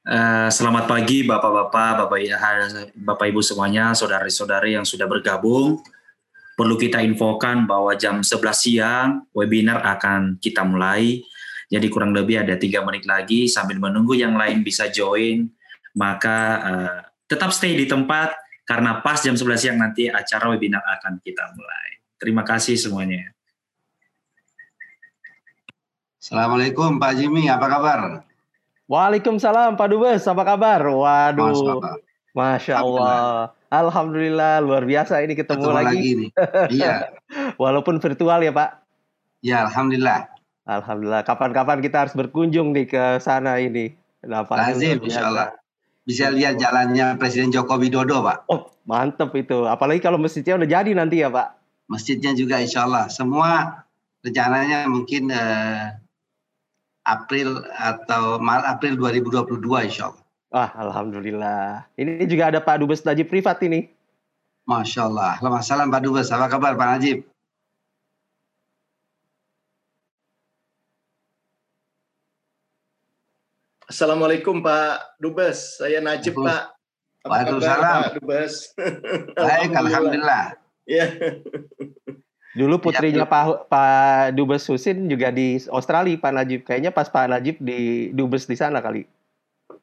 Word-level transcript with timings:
Uh, 0.00 0.48
selamat 0.48 0.88
pagi 0.88 1.28
Bapak-bapak, 1.28 2.08
Bapak, 2.08 2.16
Bapak 2.96 3.26
Ibu 3.28 3.44
semuanya, 3.44 3.92
saudari-saudari 3.92 4.72
yang 4.72 4.88
sudah 4.88 5.04
bergabung. 5.04 5.76
Perlu 6.56 6.80
kita 6.80 7.04
infokan 7.04 7.68
bahwa 7.68 7.92
jam 8.00 8.24
11 8.24 8.40
siang 8.56 9.28
webinar 9.36 9.84
akan 9.84 10.40
kita 10.40 10.64
mulai. 10.64 11.20
Jadi 11.68 11.86
kurang 11.92 12.16
lebih 12.16 12.40
ada 12.40 12.56
tiga 12.56 12.80
menit 12.80 13.04
lagi 13.04 13.44
sambil 13.44 13.76
menunggu 13.76 14.16
yang 14.16 14.40
lain 14.40 14.64
bisa 14.64 14.88
join. 14.88 15.52
Maka 15.92 16.38
uh, 16.64 16.98
tetap 17.28 17.52
stay 17.52 17.76
di 17.76 17.84
tempat 17.84 18.32
karena 18.64 19.04
pas 19.04 19.20
jam 19.20 19.36
11 19.36 19.60
siang 19.60 19.76
nanti 19.76 20.08
acara 20.08 20.48
webinar 20.48 20.80
akan 20.80 21.20
kita 21.20 21.44
mulai. 21.52 22.00
Terima 22.16 22.40
kasih 22.40 22.80
semuanya. 22.80 23.36
Assalamualaikum 26.16 26.96
Pak 26.96 27.12
Jimmy, 27.20 27.52
apa 27.52 27.68
kabar? 27.68 28.29
Waalaikumsalam 28.90 29.78
Pak 29.78 29.86
Dubes, 29.86 30.26
apa 30.26 30.42
kabar? 30.42 30.82
Waduh, 30.82 31.78
Masya 32.34 32.82
Allah. 32.82 33.54
Alhamdulillah, 33.70 34.58
luar 34.58 34.82
biasa 34.82 35.22
ini 35.22 35.38
ketemu, 35.38 35.62
ketemu 35.62 35.78
lagi. 35.78 35.86
lagi 35.94 36.10
nih. 36.18 36.30
Iya. 36.74 36.94
Walaupun 37.62 38.02
virtual 38.02 38.42
ya 38.42 38.50
Pak? 38.50 38.82
Ya, 39.46 39.62
Alhamdulillah. 39.62 40.26
Alhamdulillah. 40.66 41.22
Kapan-kapan 41.22 41.78
kita 41.86 42.02
harus 42.02 42.18
berkunjung 42.18 42.74
nih 42.74 42.90
ke 42.90 43.22
sana 43.22 43.62
ini. 43.62 43.94
Kenapa? 44.18 44.58
Lazim, 44.58 44.98
insya 45.06 45.30
Allah. 45.30 45.54
Bisa 46.02 46.26
lihat 46.34 46.58
jalannya 46.58 47.14
Presiden 47.14 47.54
Joko 47.54 47.78
Widodo, 47.78 48.26
Pak. 48.26 48.50
Oh, 48.50 48.74
mantep 48.90 49.30
itu. 49.38 49.70
Apalagi 49.70 50.02
kalau 50.02 50.18
masjidnya 50.18 50.58
udah 50.58 50.66
jadi 50.66 50.90
nanti 50.98 51.22
ya, 51.22 51.30
Pak. 51.30 51.62
Masjidnya 51.86 52.34
juga 52.34 52.58
insya 52.58 52.90
Allah. 52.90 53.06
Semua 53.06 53.86
rencananya 54.26 54.90
mungkin 54.90 55.30
eh, 55.30 55.94
April 57.04 57.64
atau 57.78 58.36
Maret 58.36 58.66
April 58.76 58.94
2022 59.00 59.88
insya 59.88 60.12
Allah. 60.12 60.24
Ah, 60.50 60.70
Alhamdulillah. 60.82 61.86
Ini 61.94 62.26
juga 62.26 62.50
ada 62.50 62.58
Pak 62.58 62.82
Dubes 62.82 63.06
Najib 63.06 63.30
privat 63.30 63.62
ini. 63.62 63.86
Masya 64.66 65.06
Allah. 65.06 65.38
Selamat 65.38 65.62
salam 65.62 65.88
Pak 65.88 66.02
Dubes. 66.02 66.28
Apa 66.34 66.50
kabar 66.50 66.74
Pak 66.74 66.88
Najib? 66.98 67.18
Assalamualaikum 73.90 74.62
Pak 74.62 75.18
Dubes. 75.18 75.82
Saya 75.82 75.98
Najib 75.98 76.38
Pak. 76.38 76.62
Apa 77.26 77.30
Waalaikumsalam. 77.30 77.98
Pak 78.02 78.12
Dubes? 78.22 78.54
Baik, 79.38 79.70
Alhamdulillah. 79.74 80.44
Ya. 80.86 81.06
Dulu 82.50 82.82
putrinya 82.82 83.22
ya, 83.22 83.30
Pak 83.30 83.70
Pak 83.70 84.34
Dubes 84.34 84.66
Husin 84.66 85.06
juga 85.06 85.30
di 85.30 85.62
Australia 85.70 86.18
Pak 86.18 86.32
Najib. 86.34 86.60
Kayaknya 86.66 86.90
pas 86.90 87.06
Pak 87.06 87.30
Najib 87.30 87.62
di 87.62 88.10
Dubes 88.10 88.50
di 88.50 88.58
sana 88.58 88.82
kali. 88.82 89.06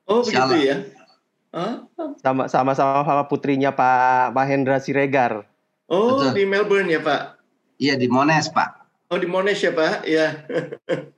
Oh 0.08 0.20
begitu 0.24 0.56
ya? 0.60 0.78
Sama 2.20 2.52
sama 2.52 2.76
sama 2.76 3.24
putrinya 3.32 3.72
Pak 3.72 4.36
Mahendra 4.36 4.84
Siregar. 4.84 5.48
Oh 5.88 6.20
Betul. 6.20 6.36
di 6.36 6.44
Melbourne 6.44 6.92
ya 6.92 7.00
Pak? 7.00 7.22
Iya 7.80 7.96
di 7.96 8.12
Monash 8.12 8.52
Pak. 8.52 8.84
Oh 9.08 9.16
di 9.16 9.28
Monash 9.28 9.64
ya 9.64 9.72
Pak? 9.72 10.04
Iya. 10.04 10.28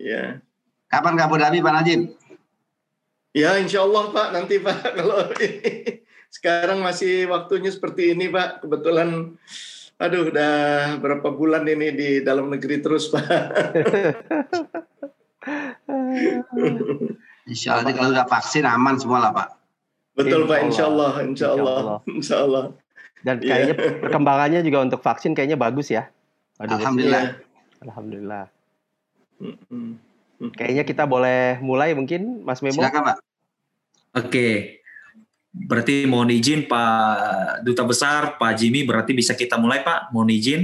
Iya. 0.00 0.40
Kapan 0.88 1.12
ke 1.12 1.22
Abu 1.28 1.36
Dhabi 1.36 1.60
Pak 1.60 1.74
Najib? 1.76 2.16
Ya 3.36 3.60
insya 3.60 3.84
Allah 3.84 4.08
Pak 4.08 4.32
nanti 4.32 4.56
Pak 4.56 4.80
kalau 4.96 5.28
sekarang 6.32 6.80
masih 6.80 7.28
waktunya 7.28 7.68
seperti 7.68 8.16
ini 8.16 8.32
Pak 8.32 8.64
kebetulan 8.64 9.36
Aduh, 10.00 10.32
udah 10.32 10.54
berapa 10.96 11.28
bulan 11.28 11.68
ini 11.68 11.92
di 11.92 12.08
dalam 12.24 12.48
negeri 12.48 12.80
terus, 12.80 13.12
Pak. 13.12 13.20
insya 17.50 17.76
Allah 17.76 17.92
kalau 17.92 18.08
udah 18.16 18.24
vaksin 18.24 18.64
aman 18.64 18.96
semua 18.96 19.28
lah, 19.28 19.30
Pak. 19.36 19.48
Betul, 20.16 20.48
Pak. 20.48 20.64
Insya 20.64 20.88
Allah. 20.88 21.20
Insya 21.20 21.52
Allah. 21.52 22.00
Insya 22.08 22.36
Allah. 22.40 22.72
Dan 23.20 23.44
iya. 23.44 23.48
kayaknya 23.52 23.74
yeah. 23.80 24.00
perkembangannya 24.00 24.60
juga 24.64 24.78
untuk 24.88 25.04
vaksin 25.04 25.36
kayaknya 25.36 25.60
bagus 25.60 25.92
ya. 25.92 26.08
Aduh, 26.64 26.80
Alhamdulillah. 26.80 27.20
Ya. 27.20 27.36
Alhamdulillah. 27.84 28.44
Kayaknya 30.56 30.84
kita 30.88 31.04
boleh 31.04 31.60
mulai 31.60 31.92
mungkin, 31.92 32.40
Mas 32.40 32.64
Memo. 32.64 32.80
Silakan, 32.80 33.04
Pak. 33.04 33.16
Oke. 34.16 34.79
Berarti 35.50 36.06
mohon 36.06 36.30
izin 36.30 36.70
Pak 36.70 37.66
Duta 37.66 37.82
Besar, 37.82 38.38
Pak 38.38 38.54
Jimmy, 38.54 38.86
berarti 38.86 39.10
bisa 39.10 39.34
kita 39.34 39.58
mulai 39.58 39.82
Pak? 39.82 40.14
Mohon 40.14 40.30
izin. 40.30 40.60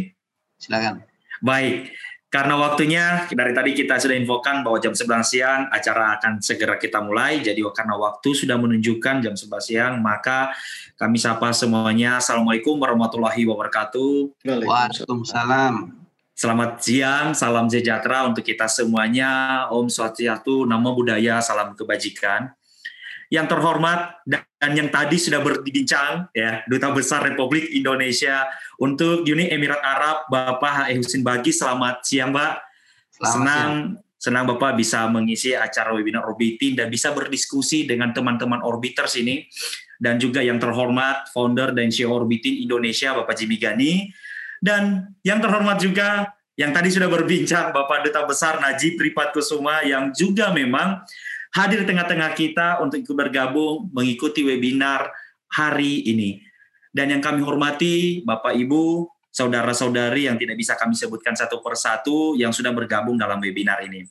Silakan. 0.56 1.02
Baik, 1.42 1.92
karena 2.26 2.58
waktunya 2.58 3.04
dari 3.30 3.54
tadi 3.54 3.70
kita 3.70 4.02
sudah 4.02 4.18
infokan 4.18 4.66
bahwa 4.66 4.82
jam 4.82 4.90
11 4.90 5.22
siang 5.22 5.60
acara 5.70 6.18
akan 6.18 6.42
segera 6.42 6.74
kita 6.74 6.98
mulai. 6.98 7.38
Jadi 7.38 7.62
karena 7.70 7.94
waktu 7.94 8.34
sudah 8.34 8.58
menunjukkan 8.58 9.22
jam 9.22 9.34
11 9.38 9.62
siang, 9.62 9.92
maka 10.02 10.50
kami 10.98 11.22
sapa 11.22 11.54
semuanya. 11.54 12.18
Assalamualaikum 12.18 12.82
warahmatullahi 12.82 13.46
wabarakatuh. 13.46 14.42
Waalaikumsalam. 14.42 16.02
Selamat 16.36 16.82
siang, 16.82 17.32
salam 17.32 17.70
sejahtera 17.70 18.26
untuk 18.26 18.42
kita 18.42 18.66
semuanya. 18.66 19.64
Om 19.70 19.86
Swastiastu, 19.88 20.66
Namo 20.66 20.92
Buddhaya, 20.92 21.38
salam 21.40 21.72
kebajikan 21.72 22.55
yang 23.36 23.44
terhormat 23.44 24.24
dan 24.24 24.72
yang 24.72 24.88
tadi 24.88 25.20
sudah 25.20 25.44
berbincang 25.44 26.32
ya 26.32 26.64
Duta 26.64 26.88
Besar 26.96 27.20
Republik 27.28 27.68
Indonesia 27.76 28.48
untuk 28.80 29.28
Uni 29.28 29.52
Emirat 29.52 29.84
Arab 29.84 30.24
Bapak 30.32 30.88
H. 30.88 30.96
Husin 30.96 31.20
Bagi 31.20 31.52
selamat 31.52 32.00
siang 32.00 32.32
Pak 32.32 32.52
selamat 33.12 33.32
senang 33.36 33.70
siang. 33.92 34.16
senang 34.16 34.44
Bapak 34.48 34.72
bisa 34.80 35.04
mengisi 35.12 35.52
acara 35.52 35.92
webinar 35.92 36.24
orbiting 36.24 36.80
dan 36.80 36.88
bisa 36.88 37.12
berdiskusi 37.12 37.84
dengan 37.84 38.16
teman-teman 38.16 38.64
orbiters 38.64 39.20
ini 39.20 39.44
dan 40.00 40.16
juga 40.16 40.40
yang 40.40 40.56
terhormat 40.56 41.28
founder 41.32 41.76
dan 41.76 41.92
CEO 41.92 42.16
Orbiting 42.16 42.64
Indonesia 42.64 43.12
Bapak 43.12 43.36
Jimmy 43.36 43.60
Gani 43.60 44.08
dan 44.64 45.12
yang 45.20 45.44
terhormat 45.44 45.76
juga 45.76 46.32
yang 46.56 46.72
tadi 46.72 46.88
sudah 46.88 47.12
berbincang 47.12 47.68
Bapak 47.68 48.08
Duta 48.08 48.24
Besar 48.24 48.56
Najib 48.64 48.96
Pripat 48.96 49.36
Kusuma 49.36 49.84
yang 49.84 50.08
juga 50.16 50.48
memang 50.56 51.04
hadir 51.56 51.82
di 51.82 51.86
tengah-tengah 51.88 52.30
kita 52.36 52.84
untuk 52.84 53.00
ikut 53.00 53.16
bergabung 53.16 53.88
mengikuti 53.96 54.44
webinar 54.44 55.08
hari 55.48 56.04
ini. 56.04 56.44
Dan 56.92 57.16
yang 57.16 57.22
kami 57.24 57.40
hormati 57.40 58.20
Bapak 58.20 58.52
Ibu, 58.52 59.08
saudara-saudari 59.32 60.28
yang 60.28 60.36
tidak 60.36 60.56
bisa 60.60 60.76
kami 60.76 60.92
sebutkan 60.92 61.32
satu 61.32 61.64
persatu 61.64 62.36
yang 62.36 62.52
sudah 62.52 62.76
bergabung 62.76 63.16
dalam 63.16 63.40
webinar 63.40 63.80
ini. 63.84 64.04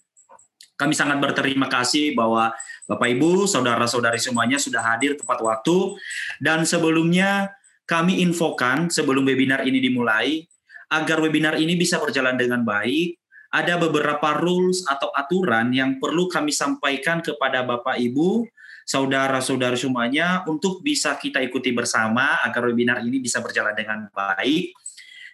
Kami 0.76 0.92
sangat 0.92 1.22
berterima 1.22 1.70
kasih 1.70 2.18
bahwa 2.18 2.52
Bapak 2.86 3.10
Ibu, 3.14 3.46
saudara-saudari 3.46 4.18
semuanya 4.22 4.58
sudah 4.58 4.82
hadir 4.82 5.18
tepat 5.18 5.42
waktu 5.42 5.98
dan 6.42 6.66
sebelumnya 6.66 7.54
kami 7.86 8.26
infokan 8.26 8.90
sebelum 8.90 9.26
webinar 9.26 9.66
ini 9.66 9.78
dimulai 9.82 10.46
agar 10.90 11.22
webinar 11.22 11.58
ini 11.58 11.78
bisa 11.78 11.98
berjalan 11.98 12.38
dengan 12.38 12.62
baik 12.62 13.18
ada 13.56 13.80
beberapa 13.80 14.36
rules 14.36 14.84
atau 14.84 15.16
aturan 15.16 15.72
yang 15.72 15.96
perlu 15.96 16.28
kami 16.28 16.52
sampaikan 16.52 17.24
kepada 17.24 17.64
Bapak 17.64 17.96
Ibu, 17.96 18.44
saudara-saudara 18.84 19.80
semuanya 19.80 20.44
untuk 20.44 20.84
bisa 20.84 21.16
kita 21.16 21.40
ikuti 21.40 21.72
bersama 21.72 22.44
agar 22.44 22.68
webinar 22.68 23.00
ini 23.00 23.24
bisa 23.24 23.40
berjalan 23.40 23.72
dengan 23.72 24.12
baik. 24.12 24.76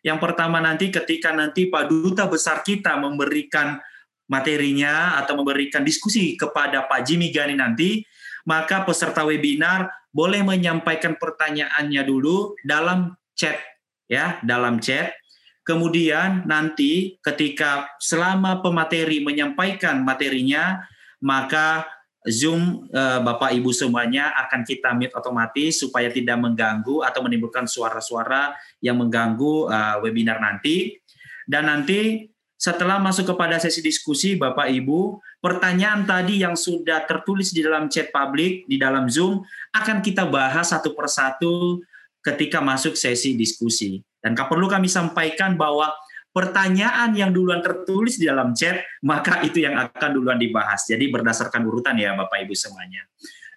Yang 0.05 0.19
pertama 0.21 0.61
nanti 0.61 0.93
ketika 0.93 1.33
nanti 1.33 1.65
Pak 1.65 1.89
Duta 1.89 2.29
Besar 2.29 2.61
kita 2.61 2.93
memberikan 3.01 3.81
materinya 4.29 5.17
atau 5.17 5.41
memberikan 5.41 5.81
diskusi 5.81 6.37
kepada 6.37 6.85
Pak 6.85 7.01
Jimmy 7.01 7.33
Gani 7.33 7.57
nanti, 7.57 8.05
maka 8.45 8.85
peserta 8.85 9.25
webinar 9.25 9.89
boleh 10.13 10.45
menyampaikan 10.45 11.17
pertanyaannya 11.17 12.01
dulu 12.05 12.53
dalam 12.61 13.17
chat 13.33 13.57
ya, 14.05 14.37
dalam 14.45 14.77
chat 14.77 15.20
Kemudian 15.61 16.49
nanti 16.49 17.21
ketika 17.21 17.85
selama 18.01 18.65
pemateri 18.65 19.21
menyampaikan 19.21 20.01
materinya, 20.01 20.81
maka 21.21 21.85
Zoom 22.25 22.85
eh, 22.89 23.19
Bapak 23.21 23.53
Ibu 23.53 23.73
semuanya 23.73 24.33
akan 24.45 24.61
kita 24.61 24.93
mute 24.93 25.13
otomatis 25.13 25.81
supaya 25.81 26.09
tidak 26.09 26.37
mengganggu 26.37 27.01
atau 27.01 27.25
menimbulkan 27.25 27.65
suara-suara 27.65 28.57
yang 28.81 28.97
mengganggu 29.01 29.69
eh, 29.69 29.95
webinar 30.01 30.41
nanti. 30.41 30.97
Dan 31.45 31.69
nanti 31.69 32.29
setelah 32.61 33.01
masuk 33.01 33.33
kepada 33.33 33.57
sesi 33.57 33.81
diskusi 33.81 34.37
Bapak 34.37 34.69
Ibu, 34.69 35.17
pertanyaan 35.41 36.05
tadi 36.05 36.45
yang 36.45 36.53
sudah 36.53 37.09
tertulis 37.09 37.49
di 37.49 37.65
dalam 37.65 37.89
chat 37.89 38.13
publik 38.13 38.69
di 38.69 38.77
dalam 38.77 39.09
Zoom 39.09 39.41
akan 39.73 40.05
kita 40.05 40.29
bahas 40.29 40.69
satu 40.69 40.93
persatu 40.93 41.81
ketika 42.21 42.61
masuk 42.61 42.93
sesi 42.93 43.33
diskusi. 43.33 44.05
Dan 44.21 44.37
perlu 44.37 44.69
kami 44.69 44.85
sampaikan 44.85 45.57
bahwa 45.57 45.89
pertanyaan 46.31 47.11
yang 47.11 47.35
duluan 47.35 47.59
tertulis 47.59 48.15
di 48.15 48.29
dalam 48.29 48.55
chat, 48.55 48.79
maka 49.03 49.43
itu 49.43 49.65
yang 49.65 49.75
akan 49.75 50.09
duluan 50.15 50.39
dibahas. 50.39 50.87
Jadi 50.87 51.11
berdasarkan 51.11 51.65
urutan 51.67 51.99
ya 51.99 52.15
Bapak 52.15 52.45
Ibu 52.47 52.55
semuanya. 52.55 53.03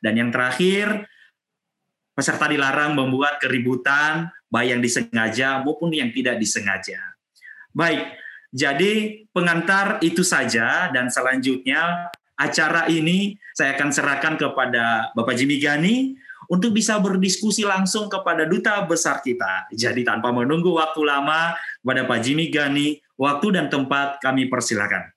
Dan 0.03 0.19
yang 0.19 0.31
terakhir, 0.35 1.07
peserta 2.17 2.51
dilarang 2.51 2.99
membuat 2.99 3.39
keributan, 3.39 4.31
baik 4.51 4.69
yang 4.79 4.83
disengaja 4.83 5.63
maupun 5.63 5.95
yang 5.95 6.11
tidak 6.11 6.39
disengaja. 6.39 6.99
Baik, 7.75 8.07
jadi 8.55 9.27
pengantar 9.35 9.99
itu 9.99 10.23
saja 10.23 10.87
dan 10.95 11.11
selanjutnya 11.11 12.11
acara 12.39 12.87
ini 12.87 13.35
saya 13.51 13.75
akan 13.75 13.91
serahkan 13.91 14.35
kepada 14.39 15.11
Bapak 15.15 15.35
Jimmy 15.35 15.59
Gani 15.59 16.15
untuk 16.49 16.75
bisa 16.75 17.01
berdiskusi 17.01 17.65
langsung 17.67 18.07
kepada 18.09 18.45
duta 18.45 18.83
besar 18.85 19.21
kita. 19.21 19.69
Jadi 19.73 20.05
tanpa 20.05 20.31
menunggu 20.31 20.77
waktu 20.77 21.01
lama 21.05 21.57
kepada 21.81 22.03
Pak 22.07 22.19
Jimmy 22.23 22.49
Gani, 22.53 23.01
waktu 23.19 23.55
dan 23.55 23.67
tempat 23.69 24.23
kami 24.23 24.47
persilakan. 24.49 25.11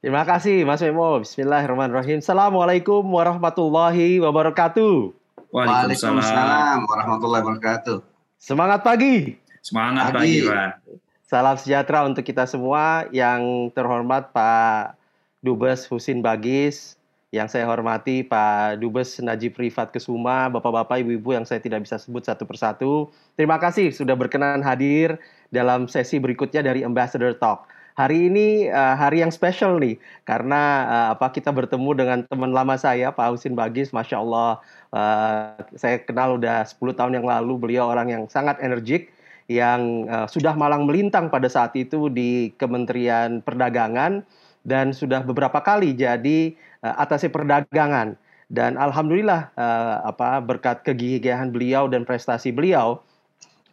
Terima 0.00 0.24
kasih 0.24 0.64
Mas 0.64 0.80
Memo. 0.80 1.20
Bismillahirrahmanirrahim. 1.20 2.24
Assalamualaikum 2.24 3.04
warahmatullahi 3.04 4.16
wabarakatuh. 4.24 5.12
Waalaikumsalam 5.52 6.88
warahmatullahi 6.88 7.42
wabarakatuh. 7.44 7.98
Semangat 8.40 8.80
pagi. 8.80 9.36
Semangat 9.60 10.16
pagi, 10.16 10.46
Pak. 10.48 10.80
Salam 11.28 11.54
sejahtera 11.60 12.02
untuk 12.08 12.24
kita 12.24 12.48
semua 12.48 13.06
yang 13.14 13.68
terhormat 13.70 14.32
Pak 14.32 14.96
Dubes 15.44 15.86
Husin 15.86 16.24
Bagis, 16.24 16.96
yang 17.30 17.46
saya 17.46 17.62
hormati 17.70 18.26
Pak 18.26 18.82
Dubes 18.82 19.22
Najib 19.22 19.54
Rifat 19.54 19.94
Kesuma, 19.94 20.50
Bapak-bapak, 20.50 20.98
Ibu-ibu 21.06 21.38
yang 21.38 21.46
saya 21.46 21.62
tidak 21.62 21.86
bisa 21.86 21.94
sebut 21.94 22.26
satu 22.26 22.42
persatu. 22.42 23.06
Terima 23.38 23.54
kasih 23.62 23.94
sudah 23.94 24.18
berkenan 24.18 24.66
hadir 24.66 25.14
dalam 25.54 25.86
sesi 25.86 26.18
berikutnya 26.18 26.66
dari 26.66 26.82
Ambassador 26.82 27.38
Talk. 27.38 27.70
Hari 27.94 28.32
ini 28.32 28.66
uh, 28.66 28.98
hari 28.98 29.22
yang 29.22 29.30
spesial 29.30 29.78
nih 29.78 29.94
karena 30.26 30.86
uh, 30.88 31.06
apa 31.14 31.30
kita 31.30 31.54
bertemu 31.54 31.90
dengan 31.94 32.18
teman 32.26 32.50
lama 32.50 32.74
saya 32.74 33.14
Pak 33.14 33.38
Husin 33.38 33.54
Bagis, 33.54 33.94
masya 33.94 34.18
Allah 34.18 34.58
uh, 34.90 35.54
saya 35.78 36.02
kenal 36.02 36.40
udah 36.40 36.66
10 36.66 36.80
tahun 36.98 37.12
yang 37.22 37.26
lalu 37.26 37.60
beliau 37.60 37.90
orang 37.90 38.10
yang 38.10 38.22
sangat 38.26 38.58
energik 38.58 39.14
yang 39.50 40.06
sudah 40.30 40.54
malang 40.54 40.86
melintang 40.86 41.26
pada 41.26 41.50
saat 41.50 41.74
itu 41.74 42.06
di 42.06 42.54
Kementerian 42.54 43.42
Perdagangan 43.42 44.22
dan 44.62 44.94
sudah 44.94 45.26
beberapa 45.26 45.58
kali 45.58 45.90
jadi 45.90 46.54
uh, 46.84 46.94
atase 47.00 47.28
perdagangan 47.28 48.16
dan 48.50 48.74
alhamdulillah 48.74 49.54
uh, 49.54 50.02
apa 50.10 50.42
berkat 50.42 50.82
kegigihan 50.82 51.54
beliau 51.54 51.86
dan 51.86 52.02
prestasi 52.02 52.50
beliau 52.50 52.98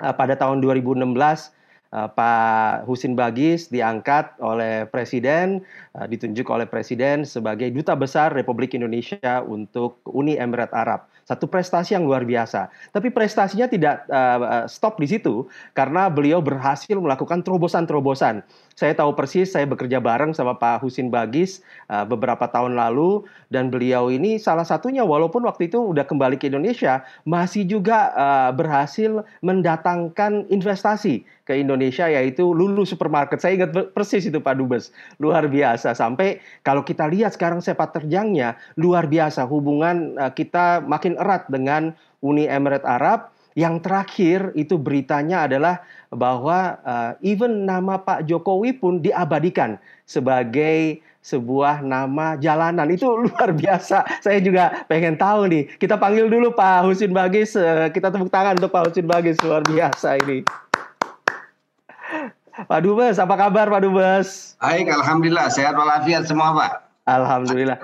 uh, 0.01 0.13
pada 0.13 0.37
tahun 0.37 0.61
2016 0.61 1.01
uh, 1.93 2.09
Pak 2.11 2.85
Husin 2.85 3.17
Bagis 3.17 3.73
diangkat 3.73 4.37
oleh 4.37 4.85
Presiden, 4.87 5.63
uh, 5.95 6.05
ditunjuk 6.05 6.47
oleh 6.51 6.69
Presiden 6.69 7.23
sebagai 7.23 7.73
Duta 7.73 7.97
Besar 7.97 8.37
Republik 8.37 8.75
Indonesia 8.75 9.43
untuk 9.45 10.03
Uni 10.07 10.35
Emirat 10.35 10.71
Arab. 10.75 11.09
Satu 11.27 11.43
prestasi 11.49 11.91
yang 11.91 12.07
luar 12.07 12.23
biasa. 12.23 12.71
Tapi 12.95 13.11
prestasinya 13.11 13.67
tidak 13.67 14.07
uh, 14.07 14.63
stop 14.71 14.95
di 14.95 15.11
situ 15.11 15.43
karena 15.75 16.07
beliau 16.07 16.39
berhasil 16.39 16.95
melakukan 16.95 17.43
terobosan-terobosan. 17.43 18.45
Saya 18.77 18.93
tahu 18.93 19.17
persis 19.17 19.49
saya 19.49 19.65
bekerja 19.65 19.97
bareng 19.97 20.37
sama 20.37 20.53
Pak 20.53 20.85
Husin 20.85 21.09
Bagis 21.09 21.65
uh, 21.89 22.05
beberapa 22.05 22.45
tahun 22.45 22.77
lalu 22.77 23.25
dan 23.49 23.73
beliau 23.73 24.13
ini 24.13 24.37
salah 24.37 24.61
satunya 24.61 25.01
walaupun 25.01 25.41
waktu 25.49 25.65
itu 25.65 25.81
udah 25.81 26.05
kembali 26.05 26.37
ke 26.37 26.45
Indonesia 26.53 27.01
masih 27.25 27.65
juga 27.65 28.13
uh, 28.13 28.53
berhasil 28.53 29.25
mendatangkan 29.41 30.45
investasi 30.53 31.25
ke 31.49 31.57
Indonesia 31.57 32.05
yaitu 32.05 32.45
Lulu 32.53 32.85
Supermarket. 32.85 33.41
Saya 33.41 33.65
ingat 33.65 33.73
persis 33.97 34.29
itu 34.29 34.37
Pak 34.37 34.61
Dubes. 34.61 34.93
Luar 35.17 35.49
biasa 35.49 35.97
sampai 35.97 36.37
kalau 36.61 36.85
kita 36.85 37.09
lihat 37.09 37.33
sekarang 37.33 37.65
sepak 37.65 37.97
terjangnya 37.97 38.61
luar 38.77 39.09
biasa 39.09 39.49
hubungan 39.49 40.13
uh, 40.21 40.29
kita 40.29 40.85
makin 40.85 41.17
erat 41.17 41.49
dengan 41.49 41.97
Uni 42.21 42.45
Emirat 42.45 42.85
Arab. 42.85 43.33
Yang 43.57 43.89
terakhir 43.89 44.39
itu 44.53 44.77
beritanya 44.77 45.49
adalah 45.49 45.81
bahwa 46.13 46.77
uh, 46.85 47.11
even 47.25 47.65
nama 47.65 47.97
Pak 47.97 48.29
Jokowi 48.29 48.77
pun 48.77 49.01
diabadikan 49.01 49.81
sebagai 50.05 51.01
sebuah 51.25 51.81
nama 51.81 52.37
jalanan 52.37 52.85
itu 52.93 53.09
luar 53.25 53.49
biasa. 53.57 54.05
Saya 54.21 54.37
juga 54.45 54.85
pengen 54.85 55.17
tahu 55.17 55.49
nih. 55.49 55.65
Kita 55.81 55.97
panggil 55.97 56.29
dulu 56.29 56.53
Pak 56.53 56.85
Husin 56.85 57.17
Bagis. 57.17 57.57
Uh, 57.57 57.89
kita 57.89 58.13
tepuk 58.13 58.29
tangan 58.29 58.61
untuk 58.61 58.69
Pak 58.69 58.93
Husin 58.93 59.09
Bagis 59.09 59.41
luar 59.41 59.65
biasa 59.65 60.21
ini. 60.21 60.45
Pak 62.57 62.79
Dubes, 62.85 63.17
apa 63.17 63.35
kabar 63.37 63.69
Pak 63.73 63.81
Dubes? 63.81 64.53
Baik, 64.61 64.89
Alhamdulillah. 64.89 65.49
Sehat 65.49 65.73
walafiat 65.73 66.29
semua 66.29 66.53
Pak. 66.53 66.71
Alhamdulillah 67.09 67.81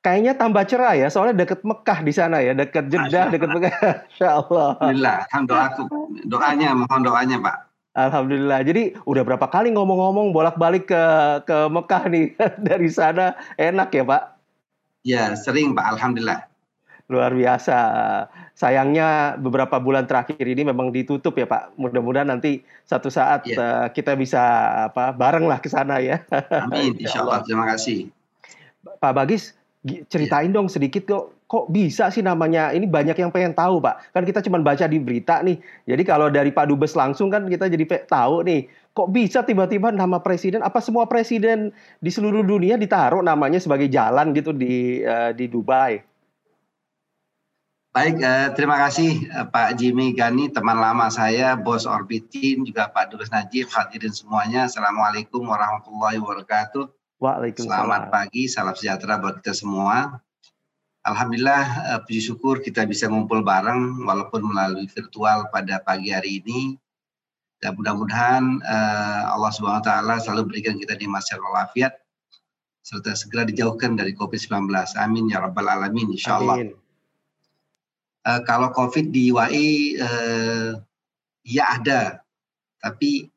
kayaknya 0.00 0.32
tambah 0.36 0.64
cerah 0.64 0.96
ya, 0.96 1.08
soalnya 1.12 1.44
deket 1.44 1.60
Mekah 1.64 1.98
di 2.00 2.12
sana 2.12 2.40
ya, 2.40 2.56
deket 2.56 2.88
Jeddah, 2.88 3.28
deket 3.28 3.48
Mekah. 3.48 3.76
Insya 4.12 4.28
Allah. 4.40 4.68
Alhamdulillah, 4.80 5.18
doaku, 5.44 5.82
doanya, 6.28 6.68
mohon 6.76 7.00
doanya 7.04 7.36
Pak. 7.40 7.56
Alhamdulillah. 7.90 8.62
Jadi 8.62 8.94
udah 9.02 9.22
berapa 9.26 9.46
kali 9.50 9.74
ngomong-ngomong 9.74 10.30
bolak-balik 10.30 10.86
ke 10.86 11.04
ke 11.42 11.56
Mekah 11.66 12.02
nih 12.06 12.26
dari 12.68 12.88
sana 12.88 13.34
enak 13.58 13.90
ya 13.90 14.04
Pak? 14.06 14.22
Ya 15.02 15.24
sering 15.34 15.74
Pak. 15.74 15.98
Alhamdulillah. 15.98 16.46
Luar 17.10 17.34
biasa. 17.34 17.78
Sayangnya 18.54 19.34
beberapa 19.42 19.82
bulan 19.82 20.06
terakhir 20.06 20.38
ini 20.38 20.70
memang 20.70 20.94
ditutup 20.94 21.34
ya 21.34 21.50
Pak. 21.50 21.74
Mudah-mudahan 21.74 22.30
nanti 22.30 22.62
satu 22.86 23.10
saat 23.10 23.42
ya. 23.50 23.58
uh, 23.58 23.86
kita 23.90 24.14
bisa 24.14 24.38
apa 24.86 25.10
bareng 25.10 25.50
lah 25.50 25.58
ke 25.58 25.66
sana 25.66 25.98
ya. 25.98 26.22
Amin. 26.62 26.94
Insya 26.94 27.26
Allah. 27.26 27.42
Terima 27.42 27.66
kasih. 27.74 28.06
Pak 29.02 29.12
Bagis, 29.12 29.58
ceritain 30.12 30.52
dong 30.52 30.68
sedikit 30.68 31.08
kok 31.08 31.24
kok 31.50 31.66
bisa 31.72 32.12
sih 32.14 32.22
namanya? 32.22 32.70
Ini 32.70 32.86
banyak 32.86 33.16
yang 33.16 33.34
pengen 33.34 33.56
tahu 33.56 33.82
pak. 33.82 34.14
Kan 34.14 34.22
kita 34.22 34.44
cuma 34.44 34.60
baca 34.62 34.86
di 34.86 35.02
berita 35.02 35.42
nih. 35.42 35.58
Jadi 35.88 36.02
kalau 36.06 36.30
dari 36.30 36.54
Pak 36.54 36.70
Dubes 36.70 36.94
langsung 36.94 37.26
kan 37.32 37.48
kita 37.48 37.66
jadi 37.66 38.06
tahu 38.06 38.46
nih 38.46 38.70
kok 38.94 39.08
bisa 39.10 39.42
tiba-tiba 39.42 39.90
nama 39.90 40.22
presiden 40.22 40.62
apa 40.62 40.78
semua 40.78 41.10
presiden 41.10 41.74
di 41.98 42.10
seluruh 42.12 42.46
dunia 42.46 42.78
ditaruh 42.78 43.22
namanya 43.24 43.58
sebagai 43.58 43.90
jalan 43.90 44.30
gitu 44.36 44.54
di 44.54 45.02
uh, 45.02 45.34
di 45.34 45.50
Dubai? 45.50 46.06
Baik, 47.90 48.22
uh, 48.22 48.54
terima 48.54 48.78
kasih 48.86 49.26
uh, 49.34 49.50
Pak 49.50 49.74
Jimmy 49.74 50.14
Gani, 50.14 50.46
teman 50.54 50.78
lama 50.78 51.10
saya, 51.10 51.58
Bos 51.58 51.90
Orbitin, 51.90 52.62
juga 52.62 52.86
Pak 52.86 53.10
Dubes 53.10 53.34
Najib, 53.34 53.66
hadirin 53.66 54.14
semuanya. 54.14 54.70
Assalamualaikum 54.70 55.42
warahmatullahi 55.42 56.22
wabarakatuh. 56.22 56.99
Waalaikumsalam. 57.20 57.84
Selamat 57.84 58.04
pagi, 58.08 58.48
salam 58.48 58.72
sejahtera 58.72 59.20
buat 59.20 59.44
kita 59.44 59.52
semua. 59.52 60.24
Alhamdulillah, 61.04 61.64
uh, 61.92 62.00
puji 62.08 62.32
syukur 62.32 62.64
kita 62.64 62.88
bisa 62.88 63.12
ngumpul 63.12 63.44
bareng 63.44 64.08
walaupun 64.08 64.40
melalui 64.40 64.88
virtual 64.88 65.52
pada 65.52 65.84
pagi 65.84 66.16
hari 66.16 66.40
ini. 66.40 66.80
Dan 67.60 67.76
mudah-mudahan 67.76 68.64
uh, 68.64 69.36
Allah 69.36 69.52
Subhanahu 69.52 69.84
wa 69.84 69.86
taala 69.86 70.16
selalu 70.16 70.48
berikan 70.48 70.80
kita 70.80 70.96
nikmat 70.96 71.20
sehat 71.20 71.44
walafiat 71.44 71.92
serta 72.80 73.12
segera 73.12 73.44
dijauhkan 73.44 74.00
dari 74.00 74.16
Covid-19. 74.16 74.72
Amin 74.96 75.28
ya 75.28 75.44
rabbal 75.44 75.68
alamin 75.68 76.16
insyaallah. 76.16 76.72
Uh, 78.24 78.40
kalau 78.48 78.72
Covid 78.72 79.12
di 79.12 79.28
UAE 79.28 80.00
uh, 80.00 80.72
ya 81.44 81.64
ada, 81.76 82.24
tapi 82.80 83.28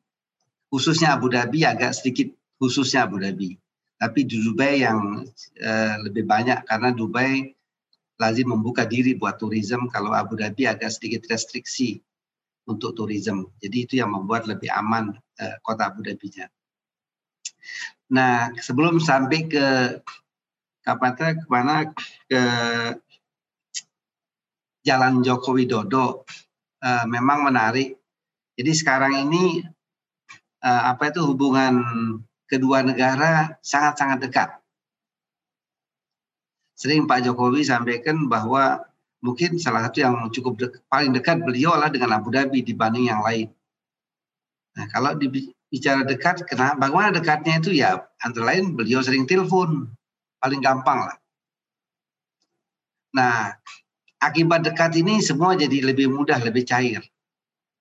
khususnya 0.72 1.20
Abu 1.20 1.28
Dhabi 1.28 1.68
agak 1.68 1.92
sedikit 1.92 2.32
khususnya 2.56 3.04
Abu 3.04 3.20
Dhabi 3.20 3.60
tapi 3.98 4.26
di 4.26 4.42
Dubai 4.42 4.82
yang 4.82 5.22
uh, 5.62 5.96
lebih 6.02 6.26
banyak 6.26 6.66
karena 6.66 6.90
Dubai 6.90 7.54
lazim 8.18 8.46
membuka 8.50 8.86
diri 8.86 9.18
buat 9.18 9.38
turisme 9.38 9.90
kalau 9.90 10.14
Abu 10.14 10.38
Dhabi 10.38 10.70
agak 10.70 10.94
sedikit 10.94 11.26
restriksi 11.26 11.98
untuk 12.64 12.94
turisme. 12.96 13.50
Jadi 13.60 13.76
itu 13.84 13.94
yang 14.00 14.14
membuat 14.14 14.46
lebih 14.46 14.70
aman 14.70 15.14
uh, 15.14 15.56
kota 15.62 15.90
Abu 15.90 16.02
Dhabi-nya. 16.06 16.48
Nah, 18.12 18.52
sebelum 18.60 19.00
sampai 19.00 19.40
ke 19.48 19.66
Kapata 20.84 21.32
ke 21.32 21.48
mana 21.48 21.88
ke 22.28 22.42
Jalan 24.84 25.24
Joko 25.24 25.56
Widodo 25.56 26.28
uh, 26.84 27.04
memang 27.08 27.48
menarik. 27.48 27.96
Jadi 28.52 28.72
sekarang 28.76 29.16
ini 29.16 29.64
uh, 30.60 30.82
apa 30.92 31.08
itu 31.08 31.24
hubungan 31.24 31.80
kedua 32.54 32.86
negara 32.86 33.58
sangat-sangat 33.58 34.18
dekat. 34.22 34.48
Sering 36.74 37.06
Pak 37.06 37.26
Jokowi 37.26 37.62
sampaikan 37.66 38.26
bahwa 38.26 38.82
mungkin 39.22 39.56
salah 39.62 39.86
satu 39.86 39.98
yang 40.02 40.14
cukup 40.34 40.54
dek, 40.58 40.72
paling 40.90 41.14
dekat 41.14 41.40
beliau 41.40 41.74
adalah 41.74 41.90
dengan 41.90 42.10
Abu 42.18 42.34
Dhabi 42.34 42.66
dibanding 42.66 43.08
yang 43.08 43.22
lain. 43.22 43.48
Nah, 44.74 44.90
kalau 44.90 45.14
bicara 45.70 46.02
dekat, 46.02 46.42
kenapa? 46.50 46.74
Bagaimana 46.82 47.14
dekatnya 47.14 47.62
itu 47.62 47.70
ya 47.70 48.02
antara 48.18 48.50
lain 48.50 48.74
beliau 48.74 48.98
sering 49.06 49.22
telepon, 49.22 49.86
paling 50.42 50.58
gampang 50.58 51.06
lah. 51.06 51.16
Nah, 53.14 53.54
akibat 54.18 54.66
dekat 54.66 54.98
ini 54.98 55.22
semua 55.22 55.54
jadi 55.54 55.78
lebih 55.78 56.10
mudah, 56.10 56.42
lebih 56.42 56.66
cair. 56.66 57.06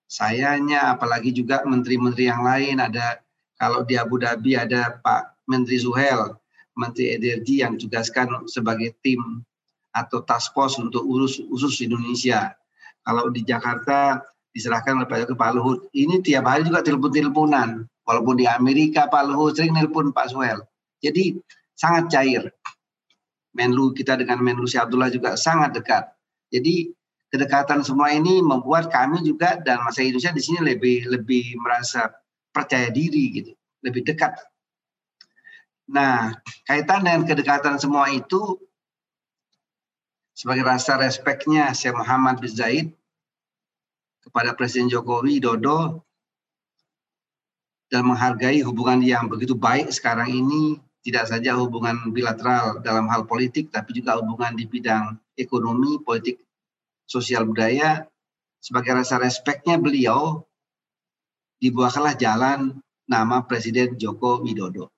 Sayanya, 0.06 0.94
apalagi 0.94 1.34
juga 1.34 1.66
menteri-menteri 1.66 2.30
yang 2.30 2.46
lain 2.46 2.78
ada 2.78 3.23
kalau 3.64 3.88
di 3.88 3.96
Abu 3.96 4.20
Dhabi 4.20 4.60
ada 4.60 5.00
Pak 5.00 5.48
Menteri 5.48 5.80
Zuhel, 5.80 6.36
Menteri 6.76 7.16
Energi 7.16 7.64
yang 7.64 7.80
tugaskan 7.80 8.44
sebagai 8.52 8.92
tim 9.00 9.40
atau 9.96 10.20
task 10.28 10.52
force 10.52 10.76
untuk 10.84 11.08
urus 11.08 11.40
usus 11.48 11.80
Indonesia. 11.80 12.52
Kalau 13.08 13.32
di 13.32 13.40
Jakarta 13.48 14.20
diserahkan 14.52 15.00
oleh 15.00 15.08
Pak 15.08 15.52
Luhut. 15.56 15.88
Ini 15.96 16.20
tiap 16.22 16.44
hari 16.44 16.68
juga 16.68 16.84
telepon-teleponan. 16.84 17.88
Walaupun 18.04 18.36
di 18.36 18.44
Amerika 18.44 19.08
Pak 19.08 19.32
Luhut 19.32 19.56
sering 19.56 19.80
nelpon 19.80 20.12
Pak 20.12 20.36
Zuhel. 20.36 20.60
Jadi 21.00 21.40
sangat 21.72 22.12
cair. 22.12 22.44
Menlu 23.56 23.96
kita 23.96 24.20
dengan 24.20 24.44
Menlu 24.44 24.68
Syekh 24.68 24.92
Abdullah 24.92 25.08
juga 25.08 25.40
sangat 25.40 25.72
dekat. 25.72 26.04
Jadi 26.52 26.92
kedekatan 27.32 27.82
semua 27.82 28.12
ini 28.12 28.44
membuat 28.44 28.92
kami 28.92 29.24
juga 29.24 29.56
dan 29.64 29.82
masyarakat 29.88 30.14
Indonesia 30.14 30.36
di 30.36 30.44
sini 30.44 30.60
lebih 30.62 31.10
lebih 31.10 31.58
merasa 31.64 32.12
percaya 32.54 32.94
diri 32.94 33.42
gitu, 33.42 33.52
lebih 33.82 34.06
dekat. 34.06 34.38
Nah, 35.90 36.32
kaitan 36.64 37.04
dengan 37.04 37.26
kedekatan 37.28 37.82
semua 37.82 38.08
itu 38.14 38.62
sebagai 40.32 40.64
rasa 40.64 40.96
respeknya 41.02 41.76
Syekh 41.76 41.98
Muhammad 41.98 42.40
bin 42.40 42.54
Zaid 42.54 42.88
kepada 44.24 44.56
Presiden 44.56 44.88
Jokowi 44.88 45.44
Dodo 45.44 46.06
dan 47.92 48.08
menghargai 48.08 48.64
hubungan 48.64 49.04
yang 49.04 49.28
begitu 49.28 49.54
baik 49.54 49.92
sekarang 49.92 50.32
ini 50.32 50.80
tidak 51.04 51.28
saja 51.28 51.60
hubungan 51.60 52.16
bilateral 52.16 52.80
dalam 52.80 53.12
hal 53.12 53.28
politik, 53.28 53.68
tapi 53.70 53.92
juga 53.92 54.16
hubungan 54.18 54.56
di 54.56 54.64
bidang 54.64 55.20
ekonomi, 55.36 56.00
politik, 56.00 56.40
sosial 57.04 57.44
budaya. 57.44 58.08
Sebagai 58.64 58.96
rasa 58.96 59.20
respeknya 59.20 59.76
beliau, 59.76 60.48
dibuatlah 61.64 62.20
jalan 62.20 62.76
nama 63.08 63.48
Presiden 63.48 63.96
Joko 63.96 64.44
Widodo. 64.44 64.92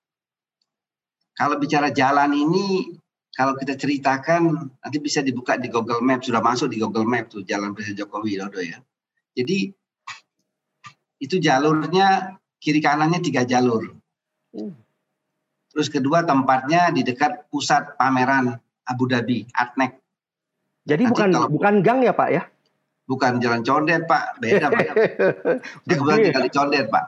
Kalau 1.38 1.62
bicara 1.62 1.94
jalan 1.94 2.34
ini, 2.34 2.98
kalau 3.30 3.54
kita 3.54 3.78
ceritakan, 3.78 4.74
nanti 4.82 4.98
bisa 4.98 5.22
dibuka 5.22 5.62
di 5.62 5.70
Google 5.70 6.02
Map, 6.02 6.26
sudah 6.26 6.42
masuk 6.42 6.74
di 6.74 6.82
Google 6.82 7.06
Map 7.06 7.30
tuh 7.30 7.46
jalan 7.46 7.78
Presiden 7.78 8.02
Joko 8.02 8.26
Widodo 8.26 8.58
ya. 8.66 8.82
Jadi 9.38 9.70
itu 11.22 11.36
jalurnya 11.38 12.42
kiri 12.58 12.82
kanannya 12.82 13.22
tiga 13.22 13.46
jalur. 13.46 13.94
Hmm 14.50 14.86
Terus 15.76 15.92
kedua 15.92 16.24
tempatnya 16.24 16.88
di 16.96 17.04
dekat 17.04 17.52
pusat 17.52 18.00
pameran 18.00 18.56
Abu 18.88 19.12
Dhabi, 19.12 19.44
Atnek. 19.52 20.00
Jadi 20.88 21.04
Nanti 21.04 21.12
bukan 21.12 21.30
kalau, 21.36 21.48
bukan 21.52 21.76
gang 21.84 22.00
ya 22.00 22.16
Pak 22.16 22.30
ya? 22.32 22.48
Bukan 23.06 23.38
jalan 23.38 23.62
condet 23.62 24.10
Pak, 24.10 24.42
beda 24.42 24.74
Pak. 24.74 24.88
Dia 25.86 25.94
kebetulan 25.94 26.20
tinggal 26.26 26.44
di 26.44 26.52
condet 26.52 26.86
Pak. 26.90 27.06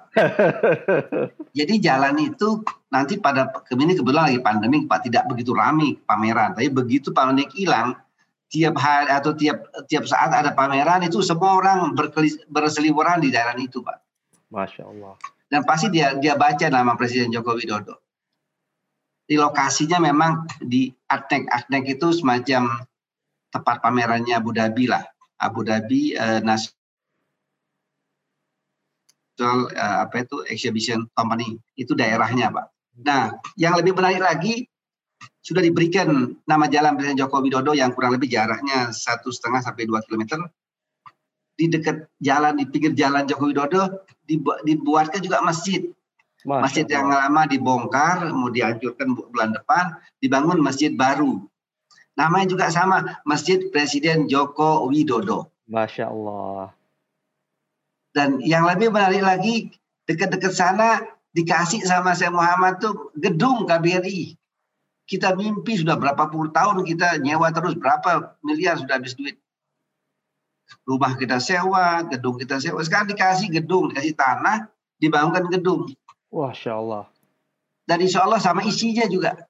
Jadi 1.57 1.73
jalan 1.81 2.21
itu 2.21 2.61
nanti 2.93 3.17
pada 3.17 3.49
ini 3.73 3.97
kebetulan 3.97 4.29
lagi 4.29 4.41
pandemi 4.45 4.85
Pak 4.85 5.09
tidak 5.09 5.25
begitu 5.25 5.57
ramai 5.57 5.97
pameran. 6.05 6.53
Tapi 6.53 6.69
begitu 6.69 7.09
pandemi 7.09 7.49
hilang, 7.57 7.97
tiap 8.45 8.77
hari 8.77 9.09
atau 9.09 9.33
tiap 9.33 9.73
tiap 9.89 10.05
saat 10.05 10.29
ada 10.37 10.53
pameran 10.53 11.01
itu 11.01 11.25
semua 11.25 11.57
orang 11.57 11.97
berseliweran 12.53 13.17
di 13.25 13.33
daerah 13.33 13.57
itu 13.57 13.81
Pak. 13.81 13.97
Masya 14.53 14.85
Allah. 14.85 15.17
Dan 15.49 15.65
pasti 15.65 15.89
dia 15.89 16.13
dia 16.13 16.37
baca 16.37 16.69
nama 16.69 16.93
Presiden 16.93 17.33
Joko 17.33 17.57
Widodo 17.57 18.05
di 19.27 19.35
lokasinya 19.35 19.99
memang 19.99 20.47
di 20.63 20.87
Atnek. 21.11 21.51
Atnek 21.51 21.83
itu 21.99 22.15
semacam 22.15 22.79
tempat 23.51 23.75
pamerannya 23.83 24.33
Abu 24.39 24.55
Dhabi 24.55 24.87
lah. 24.87 25.03
Abu 25.37 25.63
Dhabi 25.65 26.17
uh, 26.17 26.41
National 26.41 26.73
uh, 29.73 29.97
apa 30.05 30.25
itu 30.25 30.43
Exhibition 30.49 31.05
Company 31.13 31.57
itu 31.77 31.93
daerahnya 31.93 32.49
pak. 32.53 32.65
Nah 33.05 33.37
yang 33.57 33.77
lebih 33.77 33.93
menarik 33.93 34.21
lagi 34.21 34.65
sudah 35.41 35.63
diberikan 35.63 36.35
nama 36.43 36.67
jalan 36.67 36.99
Presiden 36.99 37.17
Joko 37.17 37.39
Widodo 37.39 37.71
yang 37.71 37.95
kurang 37.95 38.13
lebih 38.17 38.27
jaraknya 38.27 38.91
satu 38.91 39.31
setengah 39.31 39.63
sampai 39.63 39.87
dua 39.87 40.03
kilometer 40.03 40.43
di 41.57 41.71
dekat 41.71 42.05
jalan 42.21 42.53
di 42.59 42.69
pinggir 42.69 42.93
jalan 42.93 43.25
Joko 43.25 43.49
Widodo 43.49 44.05
dibuatkan 44.61 45.23
juga 45.23 45.39
masjid 45.41 45.87
masjid 46.47 46.87
yang 46.87 47.11
lama 47.11 47.43
dibongkar, 47.49 48.29
mau 48.31 48.47
dihancurkan 48.47 49.11
bulan 49.11 49.51
depan, 49.51 49.99
dibangun 50.23 50.63
masjid 50.63 50.95
baru. 50.95 51.43
Namanya 52.17 52.49
juga 52.49 52.73
sama, 52.73 53.21
Masjid 53.23 53.69
Presiden 53.69 54.25
Joko 54.25 54.89
Widodo. 54.89 55.53
Masya 55.69 56.09
Allah. 56.09 56.73
Dan 58.09 58.41
yang 58.41 58.65
lebih 58.65 58.89
menarik 58.89 59.21
lagi, 59.21 59.69
dekat-dekat 60.09 60.49
sana 60.49 61.05
dikasih 61.37 61.85
sama 61.85 62.17
saya 62.17 62.33
Muhammad 62.33 62.81
tuh 62.81 63.13
gedung 63.13 63.69
KBRI. 63.69 64.33
Kita 65.05 65.37
mimpi 65.37 65.77
sudah 65.77 65.95
berapa 65.95 66.27
puluh 66.27 66.49
tahun 66.49 66.81
kita 66.81 67.21
nyewa 67.21 67.53
terus 67.53 67.77
berapa 67.77 68.35
miliar 68.41 68.81
sudah 68.81 68.97
habis 68.97 69.13
duit. 69.13 69.37
Rumah 70.83 71.15
kita 71.15 71.37
sewa, 71.37 72.03
gedung 72.09 72.41
kita 72.41 72.57
sewa. 72.59 72.81
Sekarang 72.81 73.07
dikasih 73.07 73.53
gedung, 73.53 73.93
dikasih 73.93 74.17
tanah, 74.17 74.67
dibangunkan 74.99 75.47
gedung. 75.53 75.87
Masya 76.33 76.73
Allah. 76.75 77.05
Dan 77.87 78.03
insya 78.03 78.25
Allah 78.25 78.41
sama 78.41 78.65
isinya 78.67 79.07
juga. 79.07 79.47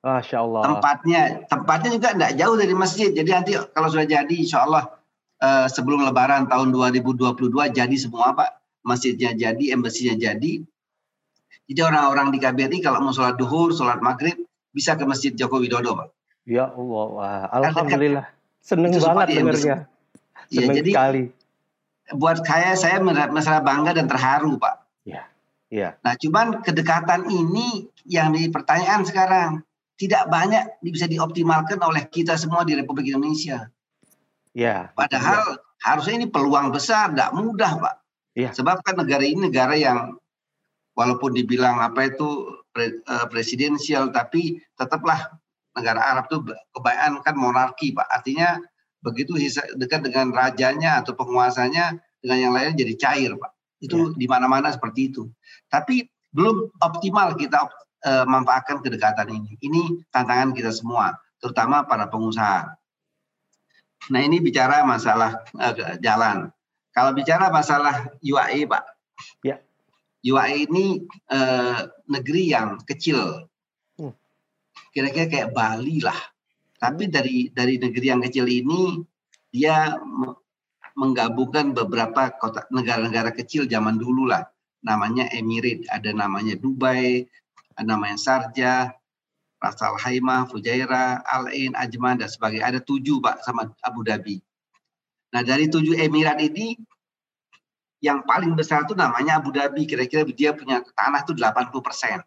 Masya 0.00 0.36
Allah. 0.40 0.62
Tempatnya, 0.64 1.22
tempatnya 1.44 1.90
juga 1.92 2.08
tidak 2.16 2.32
jauh 2.40 2.56
dari 2.56 2.74
masjid. 2.74 3.10
Jadi 3.12 3.30
nanti 3.30 3.52
kalau 3.56 3.88
sudah 3.92 4.08
jadi, 4.08 4.34
insya 4.34 4.64
Allah 4.64 4.88
eh, 5.40 5.66
sebelum 5.68 6.04
Lebaran 6.08 6.48
tahun 6.48 6.72
2022 6.72 7.52
jadi 7.72 7.96
semua 8.00 8.32
Pak. 8.32 8.50
Masjidnya 8.80 9.36
jadi, 9.36 9.76
embasinya 9.76 10.16
jadi. 10.16 10.64
Jadi 11.70 11.80
orang-orang 11.84 12.32
di 12.32 12.40
KBRI 12.40 12.80
kalau 12.80 13.04
mau 13.04 13.12
sholat 13.12 13.36
duhur, 13.36 13.76
sholat 13.76 14.00
maghrib, 14.00 14.40
bisa 14.72 14.96
ke 14.96 15.04
Masjid 15.04 15.36
Joko 15.36 15.60
Widodo 15.60 15.92
Pak. 15.92 16.08
Ya 16.48 16.72
Allah, 16.72 17.06
Wah, 17.12 17.44
Alhamdulillah. 17.52 18.26
Seneng 18.64 18.96
banget 18.96 19.26
dengarnya. 19.36 19.76
Ya, 20.50 20.66
jadi, 20.66 20.90
sekali 20.90 21.22
buat 22.14 22.42
saya 22.42 22.74
saya 22.74 22.98
merasa 23.02 23.62
bangga 23.62 23.94
dan 23.94 24.10
terharu 24.10 24.58
pak. 24.58 24.82
Iya. 25.06 25.22
Iya. 25.70 25.88
Nah 26.02 26.14
cuman 26.18 26.62
kedekatan 26.66 27.30
ini 27.30 27.86
yang 28.06 28.34
dipertanyaan 28.34 29.06
sekarang 29.06 29.62
tidak 30.00 30.32
banyak 30.32 30.64
bisa 30.80 31.04
dioptimalkan 31.04 31.76
oleh 31.84 32.08
kita 32.08 32.32
semua 32.40 32.64
di 32.64 32.72
Republik 32.72 33.12
Indonesia. 33.12 33.68
Iya. 34.56 34.96
Padahal 34.96 35.60
ya. 35.60 35.60
harusnya 35.84 36.24
ini 36.24 36.26
peluang 36.32 36.72
besar, 36.72 37.12
tidak 37.12 37.36
mudah 37.36 37.76
pak. 37.76 37.94
Iya. 38.32 38.56
Sebab 38.56 38.80
kan 38.80 38.96
negara 38.96 39.20
ini 39.20 39.52
negara 39.52 39.76
yang 39.76 40.16
walaupun 40.96 41.36
dibilang 41.36 41.76
apa 41.84 42.08
itu 42.08 42.48
eh, 42.80 42.96
presidensial, 43.28 44.08
tapi 44.08 44.64
tetaplah 44.72 45.36
negara 45.76 46.16
Arab 46.16 46.32
itu 46.32 46.48
kebanyakan 46.72 47.20
kan 47.20 47.36
monarki 47.36 47.92
pak. 47.92 48.08
Artinya 48.08 48.56
begitu 49.04 49.36
dekat 49.76 50.00
dengan 50.08 50.32
rajanya 50.32 51.04
atau 51.04 51.12
penguasanya 51.12 52.00
dengan 52.20 52.38
yang 52.48 52.52
lainnya 52.52 52.84
jadi 52.84 52.94
cair 53.00 53.30
pak 53.36 53.52
itu 53.80 53.96
ya. 53.96 54.16
di 54.16 54.26
mana-mana 54.28 54.68
seperti 54.68 55.08
itu 55.08 55.24
tapi 55.72 56.04
belum 56.36 56.68
optimal 56.84 57.32
kita 57.34 57.64
uh, 58.04 58.24
manfaatkan 58.28 58.80
kedekatan 58.84 59.28
ini. 59.32 59.52
Ini 59.60 59.82
tantangan 60.12 60.52
kita 60.56 60.72
semua 60.72 61.16
terutama 61.40 61.84
para 61.88 62.06
pengusaha. 62.06 62.76
Nah 64.12 64.20
ini 64.20 64.40
bicara 64.40 64.84
masalah 64.84 65.44
uh, 65.56 65.96
jalan. 66.00 66.48
Kalau 66.90 67.12
bicara 67.14 67.48
masalah 67.52 68.10
UAE 68.20 68.66
pak. 68.68 68.84
Ya. 69.44 69.60
UAE 70.20 70.68
ini 70.68 71.04
uh, 71.32 71.88
negeri 72.08 72.52
yang 72.52 72.80
kecil. 72.84 73.48
Hmm. 73.96 74.16
kira-kira 74.96 75.26
kayak 75.28 75.52
Bali 75.52 76.00
lah. 76.00 76.16
Tapi 76.80 77.12
dari 77.12 77.52
dari 77.52 77.76
negeri 77.76 78.06
yang 78.08 78.24
kecil 78.24 78.48
ini 78.48 78.96
dia 79.52 79.92
menggabungkan 80.96 81.76
beberapa 81.76 82.32
kota 82.36 82.64
negara-negara 82.72 83.32
kecil 83.36 83.68
zaman 83.68 84.00
dulu 84.00 84.28
lah. 84.28 84.48
Namanya 84.80 85.28
Emirat, 85.36 85.84
ada 85.92 86.08
namanya 86.16 86.56
Dubai, 86.56 87.28
namanya 87.84 88.18
Sarja, 88.20 88.92
Ras 89.60 89.76
Al 89.84 90.00
Khaimah, 90.00 90.48
Fujairah, 90.48 91.20
Al 91.24 91.52
Ain, 91.52 91.76
Ajman 91.76 92.16
dan 92.16 92.32
sebagainya. 92.32 92.64
Ada 92.76 92.80
tujuh 92.80 93.20
pak 93.20 93.44
sama 93.44 93.68
Abu 93.84 94.00
Dhabi. 94.00 94.40
Nah 95.36 95.44
dari 95.44 95.68
tujuh 95.68 95.94
Emirat 96.00 96.40
ini 96.40 96.80
yang 98.00 98.24
paling 98.24 98.56
besar 98.56 98.88
itu 98.88 98.96
namanya 98.96 99.38
Abu 99.38 99.52
Dhabi. 99.52 99.84
Kira-kira 99.84 100.24
dia 100.24 100.56
punya 100.56 100.80
tanah 100.96 101.20
itu 101.22 101.36
80 101.36 101.84
persen. 101.84 102.18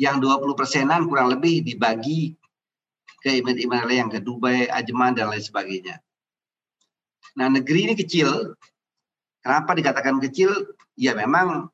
Yang 0.00 0.24
20 0.24 0.56
persenan 0.56 1.00
kurang 1.08 1.32
lebih 1.32 1.64
dibagi 1.64 2.36
ke 3.20 3.40
email-email 3.40 3.88
yang 3.88 4.08
ke 4.12 4.20
Dubai, 4.20 4.68
Ajman 4.68 5.16
dan 5.16 5.32
lain 5.32 5.44
sebagainya. 5.44 6.00
Nah 7.36 7.52
negeri 7.52 7.92
ini 7.92 7.94
kecil, 7.96 8.56
kenapa 9.44 9.76
dikatakan 9.76 10.16
kecil? 10.20 10.52
Ya 10.96 11.12
memang 11.12 11.68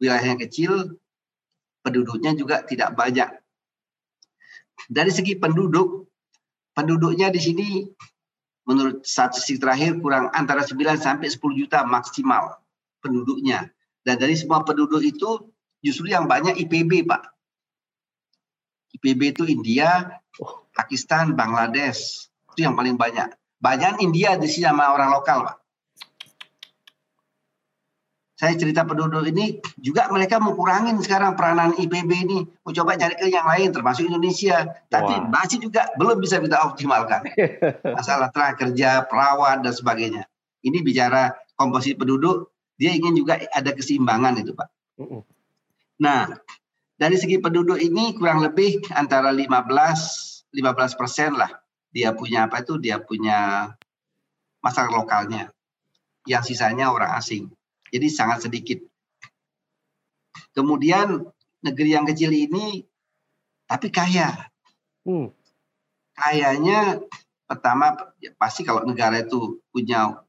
wilayahnya 0.00 0.40
kecil, 0.44 1.00
penduduknya 1.80 2.36
juga 2.36 2.62
tidak 2.64 2.96
banyak. 2.96 3.28
Dari 4.88 5.12
segi 5.12 5.36
penduduk, 5.36 6.08
penduduknya 6.72 7.28
di 7.28 7.40
sini 7.40 7.68
menurut 8.64 9.02
statistik 9.04 9.60
terakhir 9.60 9.98
kurang 9.98 10.30
antara 10.32 10.62
9 10.64 10.76
sampai 10.96 11.28
10 11.28 11.40
juta 11.60 11.84
maksimal 11.84 12.60
penduduknya. 13.04 13.68
Dan 14.00 14.16
dari 14.16 14.32
semua 14.36 14.64
penduduk 14.64 15.04
itu 15.04 15.52
justru 15.84 16.08
yang 16.08 16.24
banyak 16.24 16.56
IPB, 16.56 17.04
Pak. 17.04 17.22
IPB 18.96 19.20
itu 19.36 19.44
India. 19.44 20.16
Pakistan, 20.72 21.36
Bangladesh. 21.36 22.30
Itu 22.54 22.64
yang 22.64 22.78
paling 22.78 22.96
banyak. 22.96 23.28
Banyak 23.60 24.00
India 24.00 24.40
di 24.40 24.48
sini 24.48 24.64
sama 24.64 24.96
orang 24.96 25.12
lokal, 25.12 25.44
Pak. 25.44 25.59
Saya 28.40 28.56
cerita 28.56 28.88
penduduk 28.88 29.20
ini 29.28 29.60
juga 29.76 30.08
mereka 30.08 30.40
mau 30.40 30.56
kurangin 30.56 30.96
sekarang 30.96 31.36
peranan 31.36 31.76
IPB 31.76 32.10
ini, 32.24 32.40
mau 32.64 32.72
coba 32.72 32.96
cari 32.96 33.12
ke 33.20 33.28
yang 33.28 33.44
lain 33.44 33.68
termasuk 33.68 34.08
Indonesia, 34.08 34.64
tapi 34.88 35.12
wow. 35.12 35.28
masih 35.28 35.60
juga 35.60 35.92
belum 36.00 36.16
bisa 36.24 36.40
kita 36.40 36.56
optimalkan. 36.64 37.20
Masalah 38.00 38.32
tenaga 38.32 38.64
kerja, 38.64 39.04
perawat 39.04 39.60
dan 39.60 39.76
sebagainya. 39.76 40.24
Ini 40.64 40.80
bicara 40.80 41.36
komposisi 41.52 42.00
penduduk, 42.00 42.56
dia 42.80 42.96
ingin 42.96 43.12
juga 43.12 43.36
ada 43.52 43.76
keseimbangan 43.76 44.40
itu, 44.40 44.56
Pak. 44.56 44.68
Nah, 46.00 46.32
dari 46.96 47.20
segi 47.20 47.36
penduduk 47.44 47.76
ini 47.76 48.16
kurang 48.16 48.40
lebih 48.40 48.80
antara 48.96 49.36
15 49.36 50.56
15 50.56 50.96
persen 50.96 51.36
lah 51.36 51.52
dia 51.92 52.16
punya 52.16 52.48
apa 52.48 52.64
itu 52.64 52.80
dia 52.80 52.96
punya 53.04 53.68
masyarakat 54.64 54.96
lokalnya 54.96 55.52
yang 56.24 56.40
sisanya 56.40 56.88
orang 56.88 57.16
asing 57.20 57.52
jadi 57.90 58.06
sangat 58.08 58.46
sedikit. 58.46 58.78
Kemudian 60.54 61.26
negeri 61.62 61.90
yang 61.94 62.06
kecil 62.06 62.30
ini 62.32 62.86
tapi 63.66 63.90
kaya. 63.92 64.50
Hmm. 65.06 65.30
Kayanya 66.14 66.98
pertama 67.46 68.14
ya 68.22 68.30
pasti 68.38 68.62
kalau 68.62 68.86
negara 68.86 69.22
itu 69.22 69.58
punya 69.74 70.22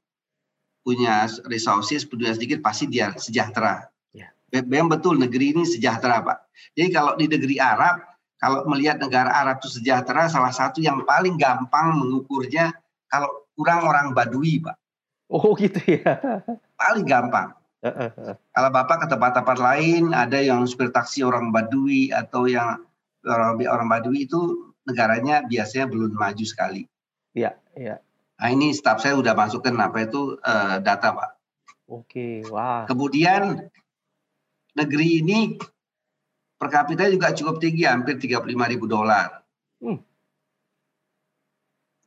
punya 0.81 1.29
resources 1.45 2.05
punya 2.09 2.33
sedikit 2.33 2.61
pasti 2.65 2.89
dia 2.89 3.13
sejahtera. 3.17 3.89
Ya. 4.13 4.33
Memang 4.49 4.97
betul 4.97 5.21
negeri 5.21 5.53
ini 5.53 5.63
sejahtera 5.65 6.21
pak. 6.25 6.49
Jadi 6.73 6.89
kalau 6.89 7.13
di 7.17 7.29
negeri 7.29 7.61
Arab 7.61 8.01
kalau 8.41 8.65
melihat 8.65 8.97
negara 8.97 9.29
Arab 9.29 9.61
itu 9.61 9.69
sejahtera 9.77 10.25
salah 10.25 10.49
satu 10.49 10.81
yang 10.81 11.05
paling 11.05 11.37
gampang 11.37 11.93
mengukurnya 11.93 12.73
kalau 13.05 13.45
kurang 13.53 13.85
orang 13.85 14.17
Badui 14.17 14.57
pak. 14.57 14.80
Oh 15.31 15.55
gitu 15.63 15.79
ya. 16.03 16.19
Paling 16.75 17.07
gampang. 17.07 17.55
Kalau 18.53 18.69
Bapak 18.69 19.07
ke 19.07 19.07
tempat-tempat 19.09 19.57
lain 19.57 20.13
ada 20.13 20.37
yang 20.37 20.67
supir 20.69 20.93
taksi 20.93 21.25
orang 21.25 21.49
Badui 21.49 22.13
atau 22.13 22.45
yang 22.45 22.83
orang, 23.25 23.57
orang 23.65 23.87
Badui 23.89 24.29
itu 24.29 24.69
negaranya 24.85 25.41
biasanya 25.47 25.89
belum 25.89 26.13
maju 26.13 26.45
sekali. 26.45 26.85
Iya, 27.33 27.57
iya. 27.73 27.97
Nah 28.37 28.49
ini 28.51 28.75
staf 28.75 29.01
saya 29.01 29.17
udah 29.17 29.33
masukkan 29.33 29.73
apa 29.81 30.05
itu 30.05 30.37
uh, 30.43 30.77
data 30.77 31.09
Pak. 31.15 31.31
Oke, 31.89 32.45
wah. 32.51 32.85
Kemudian 32.85 33.65
negeri 34.77 35.23
ini 35.25 35.57
per 36.61 36.69
kapita 36.69 37.09
juga 37.09 37.33
cukup 37.33 37.57
tinggi, 37.57 37.89
hampir 37.89 38.21
35 38.21 38.45
ribu 38.45 38.85
dolar. 38.85 39.41
Hmm. 39.81 39.97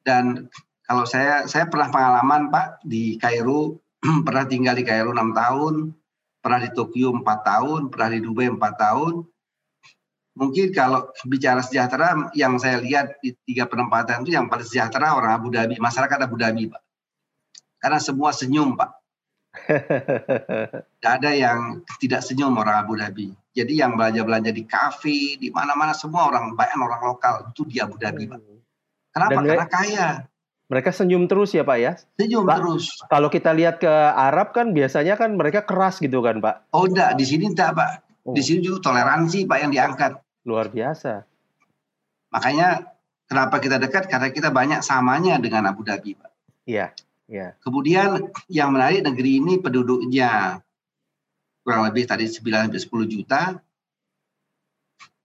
Dan 0.04 0.46
kalau 0.84 1.08
saya 1.08 1.48
saya 1.48 1.64
pernah 1.68 1.88
pengalaman 1.88 2.52
Pak 2.52 2.84
di 2.84 3.16
Kairo 3.16 3.84
pernah 4.26 4.44
tinggal 4.44 4.76
di 4.76 4.84
Kairo 4.84 5.16
enam 5.16 5.32
tahun, 5.32 5.96
pernah 6.44 6.60
di 6.60 6.70
Tokyo 6.76 7.08
empat 7.16 7.38
tahun, 7.44 7.88
pernah 7.88 8.08
di 8.12 8.20
Dubai 8.20 8.52
empat 8.52 8.74
tahun. 8.76 9.24
Mungkin 10.34 10.74
kalau 10.74 11.14
bicara 11.30 11.62
sejahtera, 11.62 12.34
yang 12.34 12.58
saya 12.58 12.82
lihat 12.82 13.22
di 13.22 13.38
tiga 13.46 13.70
penempatan 13.70 14.26
itu 14.26 14.34
yang 14.34 14.50
paling 14.50 14.66
sejahtera 14.66 15.14
orang 15.14 15.30
Abu 15.30 15.48
Dhabi, 15.54 15.78
masyarakat 15.78 16.18
Abu 16.26 16.34
Dhabi, 16.34 16.74
Pak. 16.74 16.82
Karena 17.78 18.02
semua 18.02 18.34
senyum, 18.34 18.74
Pak. 18.74 18.90
Tidak 20.98 21.12
ada 21.22 21.30
yang 21.30 21.86
tidak 22.02 22.26
senyum 22.26 22.58
orang 22.58 22.82
Abu 22.82 22.98
Dhabi. 22.98 23.30
Jadi 23.54 23.78
yang 23.78 23.94
belanja-belanja 23.94 24.50
di 24.50 24.66
kafe, 24.66 25.38
di 25.38 25.54
mana-mana 25.54 25.94
semua 25.94 26.26
orang, 26.26 26.58
banyak 26.58 26.82
orang 26.82 27.02
lokal 27.06 27.34
itu 27.54 27.62
di 27.70 27.78
Abu 27.78 27.94
Dhabi, 27.94 28.26
Pak. 28.26 28.40
Kenapa? 29.14 29.38
Dan 29.38 29.46
Karena 29.46 29.68
kaya. 29.70 30.08
Mereka 30.72 30.96
senyum 30.96 31.28
terus 31.28 31.52
ya 31.52 31.60
Pak 31.60 31.78
ya? 31.78 31.92
Senyum 32.16 32.48
Pak, 32.48 32.56
terus. 32.64 32.88
Kalau 33.12 33.28
kita 33.28 33.52
lihat 33.52 33.84
ke 33.84 33.90
Arab 34.16 34.56
kan 34.56 34.72
biasanya 34.72 35.20
kan 35.20 35.36
mereka 35.36 35.68
keras 35.68 36.00
gitu 36.00 36.24
kan 36.24 36.40
Pak? 36.40 36.72
Oh 36.72 36.88
enggak, 36.88 37.20
di 37.20 37.24
sini 37.28 37.52
enggak 37.52 37.76
Pak. 37.76 37.90
Oh. 38.24 38.32
Di 38.32 38.40
sini 38.40 38.64
juga 38.64 38.88
toleransi 38.88 39.44
Pak 39.44 39.58
yang 39.60 39.70
diangkat. 39.76 40.12
Luar 40.48 40.72
biasa. 40.72 41.28
Makanya 42.32 42.96
kenapa 43.28 43.60
kita 43.60 43.76
dekat? 43.76 44.08
Karena 44.08 44.32
kita 44.32 44.48
banyak 44.48 44.80
samanya 44.80 45.36
dengan 45.36 45.68
Abu 45.68 45.84
Dhabi 45.84 46.16
Pak. 46.16 46.32
Iya. 46.64 46.96
Iya. 47.28 47.56
Kemudian 47.60 48.32
yang 48.48 48.72
menarik 48.72 49.04
negeri 49.04 49.44
ini 49.44 49.60
penduduknya 49.60 50.64
kurang 51.60 51.88
lebih 51.88 52.08
tadi 52.08 52.24
9 52.24 52.72
10 52.72 52.88
juta. 53.04 53.60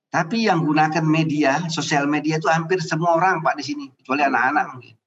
Tapi 0.10 0.50
yang 0.50 0.66
gunakan 0.66 1.06
media, 1.06 1.70
sosial 1.70 2.10
media 2.10 2.42
itu 2.42 2.50
hampir 2.50 2.82
semua 2.84 3.16
orang 3.16 3.40
Pak 3.46 3.56
di 3.56 3.64
sini, 3.64 3.86
kecuali 3.94 4.26
anak-anak 4.26 4.66
mungkin. 4.74 4.99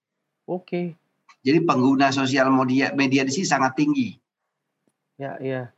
Oke. 0.53 0.93
Jadi 1.43 1.59
pengguna 1.65 2.13
sosial 2.13 2.53
media 2.53 2.93
media 2.93 3.25
di 3.25 3.33
sini 3.33 3.47
sangat 3.49 3.73
tinggi. 3.75 4.15
Ya, 5.17 5.41
ya. 5.41 5.73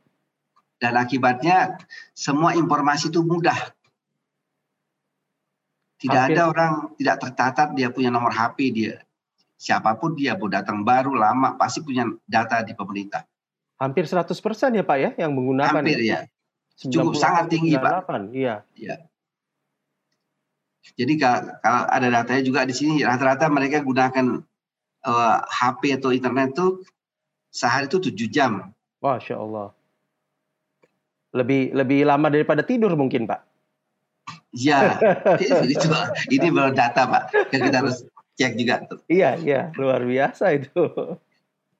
Dan 0.77 0.99
akibatnya 0.99 1.79
semua 2.11 2.53
informasi 2.53 3.07
itu 3.09 3.23
mudah. 3.23 3.55
Tidak 5.95 6.11
Hampir. 6.11 6.35
ada 6.37 6.51
orang 6.51 6.73
tidak 6.99 7.17
tercatat 7.23 7.67
dia 7.73 7.87
punya 7.89 8.11
nomor 8.11 8.35
HP 8.35 8.57
dia. 8.75 8.95
Siapa 9.55 9.95
pun 9.95 10.13
dia 10.13 10.35
mau 10.35 10.51
datang 10.51 10.83
baru 10.83 11.15
lama 11.15 11.55
pasti 11.55 11.79
punya 11.79 12.05
data 12.27 12.59
di 12.61 12.75
pemerintah. 12.75 13.23
Hampir 13.79 14.05
100% 14.05 14.27
ya 14.75 14.83
Pak 14.83 14.97
ya 14.99 15.09
yang 15.15 15.31
menggunakan. 15.31 15.71
Hampir 15.71 16.03
ya. 16.03 16.27
Cukup 16.75 17.15
sangat 17.15 17.47
tinggi 17.47 17.79
Pak. 17.79 18.05
Iya. 18.35 18.67
Iya. 18.75 19.07
Jadi 20.93 21.13
kalau 21.17 21.83
ada 21.89 22.07
datanya 22.13 22.43
juga 22.45 22.61
di 22.67 22.75
sini 22.75 23.01
rata-rata 23.01 23.49
mereka 23.49 23.81
gunakan 23.81 24.45
uh, 25.05 25.13
eh, 25.13 25.37
HP 25.45 25.81
atau 26.01 26.09
internet 26.11 26.57
tuh 26.57 26.81
sehari 27.53 27.87
itu 27.87 28.01
tujuh 28.01 28.27
jam. 28.27 28.75
Masya 28.99 29.39
Allah. 29.39 29.71
Lebih 31.31 31.71
lebih 31.71 32.03
lama 32.03 32.27
daripada 32.27 32.65
tidur 32.65 32.91
mungkin 32.97 33.29
Pak. 33.29 33.41
Ya, 34.55 34.95
itu 35.67 35.91
ini 36.31 36.47
baru 36.47 36.71
data 36.71 37.03
Pak. 37.03 37.51
Kan 37.51 37.59
kita 37.59 37.83
harus 37.83 38.07
cek 38.39 38.55
juga 38.55 38.87
tuh. 38.87 39.03
Iya, 39.11 39.35
iya, 39.43 39.61
luar 39.75 39.99
biasa 40.07 40.55
itu. 40.55 40.79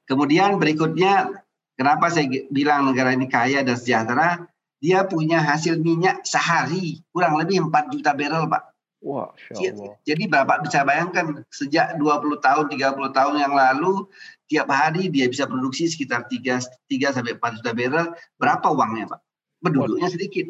Kemudian 0.03 0.59
berikutnya, 0.59 1.39
kenapa 1.79 2.11
saya 2.11 2.27
bilang 2.51 2.91
negara 2.91 3.15
ini 3.15 3.31
kaya 3.31 3.63
dan 3.63 3.79
sejahtera? 3.79 4.43
Dia 4.83 5.07
punya 5.07 5.39
hasil 5.39 5.79
minyak 5.79 6.27
sehari 6.27 6.99
kurang 7.15 7.39
lebih 7.39 7.63
4 7.71 7.95
juta 7.95 8.11
barrel, 8.11 8.51
Pak. 8.51 8.74
Wah, 9.03 9.29
Allah. 9.53 9.97
Jadi 10.07 10.23
Bapak 10.25 10.65
bisa 10.65 10.81
bayangkan 10.81 11.45
sejak 11.53 11.99
20 11.99 12.41
tahun, 12.41 12.65
30 12.73 13.11
tahun 13.13 13.35
yang 13.37 13.53
lalu 13.53 14.07
tiap 14.49 14.69
hari 14.69 15.09
dia 15.09 15.29
bisa 15.29 15.45
produksi 15.45 15.89
sekitar 15.89 16.25
3, 16.25 16.63
3 16.89 17.15
sampai 17.15 17.37
4 17.37 17.57
juta 17.61 17.71
barrel. 17.75 18.07
Berapa 18.39 18.67
uangnya, 18.73 19.13
Pak? 19.13 19.21
Penduduknya 19.61 20.09
sedikit. 20.09 20.49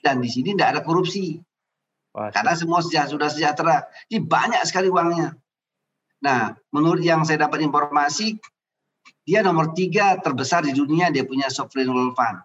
Dan 0.00 0.20
di 0.20 0.28
sini 0.32 0.56
tidak 0.56 0.76
ada 0.76 0.80
korupsi. 0.80 1.40
Wah, 2.14 2.30
Karena 2.30 2.54
semua 2.54 2.80
sudah 2.80 3.28
sejahtera. 3.28 3.84
Jadi 4.06 4.20
banyak 4.22 4.62
sekali 4.64 4.88
uangnya. 4.88 5.34
Nah, 6.24 6.56
menurut 6.72 7.04
yang 7.04 7.26
saya 7.28 7.44
dapat 7.44 7.64
informasi, 7.64 8.40
dia 9.28 9.44
nomor 9.44 9.76
tiga 9.76 10.16
terbesar 10.20 10.64
di 10.64 10.72
dunia, 10.72 11.12
dia 11.12 11.24
punya 11.28 11.52
sovereign 11.52 11.92
wealth 11.92 12.16
fund. 12.16 12.40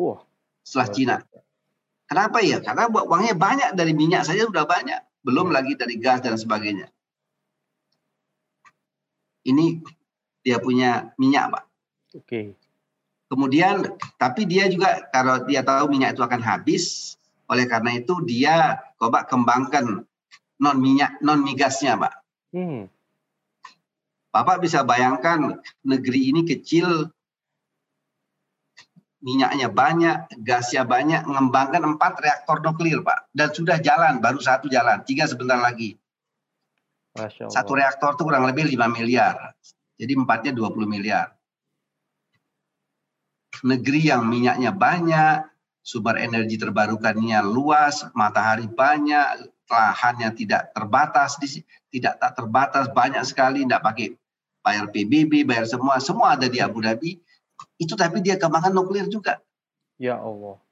Wah. 0.00 0.20
Setelah 0.64 0.88
Cina. 0.94 1.16
Kenapa 2.12 2.44
ya? 2.44 2.60
Karena 2.60 2.92
uangnya 2.92 3.32
banyak 3.32 3.70
dari 3.72 3.96
minyak 3.96 4.28
saja 4.28 4.44
sudah 4.44 4.68
banyak, 4.68 5.00
belum 5.24 5.48
hmm. 5.48 5.56
lagi 5.56 5.72
dari 5.80 5.96
gas 5.96 6.20
dan 6.20 6.36
sebagainya. 6.36 6.92
Ini 9.48 9.80
dia 10.44 10.60
punya 10.60 11.08
minyak, 11.16 11.56
Pak. 11.56 11.64
Oke. 12.12 12.20
Okay. 12.20 12.46
Kemudian, 13.32 13.96
tapi 14.20 14.44
dia 14.44 14.68
juga 14.68 15.08
kalau 15.08 15.40
dia 15.48 15.64
tahu 15.64 15.88
minyak 15.88 16.12
itu 16.12 16.20
akan 16.20 16.44
habis, 16.44 17.16
oleh 17.48 17.64
karena 17.64 17.96
itu 17.96 18.20
dia 18.28 18.76
coba 19.00 19.24
kembangkan 19.24 20.04
non 20.60 20.76
minyak, 20.84 21.16
non 21.24 21.40
migasnya, 21.40 21.96
Pak. 21.96 22.14
Hmm. 22.52 22.92
Bapak 24.36 24.60
bisa 24.60 24.84
bayangkan 24.84 25.64
negeri 25.80 26.28
ini 26.28 26.44
kecil 26.44 27.08
minyaknya 29.22 29.70
banyak, 29.70 30.42
gasnya 30.42 30.82
banyak, 30.82 31.22
mengembangkan 31.24 31.94
empat 31.94 32.18
reaktor 32.18 32.58
nuklir, 32.60 33.00
Pak. 33.06 33.30
Dan 33.30 33.54
sudah 33.54 33.78
jalan, 33.78 34.18
baru 34.18 34.42
satu 34.42 34.66
jalan, 34.66 35.06
tiga 35.06 35.30
sebentar 35.30 35.62
lagi. 35.62 35.94
Satu 37.48 37.78
reaktor 37.78 38.18
itu 38.18 38.22
kurang 38.26 38.44
lebih 38.50 38.66
5 38.66 38.90
miliar. 38.90 39.54
Jadi 39.94 40.12
empatnya 40.18 40.52
20 40.52 40.90
miliar. 40.90 41.30
Negeri 43.62 44.10
yang 44.10 44.26
minyaknya 44.26 44.74
banyak, 44.74 45.46
sumber 45.86 46.18
energi 46.18 46.58
terbarukannya 46.58 47.38
luas, 47.46 48.02
matahari 48.18 48.66
banyak, 48.66 49.46
lahannya 49.70 50.34
tidak 50.34 50.74
terbatas, 50.74 51.38
tidak 51.94 52.14
tak 52.18 52.32
terbatas, 52.34 52.90
banyak 52.90 53.22
sekali, 53.22 53.62
tidak 53.62 53.86
pakai 53.86 54.18
bayar 54.64 54.90
PBB, 54.90 55.46
bayar 55.46 55.68
semua, 55.68 56.02
semua 56.02 56.34
ada 56.34 56.50
di 56.50 56.58
Abu 56.58 56.82
Dhabi 56.82 57.22
itu 57.82 57.98
tapi 57.98 58.22
dia 58.22 58.38
kembangkan 58.38 58.70
nuklir 58.70 59.10
juga. 59.10 59.42
Ya 59.98 60.18
Allah. 60.22 60.62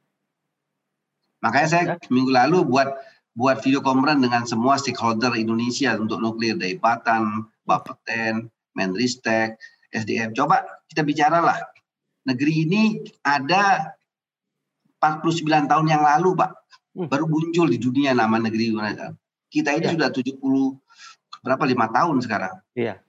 Makanya 1.42 1.68
saya 1.68 1.84
ya. 1.84 1.94
minggu 2.12 2.30
lalu 2.30 2.62
buat 2.68 2.88
buat 3.34 3.62
video 3.64 3.80
conference 3.80 4.20
dengan 4.20 4.42
semua 4.44 4.76
stakeholder 4.76 5.34
Indonesia 5.34 5.96
untuk 5.96 6.20
nuklir 6.20 6.54
dari 6.60 6.76
Batan, 6.76 7.48
Bapeten, 7.64 8.50
Menristek, 8.76 9.58
SDM. 9.90 10.36
Coba 10.36 10.62
kita 10.90 11.02
bicaralah 11.02 11.58
negeri 12.26 12.68
ini 12.68 12.82
ada 13.24 13.94
49 15.00 15.70
tahun 15.70 15.86
yang 15.88 16.04
lalu, 16.04 16.36
Pak. 16.36 16.50
Hmm. 16.90 17.08
Baru 17.08 17.30
muncul 17.30 17.70
di 17.70 17.78
dunia 17.80 18.12
nama 18.12 18.36
negeri 18.36 18.74
Kita 19.50 19.74
ini 19.74 19.86
ya. 19.88 19.92
sudah 19.96 20.08
70 20.12 20.36
berapa 21.40 21.64
lima 21.64 21.86
tahun 21.88 22.20
sekarang. 22.20 22.54
Iya. 22.76 23.00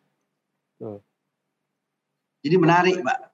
Jadi 2.42 2.56
menarik, 2.58 3.04
Pak. 3.04 3.31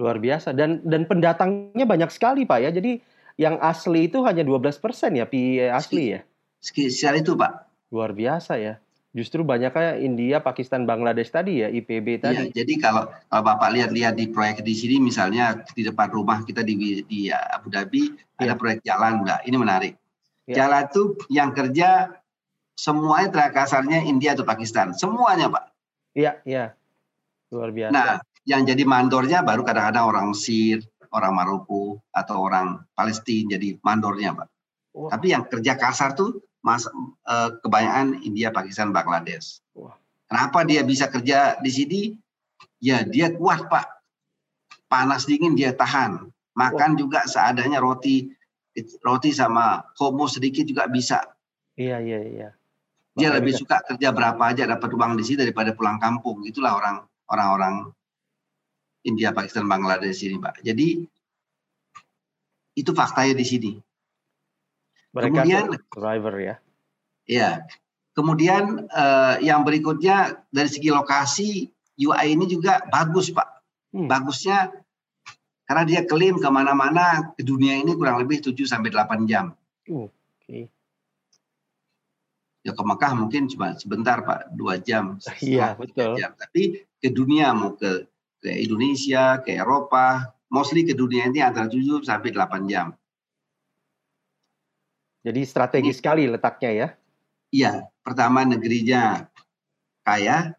Luar 0.00 0.16
biasa 0.16 0.56
dan 0.56 0.80
dan 0.80 1.04
pendatangnya 1.04 1.84
banyak 1.84 2.08
sekali, 2.08 2.48
Pak 2.48 2.58
ya. 2.64 2.70
Jadi 2.72 3.04
yang 3.36 3.60
asli 3.60 4.08
itu 4.08 4.24
hanya 4.24 4.40
12% 4.40 4.80
ya, 5.12 5.28
PIE 5.28 5.68
asli 5.68 6.16
ya. 6.16 6.20
Sekitar 6.64 7.20
itu, 7.20 7.36
Pak. 7.36 7.68
Luar 7.92 8.16
biasa 8.16 8.56
ya. 8.56 8.80
Justru 9.10 9.42
banyaknya 9.42 9.98
India, 9.98 10.38
Pakistan, 10.38 10.86
Bangladesh 10.86 11.34
tadi 11.34 11.66
ya, 11.66 11.68
IPB 11.68 12.22
tadi. 12.22 12.46
Iya, 12.46 12.62
jadi 12.62 12.78
kalau, 12.78 13.10
kalau 13.26 13.42
Bapak 13.42 13.74
lihat-lihat 13.74 14.14
di 14.14 14.30
proyek 14.30 14.62
di 14.62 14.70
sini 14.70 15.02
misalnya 15.02 15.66
di 15.74 15.82
depan 15.82 16.14
rumah 16.14 16.46
kita 16.46 16.62
di 16.62 17.02
di 17.02 17.26
Abu 17.28 17.74
Dhabi 17.74 18.14
ya. 18.38 18.46
ada 18.46 18.54
proyek 18.54 18.86
jalan, 18.86 19.26
Mbak. 19.26 19.40
Ini 19.50 19.56
menarik. 19.58 19.94
Ya. 20.46 20.64
Jalan 20.64 20.86
itu 20.86 21.02
yang 21.26 21.50
kerja 21.50 22.14
semuanya 22.78 23.28
tenaga 23.34 23.66
kasarnya 23.66 24.06
India 24.06 24.38
atau 24.38 24.46
Pakistan, 24.46 24.94
semuanya, 24.94 25.50
Pak. 25.50 25.64
Iya, 26.14 26.38
iya. 26.46 26.64
Luar 27.50 27.74
biasa. 27.74 27.90
Nah, 27.90 28.22
yang 28.50 28.66
jadi 28.66 28.82
mandornya 28.82 29.46
baru 29.46 29.62
kadang-kadang 29.62 30.10
orang 30.10 30.26
Mesir, 30.34 30.82
orang 31.14 31.38
Maroko 31.38 32.02
atau 32.10 32.42
orang 32.42 32.82
Palestina 32.98 33.54
jadi 33.54 33.78
mandornya, 33.86 34.34
Pak. 34.34 34.48
Oh. 34.90 35.06
Tapi 35.06 35.30
yang 35.30 35.46
kerja 35.46 35.78
kasar 35.78 36.18
tuh 36.18 36.42
mas 36.60 36.84
uh, 37.30 37.50
kebanyakan 37.62 38.20
India, 38.26 38.52
Pakistan, 38.52 38.92
Bangladesh. 38.92 39.62
Wah. 39.72 39.96
Kenapa 40.28 40.62
dia 40.62 40.84
bisa 40.86 41.10
kerja 41.10 41.58
di 41.58 41.70
sini? 41.72 42.00
Ya 42.80 43.02
dia 43.04 43.32
kuat 43.34 43.68
pak. 43.68 43.86
Panas 44.86 45.24
dingin 45.24 45.56
dia 45.56 45.72
tahan. 45.72 46.28
Makan 46.54 46.90
Wah. 46.94 46.98
juga 46.98 47.20
seadanya 47.24 47.80
roti 47.80 48.28
roti 49.02 49.30
sama 49.34 49.82
homo 49.98 50.30
sedikit 50.30 50.64
juga 50.66 50.86
bisa. 50.86 51.24
Iya 51.76 51.98
iya 52.02 52.20
iya. 52.22 52.48
Dia 53.16 53.34
lebih 53.34 53.52
suka 53.52 53.82
kerja 53.84 54.14
berapa 54.14 54.38
aja 54.38 54.64
dapat 54.70 54.90
uang 54.94 55.18
di 55.18 55.24
sini 55.26 55.48
daripada 55.48 55.74
pulang 55.74 55.98
kampung. 55.98 56.46
Itulah 56.46 56.78
orang 56.78 56.96
orang-orang 57.26 57.74
India, 59.04 59.32
Pakistan, 59.32 59.64
Bangladesh 59.64 60.20
ini 60.24 60.36
pak. 60.36 60.60
Jadi 60.60 61.04
itu 62.76 62.90
faktanya 62.92 63.34
di 63.36 63.46
sini. 63.46 63.72
Mereka 65.10 65.42
Kemudian 65.42 65.64
driver 65.90 66.34
ya. 66.38 66.56
Ya. 67.26 67.50
Kemudian 68.14 68.90
uh, 68.90 69.38
yang 69.38 69.62
berikutnya 69.62 70.44
dari 70.50 70.68
segi 70.68 70.90
lokasi 70.90 71.70
UI 72.00 72.26
ini 72.34 72.44
juga 72.46 72.82
bagus 72.90 73.30
Pak. 73.30 73.48
Hmm. 73.94 74.06
Bagusnya 74.10 74.70
karena 75.66 75.82
dia 75.86 76.00
klaim 76.02 76.38
ke 76.42 76.48
mana-mana 76.50 77.30
ke 77.38 77.46
dunia 77.46 77.78
ini 77.78 77.94
kurang 77.94 78.18
lebih 78.18 78.42
7 78.42 78.58
sampai 78.66 78.90
8 78.90 79.30
jam. 79.30 79.54
Oke. 79.86 80.10
Okay. 80.42 80.62
Ya 82.60 82.76
ke 82.76 82.82
Mekah 82.82 83.12
mungkin 83.16 83.48
cuma 83.48 83.78
sebentar 83.78 84.20
Pak, 84.20 84.52
dua 84.52 84.76
jam. 84.76 85.16
Iya 85.40 85.78
betul. 85.78 86.18
Jam. 86.20 86.36
Tapi 86.36 86.84
ke 87.00 87.08
dunia 87.08 87.56
mau 87.56 87.72
ke 87.72 88.09
ke 88.40 88.48
Indonesia, 88.48 89.38
ke 89.44 89.54
Eropa, 89.54 90.32
mostly 90.48 90.82
ke 90.82 90.96
dunia 90.96 91.28
ini 91.28 91.44
antara 91.44 91.68
7 91.68 92.00
sampai 92.02 92.32
8 92.32 92.64
jam. 92.66 92.96
Jadi 95.20 95.44
strategis 95.44 96.00
sekali 96.00 96.24
letaknya 96.24 96.70
ya. 96.72 96.88
Iya, 97.52 97.72
pertama 98.00 98.40
negerinya 98.48 99.28
kaya, 100.00 100.56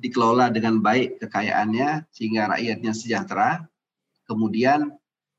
dikelola 0.00 0.48
dengan 0.48 0.80
baik 0.80 1.20
kekayaannya 1.20 2.08
sehingga 2.08 2.48
rakyatnya 2.56 2.92
sejahtera. 2.96 3.68
Kemudian, 4.24 4.88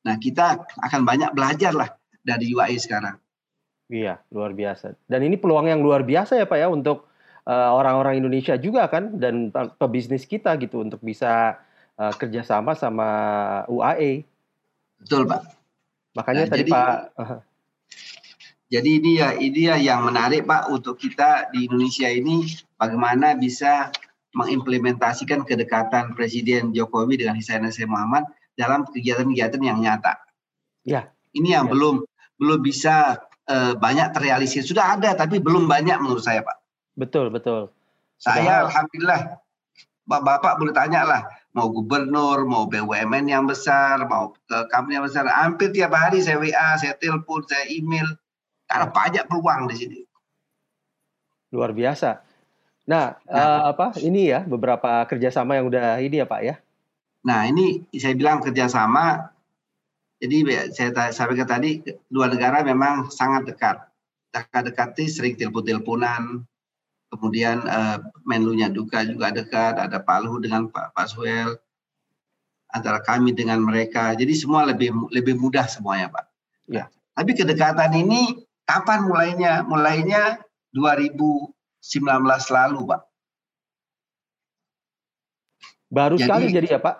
nah 0.05 0.15
kita 0.21 0.61
akan 0.77 1.01
banyak 1.05 1.33
belajar 1.33 1.73
lah 1.73 1.89
dari 2.21 2.53
UAE 2.53 2.77
sekarang. 2.77 3.17
Iya, 3.89 4.21
luar 4.29 4.53
biasa. 4.53 4.93
Dan 5.09 5.25
ini 5.25 5.33
peluang 5.33 5.65
yang 5.65 5.81
luar 5.81 6.05
biasa 6.05 6.37
ya 6.37 6.45
Pak 6.45 6.57
ya 6.61 6.69
untuk 6.69 7.08
orang-orang 7.49 8.21
Indonesia 8.21 8.53
juga 8.61 8.85
kan 8.85 9.17
dan 9.17 9.49
pebisnis 9.81 10.29
kita 10.29 10.53
gitu 10.61 10.85
untuk 10.85 11.01
bisa 11.01 11.57
uh, 11.97 12.13
kerjasama 12.13 12.77
sama 12.77 13.09
UAE. 13.65 14.21
Betul 15.01 15.25
Pak. 15.25 15.41
Makanya 16.13 16.43
nah, 16.45 16.51
tadi 16.53 16.63
jadi, 16.67 16.71
Pak. 16.71 16.97
Jadi 18.69 18.89
ini 19.01 19.11
ya 19.17 19.29
ini 19.33 19.61
ya 19.65 19.75
yang 19.81 20.05
menarik 20.05 20.45
Pak 20.45 20.69
untuk 20.69 21.01
kita 21.01 21.49
di 21.49 21.65
Indonesia 21.65 22.05
ini 22.05 22.45
bagaimana 22.77 23.33
bisa 23.33 23.89
mengimplementasikan 24.37 25.41
kedekatan 25.41 26.13
Presiden 26.13 26.69
Jokowi 26.69 27.17
dengan 27.17 27.33
His 27.33 27.49
Muhammad 27.89 28.29
dalam 28.53 28.85
kegiatan-kegiatan 28.85 29.57
yang 29.57 29.81
nyata. 29.81 30.21
Ya. 30.85 31.09
Ini 31.33 31.57
yang 31.57 31.65
ya. 31.65 31.71
belum 31.73 31.95
belum 32.37 32.59
bisa 32.61 33.25
uh, 33.49 33.73
banyak 33.73 34.13
terrealisir. 34.13 34.61
Sudah 34.61 35.01
ada 35.01 35.17
tapi 35.17 35.41
belum 35.41 35.65
banyak 35.65 35.97
menurut 35.97 36.21
saya 36.21 36.45
Pak. 36.45 36.58
Betul 36.99 37.31
betul. 37.31 37.71
Sudah 38.19 38.35
saya 38.35 38.53
alhamdulillah 38.67 39.39
Bapak 40.09 40.59
boleh 40.59 40.73
tanya 40.75 41.05
lah 41.05 41.21
mau 41.53 41.67
gubernur, 41.73 42.45
mau 42.45 42.69
BUMN 42.69 43.25
yang 43.25 43.49
besar, 43.49 44.05
mau 44.05 44.33
ke 44.45 44.57
company 44.69 45.01
yang 45.01 45.05
besar, 45.05 45.25
hampir 45.25 45.73
tiap 45.73 45.93
hari 45.93 46.21
saya 46.21 46.37
WA, 46.37 46.77
saya 46.77 46.93
telepon, 46.97 47.41
saya 47.49 47.65
email, 47.73 48.05
karena 48.69 48.87
banyak 48.93 49.23
peluang 49.25 49.65
di 49.67 49.75
sini. 49.75 49.99
Luar 51.49 51.73
biasa. 51.73 52.21
Nah, 52.89 53.17
nah 53.25 53.69
uh, 53.69 53.73
apa 53.73 53.97
ini 54.01 54.33
ya 54.33 54.45
beberapa 54.45 55.05
kerjasama 55.09 55.57
yang 55.57 55.69
udah 55.69 55.97
ini 56.01 56.21
ya 56.21 56.27
Pak 56.29 56.41
ya? 56.41 56.55
Nah 57.25 57.49
ini 57.49 57.85
saya 57.97 58.13
bilang 58.13 58.41
kerjasama. 58.41 59.33
Jadi 60.19 60.43
saya 60.75 61.15
sampaikan 61.15 61.47
tadi 61.47 61.79
dua 62.11 62.27
negara 62.27 62.59
memang 62.61 63.07
sangat 63.07 63.47
dekat. 63.49 63.77
Dekat-dekat 64.29 64.99
sering 65.09 65.39
telepon-teleponan. 65.39 66.43
Kemudian 67.09 67.65
uh, 67.65 67.97
Menlunya 68.23 68.69
juga 68.69 69.01
juga 69.05 69.33
dekat. 69.33 69.81
Ada 69.81 70.01
Pak 70.01 70.17
Luhut 70.23 70.45
dengan 70.45 70.69
Pak 70.69 70.93
Pak 70.93 71.07
Suel. 71.09 71.57
Antara 72.69 73.01
kami 73.01 73.33
dengan 73.33 73.65
mereka. 73.65 74.13
Jadi 74.13 74.33
semua 74.37 74.65
lebih 74.65 74.93
lebih 75.09 75.37
mudah 75.37 75.65
semuanya 75.65 76.13
Pak. 76.13 76.25
Ya. 76.69 76.85
Tapi 77.17 77.33
kedekatan 77.33 77.97
ini 77.97 78.49
Kapan 78.69 79.09
mulainya? 79.09 79.65
Mulainya 79.65 80.37
2019 80.77 81.49
lalu, 82.53 82.79
Pak. 82.85 83.01
Baru 85.89 86.15
jadi, 86.21 86.29
sekali 86.29 86.45
jadi 86.53 86.67
ya, 86.77 86.79
Pak? 86.79 86.95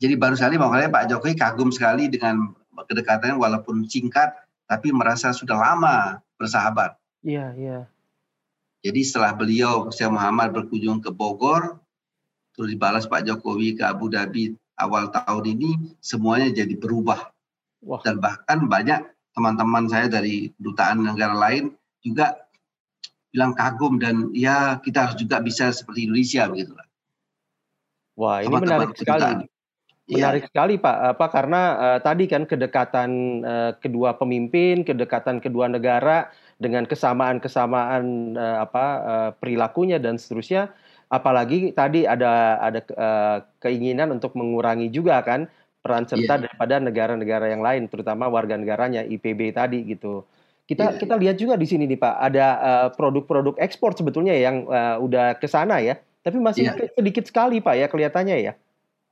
Jadi 0.00 0.14
baru 0.16 0.32
sekali 0.32 0.56
makanya 0.56 0.88
Pak 0.88 1.04
Jokowi 1.12 1.36
kagum 1.36 1.68
sekali 1.68 2.08
dengan 2.08 2.56
kedekatan 2.88 3.36
walaupun 3.36 3.84
singkat, 3.84 4.32
tapi 4.64 4.88
merasa 4.96 5.36
sudah 5.36 5.60
lama 5.60 6.24
bersahabat. 6.40 6.96
Iya, 7.20 7.52
iya. 7.60 7.78
Jadi 8.88 9.00
setelah 9.04 9.36
beliau, 9.36 9.92
Syekh 9.92 10.08
Muhammad 10.08 10.56
berkunjung 10.56 11.04
ke 11.04 11.12
Bogor, 11.12 11.76
terus 12.56 12.72
dibalas 12.72 13.04
Pak 13.04 13.28
Jokowi 13.28 13.76
ke 13.76 13.84
Abu 13.84 14.08
Dhabi 14.08 14.56
awal 14.80 15.12
tahun 15.12 15.44
ini, 15.44 15.70
semuanya 16.00 16.48
jadi 16.48 16.72
berubah. 16.72 17.28
Wah. 17.84 18.00
Dan 18.00 18.16
bahkan 18.16 18.64
banyak 18.64 19.04
teman-teman 19.36 19.92
saya 19.92 20.08
dari 20.08 20.56
dutaan 20.56 21.04
negara 21.04 21.36
lain 21.36 21.76
juga 22.00 22.48
bilang 23.28 23.52
kagum 23.52 24.00
dan 24.00 24.32
ya 24.32 24.80
kita 24.80 25.04
harus 25.04 25.16
juga 25.20 25.38
bisa 25.44 25.68
seperti 25.68 26.08
Indonesia 26.08 26.48
begitu 26.48 26.72
lah. 26.72 26.86
Wah 28.18 28.40
ini 28.40 28.54
menarik 28.56 28.96
sekali. 28.96 29.46
Iya. 30.08 30.16
Menarik 30.24 30.42
ya. 30.42 30.48
sekali 30.48 30.74
Pak, 30.80 30.96
apa 31.14 31.26
karena 31.28 31.62
uh, 31.76 31.98
tadi 32.00 32.24
kan 32.24 32.48
kedekatan 32.48 33.10
uh, 33.44 33.70
kedua 33.76 34.16
pemimpin, 34.16 34.80
kedekatan 34.80 35.38
kedua 35.38 35.68
negara 35.68 36.32
dengan 36.58 36.84
kesamaan-kesamaan 36.84 38.34
uh, 38.34 38.58
apa 38.66 38.84
uh, 39.00 39.30
perilakunya 39.38 40.02
dan 40.02 40.18
seterusnya, 40.18 40.74
apalagi 41.06 41.70
tadi 41.70 42.04
ada 42.04 42.58
ada 42.58 42.80
uh, 42.98 43.38
keinginan 43.62 44.10
untuk 44.10 44.34
mengurangi 44.34 44.90
juga 44.90 45.22
kan 45.22 45.46
peran 45.80 46.04
serta 46.04 46.36
yeah. 46.36 46.42
daripada 46.50 46.82
negara-negara 46.82 47.46
yang 47.54 47.62
lain, 47.62 47.86
terutama 47.86 48.26
warga 48.26 48.58
negaranya 48.58 49.06
IPB 49.06 49.54
tadi 49.54 49.86
gitu. 49.86 50.26
Kita 50.68 50.92
yeah, 50.92 50.98
kita 51.00 51.14
yeah. 51.16 51.22
lihat 51.22 51.36
juga 51.38 51.54
di 51.54 51.66
sini 51.70 51.86
nih 51.86 51.96
Pak, 51.96 52.14
ada 52.18 52.46
uh, 52.58 52.88
produk-produk 52.92 53.54
ekspor 53.62 53.94
sebetulnya 53.94 54.34
yang 54.34 54.66
uh, 54.66 54.98
udah 54.98 55.38
ke 55.38 55.46
sana 55.46 55.78
ya, 55.78 55.96
tapi 56.26 56.42
masih 56.42 56.68
yeah. 56.68 56.90
sedikit 56.98 57.24
sekali 57.24 57.62
Pak 57.62 57.74
ya 57.78 57.86
kelihatannya 57.86 58.38
ya. 58.42 58.52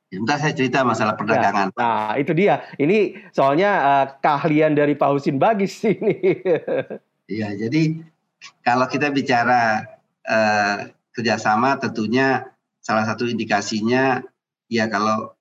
Entah 0.06 0.38
saya 0.38 0.54
cerita 0.54 0.86
masalah 0.86 1.18
perdagangan. 1.18 1.74
Ya, 1.74 1.78
nah, 1.78 2.14
itu 2.14 2.30
dia. 2.30 2.62
Ini 2.78 3.26
soalnya 3.34 3.70
uh, 3.82 4.04
keahlian 4.22 4.78
dari 4.78 4.94
Pak 4.94 5.10
Husin 5.10 5.42
Bagis 5.42 5.82
ini. 5.94 6.42
Iya, 7.26 7.58
jadi 7.58 8.06
kalau 8.62 8.86
kita 8.86 9.10
bicara 9.10 9.82
uh, 10.22 10.86
kerjasama, 11.10 11.74
tentunya 11.82 12.46
salah 12.78 13.02
satu 13.02 13.26
indikasinya 13.26 14.22
ya 14.70 14.86
kalau 14.86 15.34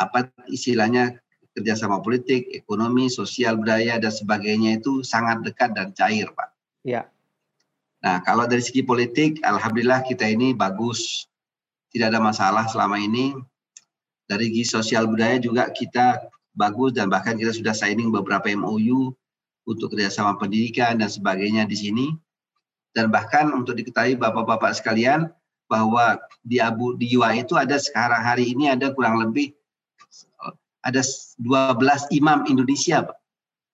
apa 0.00 0.32
istilahnya 0.48 1.20
kerjasama 1.54 2.02
politik, 2.02 2.50
ekonomi, 2.50 3.06
sosial, 3.12 3.60
budaya 3.60 4.00
dan 4.00 4.10
sebagainya 4.10 4.82
itu 4.82 5.06
sangat 5.06 5.44
dekat 5.46 5.70
dan 5.76 5.94
cair, 5.94 6.26
Pak. 6.32 6.50
Ya. 6.82 7.06
Nah, 8.02 8.20
kalau 8.26 8.44
dari 8.44 8.60
segi 8.60 8.82
politik, 8.82 9.40
alhamdulillah 9.44 10.02
kita 10.04 10.26
ini 10.26 10.52
bagus, 10.52 11.30
tidak 11.94 12.10
ada 12.12 12.20
masalah 12.20 12.64
selama 12.66 12.98
ini. 12.98 13.36
Dari 14.24 14.50
segi 14.50 14.64
sosial 14.66 15.06
budaya 15.06 15.36
juga 15.38 15.68
kita 15.70 16.26
bagus 16.56 16.96
dan 16.96 17.12
bahkan 17.12 17.36
kita 17.36 17.52
sudah 17.52 17.76
signing 17.76 18.08
beberapa 18.10 18.48
MOU 18.56 19.14
untuk 19.64 19.92
kerjasama 19.92 20.36
pendidikan 20.36 21.00
dan 21.00 21.08
sebagainya 21.08 21.64
di 21.68 21.76
sini. 21.76 22.06
Dan 22.94 23.10
bahkan 23.10 23.50
untuk 23.50 23.74
diketahui 23.74 24.14
bapak-bapak 24.14 24.70
sekalian 24.76 25.26
bahwa 25.66 26.20
di 26.46 26.62
Abu 26.62 26.94
di 26.94 27.10
UI 27.16 27.42
itu 27.42 27.58
ada 27.58 27.74
sekarang 27.80 28.22
hari 28.22 28.54
ini 28.54 28.70
ada 28.70 28.94
kurang 28.94 29.18
lebih 29.18 29.50
ada 30.84 31.00
12 31.40 31.80
imam 32.12 32.44
Indonesia, 32.46 33.08
Pak. 33.08 33.18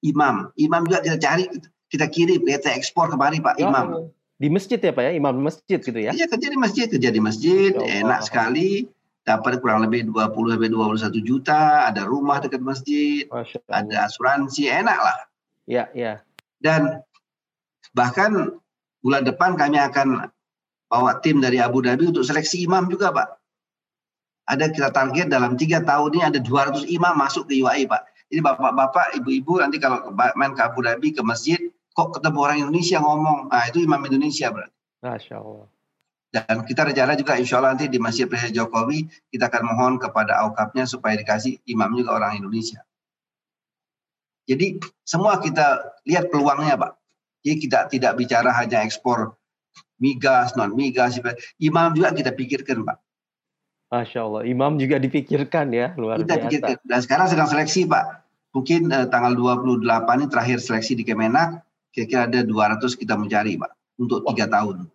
Imam, 0.01 0.49
imam 0.57 0.89
juga 0.89 1.05
kita 1.05 1.19
cari, 1.21 1.45
kita 1.93 2.07
kirim, 2.09 2.41
kita 2.47 2.73
ekspor 2.73 3.13
kemari 3.13 3.43
Pak 3.43 3.61
Imam. 3.61 4.09
Di 4.41 4.49
masjid 4.49 4.81
ya 4.81 4.95
Pak 4.95 5.05
ya, 5.05 5.13
imam 5.13 5.37
masjid 5.45 5.77
gitu 5.77 5.99
ya? 6.01 6.17
Iya 6.17 6.25
kerja 6.31 6.49
di 6.49 6.57
masjid, 6.57 6.87
kerja 6.89 7.11
di 7.13 7.21
masjid, 7.21 7.77
ya 7.77 8.07
enak 8.07 8.25
sekali. 8.25 8.89
Dapat 9.21 9.61
kurang 9.61 9.85
lebih 9.85 10.09
20 10.09 10.57
sampai 10.57 10.73
21 10.73 11.21
juta, 11.21 11.85
ada 11.85 12.09
rumah 12.09 12.41
dekat 12.41 12.65
masjid, 12.65 13.29
ada 13.69 14.09
asuransi, 14.09 14.73
enak 14.73 14.97
lah. 14.97 15.19
Iya, 15.71 15.87
iya. 15.95 16.13
Dan 16.59 16.99
bahkan 17.95 18.59
bulan 19.07 19.23
depan 19.23 19.55
kami 19.55 19.79
akan 19.79 20.27
bawa 20.91 21.23
tim 21.23 21.39
dari 21.39 21.63
Abu 21.63 21.79
Dhabi 21.87 22.11
untuk 22.11 22.27
seleksi 22.27 22.67
imam 22.67 22.91
juga 22.91 23.15
Pak. 23.15 23.39
Ada 24.51 24.75
kita 24.75 24.91
target 24.91 25.31
dalam 25.31 25.55
tiga 25.55 25.79
tahun 25.87 26.11
ini 26.11 26.23
ada 26.27 26.39
200 26.43 26.91
imam 26.91 27.15
masuk 27.15 27.47
ke 27.47 27.63
UAE 27.63 27.87
Pak. 27.87 28.03
Jadi 28.35 28.43
bapak-bapak, 28.43 29.23
ibu-ibu 29.23 29.63
nanti 29.63 29.79
kalau 29.79 30.11
main 30.35 30.59
ke 30.59 30.63
Abu 30.67 30.83
Dhabi 30.83 31.15
ke 31.15 31.23
masjid, 31.23 31.59
kok 31.95 32.19
ketemu 32.19 32.39
orang 32.43 32.59
Indonesia 32.67 32.99
ngomong, 32.99 33.51
nah 33.51 33.63
itu 33.71 33.79
imam 33.83 34.03
Indonesia 34.03 34.51
berarti. 34.51 34.75
Masya 35.07 35.39
Allah. 35.39 35.67
Dan 36.31 36.63
kita 36.63 36.87
rencana 36.87 37.19
juga 37.19 37.35
insya 37.39 37.59
Allah 37.59 37.75
nanti 37.75 37.91
di 37.91 37.99
Masjid 37.99 38.31
Presiden 38.31 38.55
Jokowi 38.55 39.03
kita 39.35 39.51
akan 39.51 39.63
mohon 39.67 39.95
kepada 39.99 40.39
aukapnya 40.47 40.87
supaya 40.87 41.19
dikasih 41.19 41.59
imam 41.67 41.91
juga 41.99 42.15
orang 42.23 42.39
Indonesia. 42.39 42.87
Jadi 44.51 44.83
semua 45.07 45.39
kita 45.39 45.95
lihat 46.11 46.27
peluangnya 46.35 46.75
Pak. 46.75 46.99
Jadi 47.47 47.57
kita 47.63 47.79
tidak 47.87 48.19
bicara 48.19 48.51
hanya 48.59 48.83
ekspor 48.83 49.39
migas, 50.03 50.59
non 50.59 50.75
migas, 50.75 51.23
imam 51.63 51.95
juga 51.95 52.11
kita 52.11 52.35
pikirkan 52.35 52.83
Pak. 52.83 52.99
Masya 53.91 54.21
Allah, 54.23 54.43
imam 54.47 54.79
juga 54.79 54.99
dipikirkan 54.99 55.71
ya, 55.75 55.95
luar 55.99 56.19
kita 56.23 56.35
biasa. 56.35 56.47
Pikirkan. 56.47 56.77
Dan 56.87 56.99
sekarang 57.03 57.27
sedang 57.31 57.49
seleksi 57.51 57.87
Pak. 57.87 58.05
Mungkin 58.51 58.91
eh, 58.91 59.07
tanggal 59.07 59.39
28 59.39 59.87
ini 60.19 60.27
terakhir 60.27 60.59
seleksi 60.59 60.99
di 60.99 61.07
Kemenak, 61.07 61.63
kira-kira 61.95 62.27
ada 62.27 62.41
200 62.43 62.83
kita 62.99 63.15
mencari 63.15 63.55
Pak 63.55 63.71
untuk 64.03 64.27
tiga 64.35 64.51
tahun. 64.51 64.91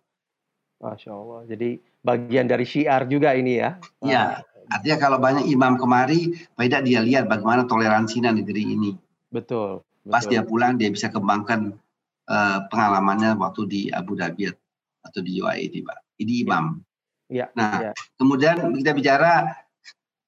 Masya 0.80 1.12
Allah. 1.12 1.40
Jadi 1.48 1.80
bagian 2.04 2.44
dari 2.44 2.68
syiar 2.68 3.08
juga 3.08 3.32
ini 3.32 3.56
ya. 3.56 3.80
Iya. 4.04 4.44
Artinya 4.66 4.96
kalau 4.98 5.18
banyak 5.22 5.46
imam 5.46 5.78
kemari, 5.78 6.34
tidak 6.58 6.82
dia 6.84 7.00
lihat 7.00 7.30
bagaimana 7.30 7.64
toleransinya 7.70 8.34
negeri 8.34 8.74
ini. 8.74 8.92
Betul. 9.36 9.84
Pas 10.08 10.24
dia 10.24 10.40
pulang 10.40 10.80
dia 10.80 10.88
bisa 10.88 11.12
kembangkan 11.12 11.76
uh, 12.30 12.58
pengalamannya 12.72 13.36
waktu 13.36 13.62
di 13.68 13.80
Abu 13.92 14.16
Dhabi 14.16 14.48
atau 15.04 15.20
di 15.20 15.36
UAE 15.42 15.68
ini, 15.68 15.80
Pak. 15.84 15.98
Ini 16.22 16.32
imam. 16.46 16.80
Ya. 17.28 17.52
Nah, 17.52 17.90
ya. 17.90 17.92
kemudian 18.16 18.72
kita 18.80 18.96
bicara 18.96 19.52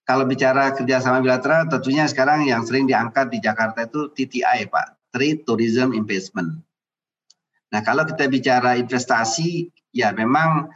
kalau 0.09 0.25
bicara 0.25 0.73
kerjasama 0.73 1.21
bilateral, 1.21 1.69
tentunya 1.69 2.09
sekarang 2.09 2.49
yang 2.49 2.65
sering 2.65 2.89
diangkat 2.89 3.29
di 3.29 3.39
Jakarta 3.45 3.85
itu 3.85 4.09
TTI, 4.13 4.69
Pak. 4.69 5.13
Trade 5.13 5.45
Tourism 5.45 5.97
Investment. 5.97 6.65
Nah, 7.69 7.81
kalau 7.85 8.09
kita 8.09 8.25
bicara 8.33 8.81
investasi, 8.81 9.69
ya 9.93 10.13
memang 10.17 10.73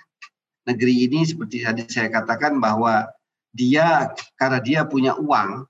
negeri 0.69 1.09
ini 1.09 1.25
seperti 1.25 1.65
tadi 1.65 1.83
saya 1.89 2.13
katakan 2.13 2.61
bahwa 2.61 3.09
dia 3.57 4.13
karena 4.37 4.61
dia 4.61 4.81
punya 4.85 5.17
uang, 5.17 5.65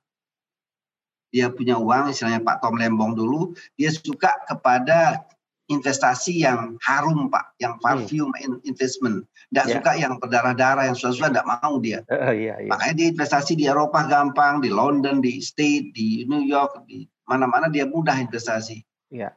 dia 1.33 1.49
punya 1.49 1.81
uang, 1.81 2.13
istilahnya 2.13 2.45
Pak 2.45 2.61
Tom 2.61 2.77
Lembong 2.77 3.17
dulu, 3.17 3.57
dia 3.81 3.89
suka 3.89 4.37
kepada 4.45 5.25
investasi 5.73 6.45
yang 6.45 6.77
harum 6.85 7.33
Pak, 7.33 7.57
yang 7.57 7.81
perfume 7.81 8.29
hmm. 8.37 8.61
investment. 8.69 9.25
Tidak 9.49 9.67
yeah. 9.69 9.75
suka 9.81 9.93
yang 9.97 10.21
berdarah-darah, 10.21 10.93
yang 10.93 10.97
susah-susah 10.97 11.33
tidak 11.33 11.49
mau 11.49 11.81
dia. 11.81 12.05
Uh, 12.13 12.37
yeah, 12.37 12.61
yeah. 12.61 12.69
Makanya 12.69 12.95
dia 13.01 13.09
investasi 13.17 13.57
di 13.57 13.65
Eropa 13.65 14.05
gampang, 14.05 14.61
di 14.61 14.69
London, 14.69 15.25
di 15.25 15.41
State, 15.41 15.97
di 15.97 16.29
New 16.29 16.45
York, 16.45 16.85
di 16.85 17.09
mana-mana 17.25 17.73
dia 17.73 17.89
mudah 17.89 18.21
investasi. 18.21 18.85
Yeah. 19.09 19.33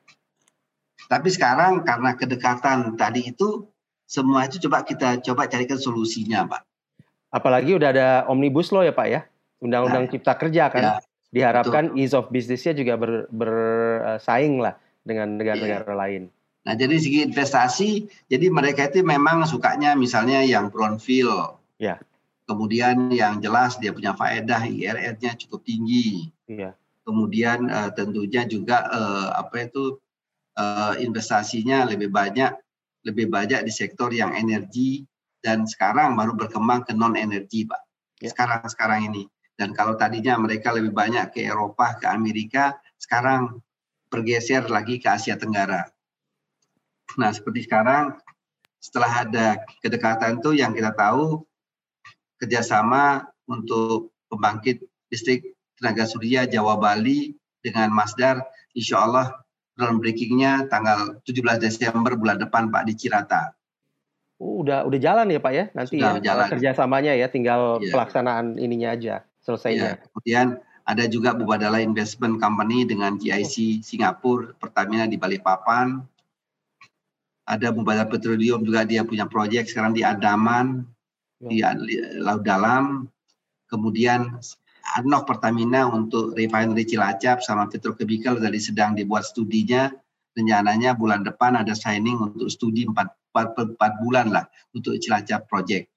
Tapi 1.08 1.31
sekarang 1.31 1.88
karena 1.88 2.17
kedekatan 2.19 2.99
tadi 2.99 3.31
itu, 3.31 3.69
semua 4.03 4.45
itu 4.45 4.60
coba 4.67 4.84
kita 4.84 5.23
coba 5.23 5.47
carikan 5.47 5.79
solusinya, 5.79 6.43
Pak. 6.45 6.62
Apalagi 7.31 7.75
udah 7.75 7.89
ada 7.91 8.10
omnibus 8.31 8.71
law 8.71 8.81
ya, 8.84 8.95
Pak 8.95 9.08
ya, 9.12 9.21
Undang-Undang 9.60 10.03
nah, 10.08 10.12
Cipta 10.12 10.34
Kerja 10.39 10.63
kan. 10.71 10.84
Ya, 10.84 10.93
Diharapkan 11.33 11.91
betul. 11.91 11.99
ease 11.99 12.15
of 12.15 12.29
business-nya 12.31 12.73
juga 12.77 12.95
bersaing 13.31 14.61
ber, 14.61 14.63
lah 14.71 14.73
dengan 15.05 15.38
negara-negara 15.38 15.93
ya. 15.93 15.97
lain. 15.97 16.23
Nah, 16.65 16.73
jadi 16.73 16.97
segi 16.97 17.19
investasi, 17.29 17.89
jadi 18.25 18.49
mereka 18.49 18.89
itu 18.89 19.05
memang 19.05 19.45
sukanya 19.45 19.93
misalnya 19.93 20.41
yang 20.41 20.73
brownfield. 20.73 21.61
Ya. 21.77 22.01
Kemudian 22.49 23.13
yang 23.13 23.41
jelas 23.41 23.77
dia 23.77 23.93
punya 23.93 24.17
faedah 24.17 24.65
IRR-nya 24.65 25.38
cukup 25.45 25.61
tinggi. 25.65 26.29
Iya. 26.49 26.73
Kemudian 27.05 27.69
uh, 27.69 27.93
tentunya 27.93 28.49
juga 28.49 28.89
uh, 28.89 29.29
apa 29.38 29.69
itu 29.69 30.01
uh, 30.57 30.93
investasinya 30.97 31.85
lebih 31.85 32.09
banyak 32.09 32.53
lebih 33.05 33.29
banyak 33.29 33.61
di 33.61 33.71
sektor 33.71 34.09
yang 34.09 34.33
energi 34.33 35.05
dan 35.45 35.69
sekarang 35.69 36.17
baru 36.17 36.33
berkembang 36.33 36.81
ke 36.89 36.97
non 36.97 37.13
energi 37.13 37.69
pak 37.69 37.81
ya. 38.17 38.33
sekarang 38.33 38.65
sekarang 38.65 38.99
ini 39.13 39.29
dan 39.55 39.71
kalau 39.71 39.95
tadinya 39.95 40.35
mereka 40.35 40.75
lebih 40.75 40.91
banyak 40.91 41.31
ke 41.31 41.47
Eropa 41.47 41.95
ke 41.99 42.05
Amerika 42.11 42.75
sekarang 42.99 43.59
bergeser 44.11 44.67
lagi 44.67 44.99
ke 44.99 45.07
Asia 45.07 45.35
Tenggara 45.39 45.87
nah 47.15 47.31
seperti 47.31 47.67
sekarang 47.67 48.19
setelah 48.79 49.25
ada 49.25 49.47
kedekatan 49.81 50.43
itu 50.43 50.53
yang 50.59 50.75
kita 50.75 50.93
tahu 50.93 51.41
kerjasama 52.37 53.25
untuk 53.49 54.13
pembangkit 54.29 54.83
listrik 55.09 55.55
tenaga 55.79 56.05
surya 56.05 56.45
Jawa 56.45 56.77
Bali 56.77 57.33
dengan 57.63 57.89
Masdar 57.89 58.43
insya 58.77 59.01
Allah 59.01 59.33
groundbreakingnya 59.75 60.71
tanggal 60.71 61.19
17 61.27 61.59
Desember 61.59 62.15
bulan 62.15 62.39
depan 62.39 62.71
Pak 62.71 62.83
di 62.87 62.93
Cirata. 62.95 63.51
Oh, 64.35 64.63
udah 64.63 64.83
udah 64.83 64.99
jalan 64.99 65.31
ya 65.31 65.39
Pak 65.39 65.53
ya 65.55 65.65
nanti 65.71 65.95
Sudah 65.95 66.19
ya 66.19 66.23
jalan. 66.23 66.47
kerjasamanya 66.51 67.15
ya 67.15 67.27
tinggal 67.31 67.79
ya. 67.79 67.91
pelaksanaan 67.91 68.59
ininya 68.59 68.91
aja 68.91 69.23
selesainya. 69.45 69.86
Ya. 69.86 69.95
Kemudian 70.01 70.45
ada 70.86 71.05
juga 71.05 71.38
Bubadala 71.38 71.81
Investment 71.81 72.41
Company 72.41 72.86
dengan 72.86 73.17
GIC 73.17 73.86
Singapura, 73.86 74.53
Pertamina 74.58 75.05
di 75.05 75.17
Balikpapan. 75.17 76.01
Ada 77.45 77.69
Bubadala 77.69 78.10
Petroleum 78.10 78.65
juga 78.65 78.81
dia 78.86 79.05
punya 79.05 79.29
proyek 79.29 79.69
sekarang 79.69 79.93
di 79.93 80.01
Andaman, 80.01 80.86
ya. 81.45 81.77
di 81.77 81.93
Laut 82.21 82.41
Dalam. 82.41 83.05
Kemudian 83.69 84.41
ADNOC 84.97 85.23
Pertamina 85.25 85.89
untuk 85.89 86.38
refinery 86.38 86.86
Cilacap 86.86 87.41
sama 87.41 87.65
petrochemical 87.65 88.38
dari 88.38 88.62
sedang 88.62 88.93
dibuat 88.93 89.25
studinya. 89.25 89.89
Rencananya 90.36 90.93
bulan 90.93 91.25
depan 91.25 91.58
ada 91.58 91.73
signing 91.73 92.19
untuk 92.21 92.51
studi 92.51 92.86
4, 92.86 92.93
4, 93.34 93.77
4 93.77 94.01
bulan 94.05 94.29
lah 94.29 94.45
untuk 94.75 94.97
Cilacap 95.01 95.49
Project. 95.49 95.89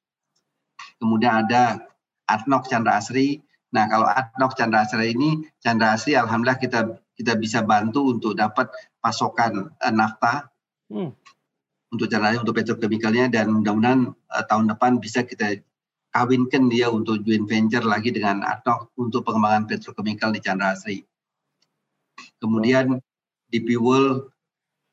Kemudian 0.97 1.45
ada 1.45 1.88
ADNOC 2.29 2.69
Chandra 2.69 3.01
Asri. 3.01 3.41
Nah 3.73 3.89
kalau 3.89 4.07
ADNOC 4.07 4.53
Chandra 4.55 4.85
Asri 4.85 5.17
ini, 5.17 5.43
Chandra 5.59 5.97
Asri 5.97 6.13
Alhamdulillah 6.15 6.61
kita 6.61 6.81
kita 7.19 7.35
bisa 7.35 7.65
bantu 7.67 8.15
untuk 8.15 8.39
dapat 8.39 8.71
pasokan 9.03 9.73
uh, 9.73 9.93
nafta 9.93 10.53
hmm. 10.93 11.11
untuk 11.97 12.07
Chandra 12.07 12.37
Asri, 12.37 12.45
untuk 12.45 12.57
petrochemicalnya 12.57 13.33
dan 13.33 13.51
mudah-mudahan 13.51 14.13
uh, 14.13 14.45
tahun 14.47 14.71
depan 14.77 15.01
bisa 15.03 15.25
kita 15.25 15.59
kawinkan 16.13 16.73
dia 16.73 16.89
untuk 16.89 17.21
joint 17.25 17.45
venture 17.49 17.85
lagi 17.85 18.13
dengan 18.13 18.45
ADNOC 18.45 18.95
untuk 19.01 19.25
pengembangan 19.25 19.67
petrochemical 19.67 20.31
di 20.31 20.41
Chandra 20.45 20.77
Asri. 20.77 21.05
Kemudian 22.39 23.01
DP 23.51 23.81
World 23.81 24.31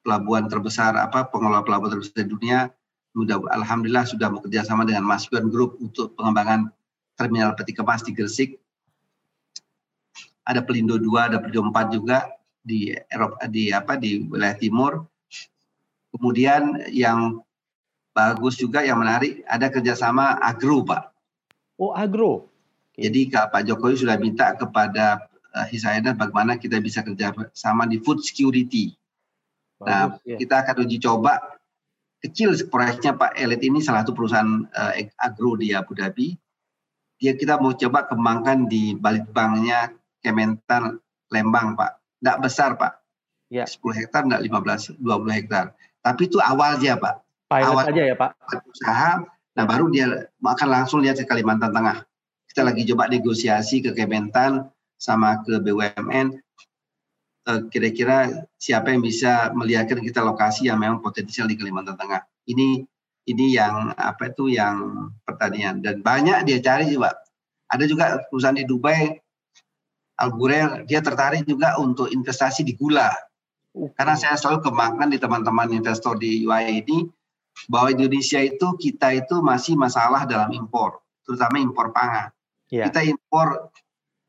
pelabuhan 0.06 0.45
terbesar 0.45 0.93
apa 0.95 1.28
pengelola 1.34 1.65
pelabuhan 1.65 1.98
terbesar 1.98 2.26
di 2.26 2.30
dunia 2.30 2.69
sudah 3.15 3.41
alhamdulillah 3.58 4.06
sudah 4.06 4.28
bekerja 4.28 4.67
sama 4.67 4.84
dengan 4.86 5.08
Mas 5.08 5.26
Group 5.32 5.80
untuk 5.82 6.13
pengembangan 6.13 6.69
terminal 7.15 7.56
peti 7.56 7.71
kemas 7.75 8.04
di 8.04 8.12
Gresik. 8.12 8.60
Ada 10.45 10.62
Pelindo 10.62 11.01
2, 11.01 11.32
ada 11.32 11.38
Pelindo 11.41 11.65
4 11.73 11.95
juga 11.95 12.30
di 12.62 12.93
Eropa 13.10 13.45
di 13.49 13.73
apa 13.73 13.97
di 13.97 14.25
wilayah 14.25 14.58
timur. 14.58 15.06
Kemudian 16.13 16.86
yang 16.93 17.43
bagus 18.15 18.56
juga 18.56 18.82
yang 18.82 19.04
menarik 19.04 19.43
ada 19.45 19.67
kerjasama 19.67 20.39
agro 20.39 20.82
pak. 20.82 21.12
Oh 21.75 21.91
agro. 21.91 22.47
Jadi 22.95 23.28
Pak 23.28 23.67
Jokowi 23.67 23.99
sudah 23.99 24.15
minta 24.15 24.56
kepada 24.56 25.28
uh, 25.51 25.67
bagaimana 26.15 26.56
kita 26.56 26.80
bisa 26.80 27.04
kerjasama 27.04 27.84
di 27.91 27.99
food 27.99 28.23
security. 28.23 28.95
Nah, 29.84 30.15
bagus, 30.15 30.23
nah 30.23 30.32
ya. 30.32 30.38
kita 30.39 30.56
akan 30.63 30.75
uji 30.88 30.97
coba 31.04 31.34
kecil 32.23 32.56
proyeknya 32.71 33.12
Pak 33.19 33.36
Elit 33.36 33.60
ini 33.67 33.84
salah 33.84 34.08
satu 34.08 34.15
perusahaan 34.15 34.63
uh, 34.71 34.93
agro 35.19 35.60
di 35.60 35.75
Abu 35.75 35.91
Dhabi. 35.91 36.39
Dia 37.19 37.34
kita 37.36 37.60
mau 37.60 37.71
coba 37.71 38.08
kembangkan 38.08 38.67
di 38.67 38.95
Balitbangnya 38.95 39.95
Kementan 40.19 40.99
Lembang 41.32 41.80
Pak. 41.80 42.01
Tidak 42.19 42.38
besar 42.41 42.75
Pak. 42.75 42.93
Ya. 43.54 43.63
10 43.69 43.78
hektar, 43.93 44.25
tidak 44.25 44.41
15, 44.41 44.97
20 44.99 45.38
hektar. 45.38 45.65
Tapi 46.01 46.21
itu 46.28 46.38
awalnya 46.41 46.97
Pak. 46.97 47.15
Pilot 47.45 47.71
awal 47.71 47.86
aja 47.93 48.04
ya 48.10 48.15
Pak. 48.17 48.32
Usaha, 48.65 49.12
nah 49.54 49.65
baru 49.69 49.86
dia 49.93 50.30
akan 50.41 50.69
langsung 50.69 51.06
lihat 51.06 51.21
ke 51.21 51.25
Kalimantan 51.30 51.69
Tengah. 51.69 52.01
Kita 52.49 52.65
lagi 52.65 52.88
coba 52.89 53.06
negosiasi 53.06 53.86
ke 53.86 53.93
Kementan 53.93 54.65
sama 54.97 55.45
ke 55.45 55.62
BUMN 55.62 56.28
eh, 57.45 57.62
kira-kira 57.69 58.47
siapa 58.58 58.89
yang 58.89 59.06
bisa 59.06 59.54
melihatkan 59.54 60.01
kita 60.01 60.25
lokasi 60.25 60.71
yang 60.73 60.82
memang 60.82 61.06
potensial 61.06 61.45
di 61.45 61.54
Kalimantan 61.54 61.93
Tengah. 61.93 62.25
Ini 62.49 62.82
ini 63.26 63.58
yang 63.58 63.94
apa 63.98 64.30
itu 64.30 64.54
yang 64.54 65.10
pertanian 65.26 65.82
dan 65.82 66.02
banyak 66.06 66.46
dia 66.46 66.62
cari 66.62 66.94
juga. 66.94 67.14
Ada 67.66 67.90
juga 67.90 68.22
perusahaan 68.30 68.56
di 68.56 68.66
Dubai 68.70 69.18
Al 70.16 70.32
dia 70.88 71.04
tertarik 71.04 71.44
juga 71.44 71.76
untuk 71.76 72.08
investasi 72.08 72.64
di 72.64 72.72
gula. 72.80 73.12
Karena 74.00 74.16
saya 74.16 74.40
selalu 74.40 74.64
kembangkan 74.72 75.12
di 75.12 75.20
teman-teman 75.20 75.68
investor 75.76 76.16
di 76.16 76.48
UI 76.48 76.80
ini 76.80 77.04
bahwa 77.68 77.92
Indonesia 77.92 78.40
itu 78.40 78.80
kita 78.80 79.12
itu 79.12 79.44
masih 79.44 79.76
masalah 79.76 80.24
dalam 80.24 80.56
impor, 80.56 81.04
terutama 81.28 81.60
impor 81.60 81.92
pangan. 81.92 82.32
Yeah. 82.72 82.88
Kita 82.88 83.04
impor 83.04 83.76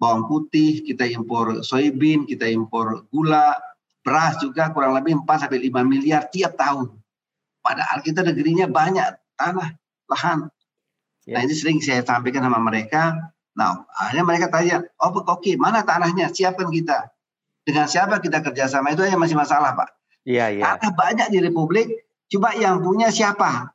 bawang 0.03 0.27
putih, 0.27 0.83
kita 0.83 1.07
impor 1.07 1.63
soybean, 1.63 2.27
kita 2.27 2.51
impor 2.51 3.07
gula, 3.15 3.55
beras 4.03 4.43
juga 4.43 4.75
kurang 4.75 4.99
lebih 4.99 5.23
4 5.23 5.47
sampai 5.47 5.63
5 5.71 5.87
miliar 5.87 6.27
tiap 6.27 6.59
tahun. 6.59 6.91
Padahal 7.67 7.99
kita 7.99 8.23
negerinya 8.23 8.71
banyak 8.71 9.19
tanah, 9.35 9.75
lahan. 10.07 10.47
Ya. 11.27 11.35
Nah 11.35 11.41
ini 11.43 11.55
sering 11.59 11.83
saya 11.83 12.07
sampaikan 12.07 12.47
sama 12.47 12.63
mereka. 12.63 13.35
Nah 13.59 13.83
akhirnya 13.91 14.23
mereka 14.23 14.47
tanya, 14.47 14.87
oh 15.03 15.11
oke 15.11 15.59
mana 15.59 15.83
tanahnya? 15.83 16.31
Siapkan 16.31 16.71
kita. 16.71 17.11
Dengan 17.67 17.91
siapa 17.91 18.23
kita 18.23 18.47
kerjasama 18.47 18.95
itu 18.95 19.03
aja 19.03 19.19
masih 19.19 19.35
masalah 19.35 19.75
Pak. 19.75 19.91
Iya, 20.23 20.55
iya. 20.55 20.79
Tanah 20.79 20.95
banyak 20.95 21.27
di 21.35 21.43
Republik, 21.43 22.07
coba 22.31 22.55
yang 22.55 22.79
punya 22.79 23.11
siapa? 23.11 23.75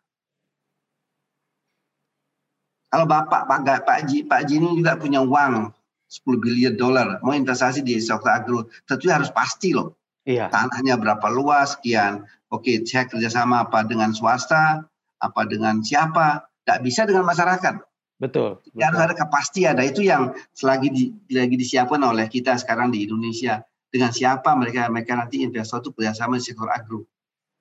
Kalau 2.88 3.04
Bapak 3.04 3.52
Pak 3.52 3.84
Pak 3.84 4.00
Ji 4.08 4.24
Pak 4.24 4.48
Ji 4.48 4.64
ini 4.64 4.80
juga 4.80 4.96
punya 4.96 5.20
uang 5.20 5.76
10 6.12 6.44
biliar 6.44 6.76
dolar 6.76 7.24
mau 7.24 7.32
investasi 7.32 7.84
di 7.84 8.00
sektor 8.00 8.32
agro, 8.32 8.68
tentu 8.88 9.12
harus 9.12 9.32
pasti 9.32 9.76
loh. 9.76 9.96
Iya. 10.24 10.48
Tanahnya 10.52 11.00
berapa 11.00 11.28
luas, 11.32 11.76
sekian 11.76 12.28
Oke, 12.52 12.84
saya 12.84 13.08
kerjasama 13.08 13.64
apa 13.64 13.88
dengan 13.88 14.12
swasta, 14.12 14.84
apa 15.24 15.42
dengan 15.48 15.80
siapa, 15.80 16.52
tidak 16.68 16.80
bisa 16.84 17.08
dengan 17.08 17.24
masyarakat. 17.24 17.80
Betul. 18.22 18.62
Ya, 18.78 18.94
harus 18.94 19.02
ada 19.02 19.16
kepastian. 19.18 19.80
Ada 19.80 19.84
itu 19.90 20.06
yang 20.06 20.38
selagi 20.54 20.94
di, 20.94 21.04
lagi 21.34 21.58
disiapkan 21.58 21.98
oleh 22.06 22.30
kita 22.30 22.54
sekarang 22.62 22.94
di 22.94 23.10
Indonesia. 23.10 23.66
Dengan 23.90 24.14
siapa 24.14 24.54
mereka 24.54 24.88
mereka 24.94 25.18
nanti 25.18 25.42
investor 25.42 25.82
itu 25.82 25.90
kerjasama 25.96 26.38
di 26.38 26.46
sektor 26.46 26.70
agro. 26.70 27.08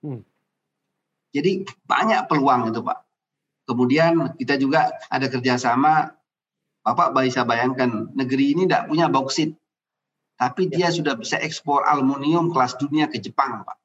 Hmm. 0.05 0.21
Jadi 1.33 1.65
banyak 1.87 2.29
peluang 2.29 2.71
itu 2.71 2.85
Pak. 2.85 2.99
Kemudian 3.65 4.37
kita 4.37 4.61
juga 4.61 4.91
ada 5.09 5.27
kerjasama, 5.33 6.13
Bapak 6.85 7.17
bisa 7.17 7.47
bayangkan 7.47 8.11
negeri 8.13 8.53
ini 8.53 8.67
tidak 8.67 8.91
punya 8.91 9.07
bauksit, 9.07 9.55
tapi 10.37 10.69
ya. 10.69 10.77
dia 10.77 10.89
sudah 10.91 11.15
bisa 11.17 11.39
ekspor 11.39 11.85
aluminium 11.89 12.53
kelas 12.53 12.77
dunia 12.77 13.09
ke 13.09 13.17
Jepang 13.21 13.65
Pak. 13.65 13.80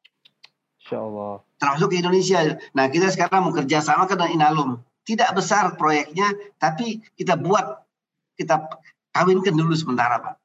Insya 0.85 1.01
Allah. 1.01 1.41
Termasuk 1.57 1.89
ke 1.89 1.97
Indonesia. 1.97 2.61
Nah 2.77 2.85
kita 2.93 3.09
sekarang 3.09 3.49
mau 3.49 3.53
kerja 3.57 3.81
sama 3.81 4.05
dengan 4.05 4.29
Inalum. 4.29 4.69
Tidak 5.01 5.33
besar 5.33 5.73
proyeknya, 5.73 6.29
tapi 6.61 7.01
kita 7.17 7.33
buat, 7.37 7.81
kita 8.37 8.69
kawinkan 9.09 9.57
dulu 9.57 9.73
sementara 9.73 10.21
Pak. 10.21 10.35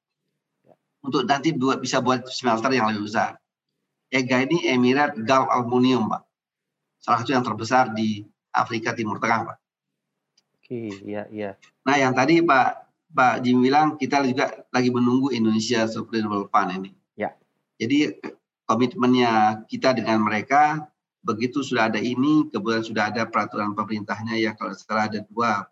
Untuk 1.05 1.29
nanti 1.29 1.53
buat, 1.53 1.81
bisa 1.81 2.00
buat 2.00 2.24
smelter 2.29 2.72
yang 2.72 2.88
lebih 2.88 3.05
besar. 3.05 3.37
EGA 4.09 4.48
ini 4.48 4.64
Emirat 4.68 5.16
Gulf 5.20 5.48
Aluminium 5.53 6.09
Pak. 6.09 6.24
Salah 7.05 7.20
satu 7.20 7.33
yang 7.37 7.44
terbesar 7.44 7.92
di 7.92 8.24
Afrika 8.53 8.96
Timur 8.96 9.20
Tengah 9.20 9.40
Pak. 9.44 9.59
Oke, 10.57 10.88
iya, 11.05 11.29
iya. 11.29 11.57
Nah 11.85 12.00
yang 12.00 12.16
tadi 12.16 12.40
Pak 12.40 12.88
Pak 13.12 13.44
Jim 13.44 13.61
bilang 13.61 14.00
kita 14.00 14.24
juga 14.24 14.64
lagi 14.72 14.88
menunggu 14.88 15.33
Indonesia 15.33 15.85
Sustainable 15.85 16.48
Fund 16.48 16.72
ini. 16.81 16.90
Ya. 17.16 17.33
Jadi 17.81 18.20
komitmennya 18.70 19.66
kita 19.66 19.98
dengan 19.98 20.22
mereka 20.22 20.87
begitu 21.26 21.66
sudah 21.66 21.90
ada 21.90 21.98
ini 21.98 22.46
kemudian 22.54 22.87
sudah 22.87 23.11
ada 23.11 23.26
peraturan 23.26 23.74
pemerintahnya 23.74 24.38
ya 24.38 24.54
kalau 24.54 24.70
setelah 24.78 25.11
ada 25.11 25.26
dua 25.26 25.66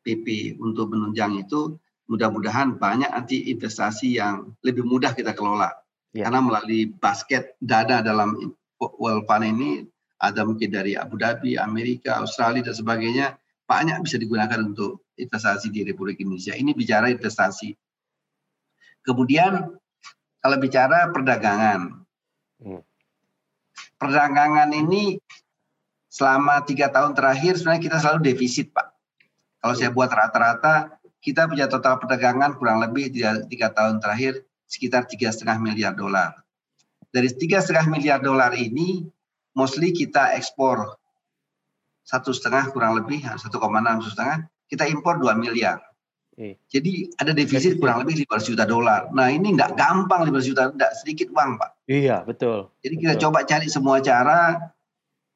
PP 0.00 0.56
untuk 0.56 0.96
menunjang 0.96 1.36
itu 1.44 1.76
mudah-mudahan 2.08 2.80
banyak 2.80 3.12
nanti 3.12 3.52
investasi 3.52 4.16
yang 4.16 4.56
lebih 4.64 4.88
mudah 4.88 5.12
kita 5.12 5.36
kelola 5.36 5.76
ya. 6.16 6.32
karena 6.32 6.40
melalui 6.40 6.88
basket 6.88 7.52
dana 7.60 8.00
dalam 8.00 8.56
World 8.80 9.28
Fund 9.28 9.44
ini 9.44 9.84
ada 10.16 10.48
mungkin 10.48 10.72
dari 10.72 10.96
Abu 10.96 11.20
Dhabi, 11.20 11.60
Amerika, 11.60 12.16
Australia 12.16 12.64
dan 12.64 12.72
sebagainya 12.72 13.36
banyak 13.68 14.00
bisa 14.08 14.16
digunakan 14.16 14.56
untuk 14.64 15.04
investasi 15.20 15.68
di 15.68 15.84
Republik 15.84 16.24
Indonesia. 16.24 16.56
Ini 16.56 16.72
bicara 16.72 17.12
investasi. 17.12 17.76
Kemudian 19.04 19.76
kalau 20.40 20.56
bicara 20.62 21.10
perdagangan. 21.10 22.05
Perdagangan 23.96 24.72
ini 24.72 25.20
selama 26.08 26.64
tiga 26.64 26.88
tahun 26.88 27.12
terakhir 27.12 27.60
sebenarnya 27.60 27.82
kita 27.84 27.96
selalu 28.00 28.32
defisit 28.32 28.72
Pak. 28.72 28.92
Kalau 29.60 29.74
saya 29.76 29.92
buat 29.92 30.08
rata-rata 30.08 30.96
kita 31.20 31.50
punya 31.50 31.66
total 31.66 31.98
perdagangan 31.98 32.54
kurang 32.54 32.78
lebih 32.78 33.10
tiga 33.50 33.68
tahun 33.74 33.98
terakhir 33.98 34.46
sekitar 34.70 35.10
tiga 35.10 35.34
setengah 35.34 35.58
miliar 35.58 35.92
dolar. 35.92 36.38
Dari 37.10 37.32
tiga 37.34 37.58
setengah 37.58 37.90
miliar 37.90 38.18
dolar 38.22 38.54
ini, 38.54 39.08
mostly 39.56 39.90
kita 39.90 40.36
ekspor 40.38 41.00
satu 42.06 42.30
setengah 42.30 42.70
kurang 42.70 42.94
lebih 42.94 43.26
satu 43.40 43.58
koma 43.58 43.82
enam 43.82 43.98
setengah, 44.04 44.46
kita 44.70 44.86
impor 44.86 45.18
dua 45.18 45.34
miliar. 45.34 45.82
Jadi 46.68 47.16
ada 47.16 47.32
defisit 47.32 47.80
kurang 47.80 48.04
lebih 48.04 48.28
500 48.28 48.52
juta 48.52 48.64
dolar. 48.68 49.08
Nah 49.16 49.32
ini 49.32 49.56
nggak 49.56 49.72
gampang 49.72 50.28
500 50.28 50.44
juta, 50.52 50.62
nggak 50.68 50.92
sedikit 51.00 51.32
uang 51.32 51.56
Pak. 51.56 51.70
Iya 51.88 52.28
betul. 52.28 52.68
Jadi 52.84 52.94
kita 53.00 53.14
betul. 53.16 53.24
coba 53.32 53.38
cari 53.48 53.68
semua 53.72 53.96
cara, 54.04 54.40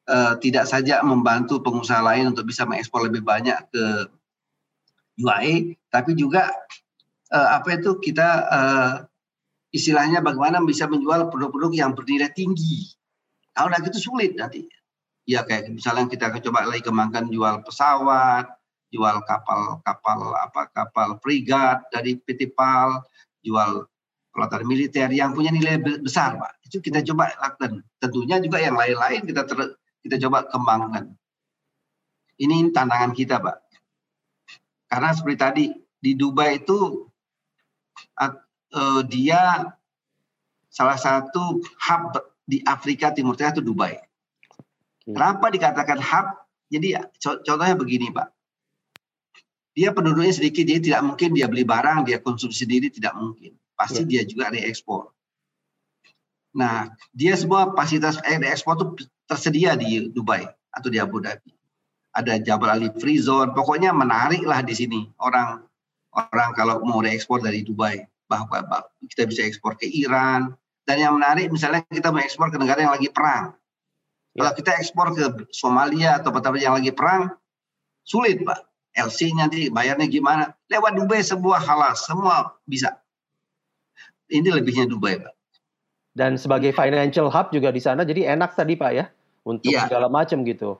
uh, 0.04 0.34
tidak 0.36 0.68
saja 0.68 1.00
membantu 1.00 1.64
pengusaha 1.64 2.04
lain 2.04 2.36
untuk 2.36 2.44
bisa 2.44 2.68
mengekspor 2.68 3.08
lebih 3.08 3.24
banyak 3.24 3.56
ke 3.72 3.84
UAE, 5.24 5.80
tapi 5.88 6.12
juga 6.20 6.52
uh, 7.32 7.48
apa 7.56 7.80
itu 7.80 7.96
kita 7.96 8.28
uh, 8.52 8.94
istilahnya 9.72 10.20
bagaimana 10.20 10.60
bisa 10.68 10.84
menjual 10.84 11.32
produk-produk 11.32 11.72
yang 11.72 11.96
bernilai 11.96 12.28
tinggi. 12.36 12.92
Kalau 13.56 13.72
nggak 13.72 13.88
gitu 13.88 14.12
sulit 14.12 14.36
nanti. 14.36 14.68
Ya 15.24 15.48
kayak 15.48 15.72
misalnya 15.72 16.12
kita 16.12 16.28
coba 16.44 16.68
lagi 16.68 16.84
kembangkan 16.84 17.32
jual 17.32 17.64
pesawat, 17.64 18.59
jual 18.90 19.22
kapal-kapal 19.22 20.34
apa 20.34 20.66
kapal 20.74 21.16
frigat 21.22 21.86
dari 21.94 22.18
PT 22.18 22.50
PAL, 22.52 23.06
jual 23.46 23.86
pelataran 24.34 24.66
militer 24.66 25.10
yang 25.14 25.34
punya 25.34 25.54
nilai 25.54 25.78
besar, 26.02 26.38
Pak. 26.38 26.52
Itu 26.66 26.82
kita 26.82 27.02
coba 27.06 27.30
lakukan. 27.38 27.82
Tentunya 28.02 28.42
juga 28.42 28.58
yang 28.58 28.74
lain-lain 28.74 29.26
kita 29.26 29.46
ter, 29.46 29.78
kita 30.02 30.16
coba 30.26 30.46
kembangkan. 30.50 31.14
Ini 32.38 32.74
tantangan 32.74 33.14
kita, 33.14 33.38
Pak. 33.38 33.56
Karena 34.90 35.10
seperti 35.14 35.38
tadi 35.38 35.64
di 36.02 36.18
Dubai 36.18 36.58
itu 36.58 37.06
uh, 38.18 39.02
dia 39.06 39.70
salah 40.70 40.98
satu 40.98 41.62
hub 41.62 42.02
di 42.42 42.58
Afrika 42.66 43.14
Timur 43.14 43.38
Tengah 43.38 43.54
itu 43.54 43.62
Dubai. 43.62 43.94
Kenapa 45.06 45.46
dikatakan 45.50 45.98
hub? 46.02 46.26
Jadi 46.70 46.94
contohnya 47.22 47.74
begini, 47.74 48.14
Pak 48.14 48.39
dia 49.70 49.94
penduduknya 49.94 50.34
sedikit, 50.34 50.66
dia 50.66 50.78
tidak 50.82 51.02
mungkin 51.06 51.30
dia 51.30 51.46
beli 51.46 51.62
barang, 51.62 52.06
dia 52.06 52.18
konsumsi 52.18 52.66
sendiri 52.66 52.90
tidak 52.90 53.14
mungkin. 53.14 53.54
Pasti 53.78 54.02
ya. 54.04 54.08
dia 54.08 54.22
juga 54.26 54.50
reekspor. 54.50 55.14
Nah, 56.50 56.90
dia 57.14 57.38
semua 57.38 57.70
fasilitas 57.78 58.18
ekspor 58.26 58.74
itu 58.74 59.06
tersedia 59.30 59.78
di 59.78 60.10
Dubai 60.10 60.50
atau 60.74 60.90
di 60.90 60.98
Abu 60.98 61.22
Dhabi. 61.22 61.54
Ada 62.10 62.42
Jabal 62.42 62.74
Ali 62.74 62.90
Free 62.98 63.22
Zone, 63.22 63.54
pokoknya 63.54 63.94
menarik 63.94 64.42
lah 64.42 64.66
di 64.66 64.74
sini 64.74 65.06
orang 65.22 65.62
orang 66.10 66.50
kalau 66.58 66.82
mau 66.82 66.98
reekspor 66.98 67.38
dari 67.38 67.62
Dubai 67.62 68.02
bahwa 68.26 68.66
kita 69.06 69.30
bisa 69.30 69.46
ekspor 69.46 69.78
ke 69.78 69.86
Iran 69.86 70.50
dan 70.82 70.98
yang 70.98 71.14
menarik 71.14 71.46
misalnya 71.54 71.86
kita 71.86 72.10
mau 72.10 72.18
ekspor 72.18 72.50
ke 72.50 72.58
negara 72.58 72.82
yang 72.82 72.94
lagi 72.98 73.14
perang. 73.14 73.54
Ya. 74.34 74.42
Kalau 74.42 74.52
kita 74.58 74.70
ekspor 74.82 75.06
ke 75.14 75.24
Somalia 75.54 76.18
atau 76.18 76.34
tempat 76.34 76.58
yang 76.58 76.74
lagi 76.74 76.90
perang 76.90 77.30
sulit 78.02 78.42
pak 78.42 78.69
LC 78.94 79.34
nanti 79.38 79.70
bayarnya 79.70 80.06
gimana? 80.10 80.54
Lewat 80.66 80.98
Dubai 80.98 81.22
sebuah 81.22 81.62
halal, 81.62 81.94
semua 81.94 82.58
bisa. 82.66 82.98
Ini 84.30 84.50
lebihnya 84.50 84.86
Dubai, 84.86 85.18
Pak. 85.18 85.34
Dan 86.10 86.34
sebagai 86.34 86.74
financial 86.74 87.30
hub 87.30 87.54
juga 87.54 87.70
di 87.70 87.78
sana, 87.78 88.02
jadi 88.02 88.34
enak 88.34 88.58
tadi 88.58 88.74
Pak 88.74 88.92
ya, 88.92 89.06
untuk 89.46 89.70
ya. 89.70 89.86
segala 89.86 90.10
macam 90.10 90.42
gitu. 90.42 90.78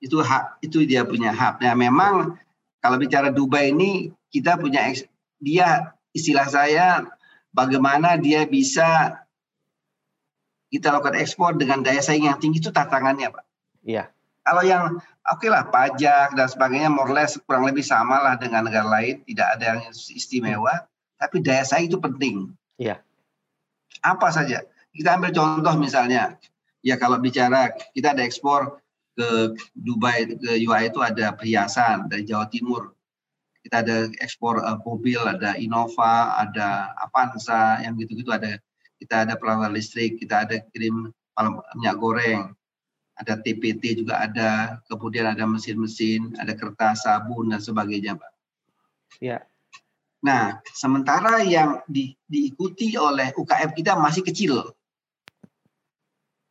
Itu 0.00 0.24
hak, 0.24 0.64
itu 0.64 0.88
dia 0.88 1.04
punya 1.04 1.36
hub. 1.36 1.60
Nah 1.60 1.76
memang 1.76 2.40
kalau 2.80 2.96
bicara 2.96 3.28
Dubai 3.28 3.76
ini 3.76 4.08
kita 4.32 4.56
punya 4.56 4.88
dia 5.36 5.92
istilah 6.16 6.48
saya 6.48 7.04
bagaimana 7.52 8.16
dia 8.16 8.48
bisa 8.48 9.20
kita 10.70 10.94
lakukan 10.94 11.18
ekspor 11.18 11.58
dengan 11.58 11.82
daya 11.82 12.00
saing 12.00 12.30
yang 12.30 12.38
tinggi 12.38 12.62
itu 12.62 12.70
tantangannya, 12.70 13.28
Pak. 13.28 13.44
Iya. 13.84 14.08
Kalau 14.46 14.62
yang 14.64 15.02
oke 15.30 15.46
okay 15.46 15.48
lah 15.48 15.66
pajak 15.70 16.34
dan 16.34 16.48
sebagainya 16.50 16.90
more 16.90 17.14
less 17.14 17.38
kurang 17.46 17.64
lebih 17.64 17.86
sama 17.86 18.18
lah 18.18 18.34
dengan 18.36 18.66
negara 18.66 18.86
lain, 18.86 19.22
tidak 19.24 19.46
ada 19.56 19.78
yang 19.78 19.94
istimewa, 19.94 20.84
tapi 21.16 21.38
daya 21.40 21.62
saing 21.62 21.86
itu 21.86 21.98
penting. 22.02 22.50
Iya. 22.76 22.98
Apa 24.02 24.34
saja? 24.34 24.66
Kita 24.90 25.14
ambil 25.14 25.30
contoh 25.30 25.74
misalnya, 25.78 26.34
ya 26.82 26.98
kalau 26.98 27.22
bicara 27.22 27.70
kita 27.94 28.16
ada 28.16 28.26
ekspor 28.26 28.82
ke 29.14 29.54
Dubai 29.76 30.26
ke 30.26 30.58
UAE 30.66 30.90
itu 30.90 31.00
ada 31.04 31.36
perhiasan 31.36 32.10
dari 32.10 32.26
Jawa 32.26 32.50
Timur. 32.50 32.90
Kita 33.60 33.84
ada 33.84 34.08
ekspor 34.24 34.64
uh, 34.64 34.80
mobil, 34.82 35.20
ada 35.20 35.52
Innova, 35.60 36.40
ada 36.40 36.96
Avanza, 36.96 37.78
yang 37.84 37.94
gitu-gitu 38.00 38.32
ada 38.32 38.56
kita 38.96 39.28
ada 39.28 39.36
peralatan 39.36 39.76
listrik, 39.76 40.16
kita 40.16 40.48
ada 40.48 40.64
kirim 40.72 41.12
minyak 41.76 41.96
goreng, 42.00 42.52
ada 43.20 43.36
TPT 43.36 44.00
juga 44.00 44.24
ada, 44.24 44.80
kemudian 44.88 45.28
ada 45.28 45.44
mesin-mesin, 45.44 46.32
ada 46.40 46.56
kertas, 46.56 47.04
sabun 47.04 47.52
dan 47.52 47.60
sebagainya, 47.60 48.16
Pak. 48.16 48.32
Ya. 49.20 49.44
Nah, 50.24 50.64
sementara 50.72 51.44
yang 51.44 51.84
di, 51.84 52.16
diikuti 52.24 52.96
oleh 52.96 53.36
UKM 53.36 53.76
kita 53.76 53.96
masih 54.00 54.24
kecil. 54.24 54.72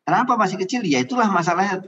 Kenapa 0.05 0.37
masih 0.37 0.57
kecil? 0.61 0.81
Ya 0.85 1.01
itulah 1.01 1.29
masalahnya 1.29 1.85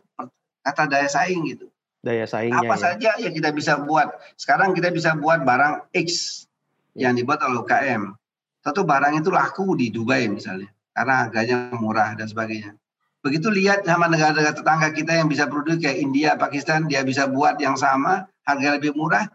kata 0.61 0.85
daya 0.85 1.09
saing 1.09 1.41
gitu. 1.49 1.73
Daya 2.05 2.25
saingnya. 2.29 2.69
Apa 2.69 2.77
ya. 2.77 2.81
saja 2.81 3.11
yang 3.17 3.33
kita 3.33 3.49
bisa 3.49 3.81
buat. 3.81 4.13
Sekarang 4.37 4.77
kita 4.77 4.93
bisa 4.93 5.17
buat 5.17 5.41
barang 5.41 5.89
X 5.93 6.45
yang 6.93 7.17
dibuat 7.17 7.41
oleh 7.41 7.65
UKM. 7.65 8.13
Satu 8.61 8.85
barang 8.85 9.17
itu 9.17 9.33
laku 9.33 9.73
di 9.73 9.89
Dubai 9.89 10.29
misalnya, 10.29 10.69
karena 10.93 11.25
harganya 11.25 11.57
murah 11.73 12.13
dan 12.13 12.29
sebagainya. 12.29 12.77
Begitu 13.21 13.53
lihat 13.53 13.85
sama 13.85 14.09
negara-negara 14.09 14.57
tetangga 14.57 14.89
kita 14.97 15.13
yang 15.13 15.29
bisa 15.29 15.45
produksi 15.45 15.85
kayak 15.85 15.99
India, 16.01 16.29
Pakistan, 16.41 16.89
dia 16.89 17.05
bisa 17.05 17.29
buat 17.29 17.61
yang 17.61 17.77
sama, 17.77 18.25
harga 18.41 18.81
lebih 18.81 18.97
murah, 18.97 19.29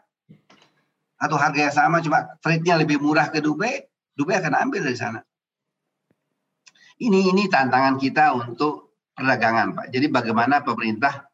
atau 1.16 1.38
harga 1.38 1.70
yang 1.70 1.74
sama 1.74 2.02
cuma 2.02 2.34
freight-nya 2.42 2.74
lebih 2.76 2.98
murah 2.98 3.30
ke 3.30 3.38
Dubai, 3.38 3.86
Dubai 4.18 4.42
akan 4.42 4.58
ambil 4.68 4.82
dari 4.82 4.98
sana. 4.98 5.22
Ini 6.96 7.30
ini 7.30 7.46
tantangan 7.46 8.00
kita 8.00 8.34
untuk 8.34 8.98
perdagangan, 9.14 9.76
Pak. 9.76 9.86
Jadi 9.94 10.06
bagaimana 10.08 10.64
pemerintah 10.64 11.28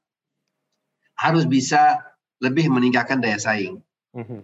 harus 1.16 1.46
bisa 1.46 2.02
lebih 2.42 2.68
meningkatkan 2.68 3.22
daya 3.22 3.38
saing. 3.38 3.78
Mhm. 4.12 4.42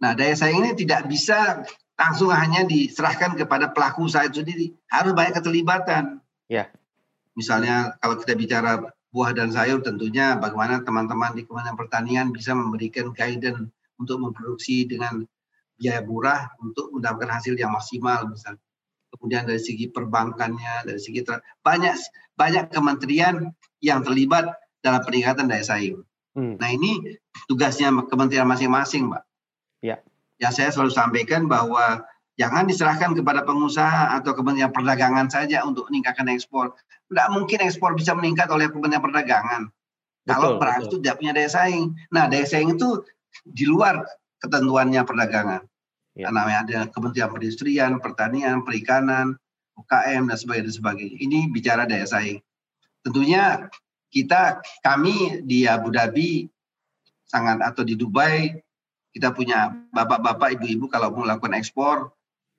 Nah, 0.00 0.12
daya 0.16 0.32
saing 0.32 0.64
ini 0.64 0.72
tidak 0.74 1.04
bisa 1.06 1.62
langsung 1.98 2.32
hanya 2.32 2.64
diserahkan 2.64 3.36
kepada 3.36 3.68
pelaku 3.70 4.08
usaha 4.08 4.24
itu 4.24 4.40
sendiri. 4.40 4.72
Harus 4.88 5.12
banyak 5.12 5.36
keterlibatan. 5.36 6.24
Ya. 6.48 6.72
Misalnya 7.38 7.94
kalau 8.02 8.18
kita 8.18 8.34
bicara 8.34 8.82
buah 9.14 9.30
dan 9.30 9.54
sayur 9.54 9.78
tentunya 9.80 10.34
bagaimana 10.34 10.82
teman-teman 10.82 11.38
di 11.38 11.46
Kementerian 11.46 11.78
Pertanian 11.78 12.26
bisa 12.34 12.50
memberikan 12.52 13.14
guidance 13.14 13.70
untuk 13.96 14.18
memproduksi 14.18 14.90
dengan 14.90 15.22
biaya 15.78 16.02
murah 16.02 16.50
untuk 16.58 16.90
mendapatkan 16.90 17.38
hasil 17.38 17.54
yang 17.54 17.70
maksimal 17.70 18.26
misalnya. 18.26 18.60
Kemudian 19.14 19.46
dari 19.46 19.62
segi 19.62 19.88
perbankannya, 19.88 20.84
dari 20.84 21.00
segi 21.00 21.24
banyak 21.64 21.94
banyak 22.36 22.66
kementerian 22.74 23.54
yang 23.80 24.02
terlibat 24.02 24.52
dalam 24.82 25.00
peningkatan 25.06 25.46
daya 25.46 25.64
saing. 25.64 26.02
Hmm. 26.34 26.58
Nah 26.58 26.68
ini 26.74 27.16
tugasnya 27.48 27.94
kementerian 28.10 28.44
masing-masing, 28.44 29.08
Mbak. 29.08 29.22
Ya 29.80 29.96
yang 30.38 30.54
saya 30.54 30.70
selalu 30.70 30.94
sampaikan 30.94 31.50
bahwa 31.50 32.06
jangan 32.38 32.64
diserahkan 32.70 33.12
kepada 33.18 33.42
pengusaha 33.42 34.14
atau 34.22 34.32
Kementerian 34.32 34.70
Perdagangan 34.70 35.26
saja 35.26 35.66
untuk 35.66 35.90
meningkatkan 35.90 36.30
ekspor. 36.30 36.72
Tidak 37.10 37.28
mungkin 37.34 37.58
ekspor 37.66 37.98
bisa 37.98 38.14
meningkat 38.14 38.46
oleh 38.48 38.70
Kementerian 38.70 39.02
Perdagangan. 39.02 39.62
Betul, 40.22 40.32
kalau 40.32 40.48
perang 40.62 40.80
itu 40.86 40.96
tidak 41.02 41.18
punya 41.18 41.32
daya 41.34 41.50
saing. 41.50 41.96
Nah, 42.14 42.30
daya 42.30 42.46
saing 42.46 42.78
itu 42.78 43.02
di 43.42 43.64
luar 43.66 44.06
ketentuannya 44.38 45.02
perdagangan. 45.02 45.62
Ya. 46.14 46.30
Namanya 46.30 46.60
ada 46.64 46.78
Kementerian 46.92 47.28
Perindustrian, 47.32 47.90
Pertanian, 47.98 48.62
Perikanan, 48.62 49.34
UKM 49.74 50.30
dan 50.30 50.36
sebagainya, 50.38 50.66
dan 50.70 50.74
sebagainya. 50.74 51.16
Ini 51.18 51.38
bicara 51.50 51.82
daya 51.88 52.06
saing. 52.06 52.38
Tentunya 53.02 53.66
kita 54.12 54.62
kami 54.84 55.42
di 55.48 55.64
Abu 55.64 55.90
Dhabi 55.90 56.46
sangat 57.28 57.60
atau 57.60 57.84
di 57.84 57.96
Dubai 57.96 58.52
kita 59.12 59.32
punya 59.32 59.72
bapak-bapak, 59.90 60.60
ibu-ibu 60.60 60.86
kalau 60.92 61.10
mau 61.10 61.24
melakukan 61.24 61.56
ekspor 61.56 62.12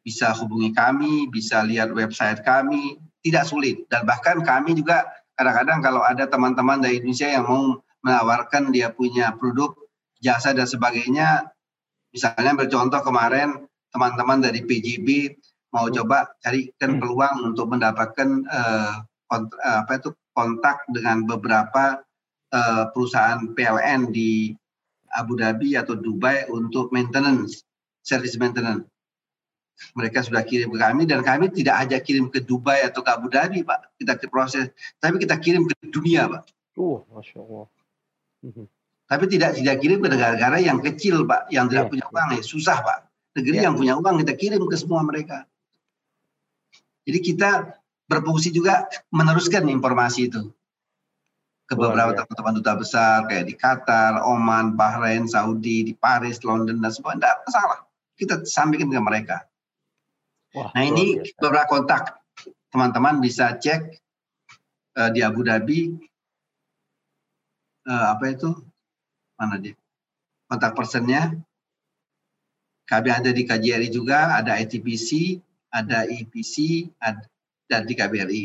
bisa 0.04 0.32
hubungi 0.38 0.72
kami, 0.72 1.28
bisa 1.28 1.62
lihat 1.64 1.92
website 1.92 2.42
kami, 2.42 2.98
tidak 3.22 3.46
sulit. 3.46 3.86
Dan 3.92 4.08
bahkan 4.08 4.40
kami 4.42 4.76
juga 4.76 5.06
kadang-kadang 5.36 5.80
kalau 5.84 6.02
ada 6.04 6.26
teman-teman 6.28 6.80
dari 6.80 7.04
Indonesia 7.04 7.28
yang 7.28 7.46
mau 7.48 7.80
menawarkan 8.04 8.72
dia 8.72 8.92
punya 8.96 9.36
produk, 9.36 9.76
jasa 10.24 10.56
dan 10.56 10.68
sebagainya, 10.68 11.52
misalnya 12.16 12.56
bercontoh 12.56 13.04
kemarin 13.04 13.68
teman-teman 13.90 14.40
dari 14.40 14.64
PJB 14.64 15.36
mau 15.74 15.90
hmm. 15.90 15.96
coba 16.02 16.18
carikan 16.42 16.98
hmm. 16.98 17.00
peluang 17.02 17.36
untuk 17.54 17.66
mendapatkan 17.70 18.30
uh, 18.50 18.94
kont 19.30 19.54
apa 19.62 20.02
itu 20.02 20.10
kontak 20.34 20.82
dengan 20.90 21.26
beberapa 21.26 22.02
uh, 22.50 22.84
perusahaan 22.90 23.54
PLN 23.54 24.10
di 24.10 24.54
Abu 25.14 25.38
Dhabi 25.38 25.74
atau 25.78 25.98
Dubai 25.98 26.50
untuk 26.50 26.94
maintenance, 26.94 27.66
service 28.06 28.38
maintenance. 28.38 28.86
Mereka 29.96 30.28
sudah 30.28 30.44
kirim 30.44 30.70
ke 30.72 30.78
kami 30.78 31.08
dan 31.08 31.24
kami 31.24 31.50
tidak 31.52 31.88
aja 31.88 31.98
kirim 32.04 32.28
ke 32.28 32.44
Dubai 32.44 32.84
atau 32.84 33.00
ke 33.00 33.10
Abu 33.10 33.28
Dhabi, 33.32 33.64
Pak. 33.64 33.96
Kita 34.00 34.20
proses, 34.28 34.72
tapi 35.00 35.18
kita 35.20 35.40
kirim 35.40 35.66
ke 35.66 35.74
dunia, 35.90 36.28
Pak. 36.28 36.44
Oh, 36.80 37.04
masya 37.12 37.40
Allah. 37.44 37.66
Mhm. 38.44 38.66
Tapi 39.10 39.26
tidak 39.26 39.58
tidak 39.58 39.76
kirim 39.82 40.00
ke 40.06 40.08
negara-negara 40.08 40.58
yang 40.62 40.80
kecil, 40.86 41.26
Pak, 41.26 41.50
yang 41.50 41.66
tidak 41.66 41.90
yeah. 41.90 41.92
punya 41.92 42.06
uang, 42.14 42.30
ya 42.38 42.44
susah, 42.46 42.78
Pak. 42.86 43.00
Negeri 43.42 43.56
yeah. 43.58 43.66
yang 43.66 43.76
punya 43.76 43.94
uang 43.98 44.16
kita 44.22 44.34
kirim 44.38 44.62
ke 44.70 44.76
semua 44.78 45.02
mereka. 45.02 45.50
Jadi 47.10 47.20
kita 47.26 47.74
berfungsi 48.06 48.54
juga 48.54 48.86
meneruskan 49.10 49.66
informasi 49.66 50.30
itu 50.30 50.54
ke 51.70 51.78
beberapa 51.78 52.18
teman-teman 52.18 52.54
duta 52.58 52.74
besar 52.74 53.30
kayak 53.30 53.46
di 53.46 53.54
Qatar, 53.54 54.26
Oman, 54.26 54.74
Bahrain, 54.74 55.30
Saudi, 55.30 55.86
di 55.86 55.94
Paris, 55.94 56.42
London 56.42 56.82
dan 56.82 56.90
semua 56.90 57.14
tidak 57.14 57.46
masalah. 57.46 57.80
Kita 58.18 58.42
sampaikan 58.46 58.90
ke 58.90 58.98
mereka. 58.98 59.49
Wah, 60.56 60.74
nah 60.74 60.84
ini 60.86 61.22
biasa. 61.22 61.38
beberapa 61.38 61.68
kontak 61.70 62.04
teman-teman 62.74 63.22
bisa 63.22 63.54
cek 63.58 64.02
uh, 64.98 65.10
di 65.14 65.22
Abu 65.22 65.46
Dhabi 65.46 65.94
uh, 67.86 68.06
apa 68.18 68.26
itu 68.34 68.50
mana 69.38 69.62
dia 69.62 69.78
kontak 70.50 70.74
personnya. 70.74 71.38
Kami 72.90 73.14
ada 73.14 73.30
di 73.30 73.46
KJRI 73.46 73.94
juga, 73.94 74.34
ada 74.34 74.58
ITPC, 74.58 75.38
ada 75.70 76.10
EPC, 76.10 76.90
ada 76.98 77.22
dan 77.70 77.86
di 77.86 77.94
KBRI. 77.94 78.44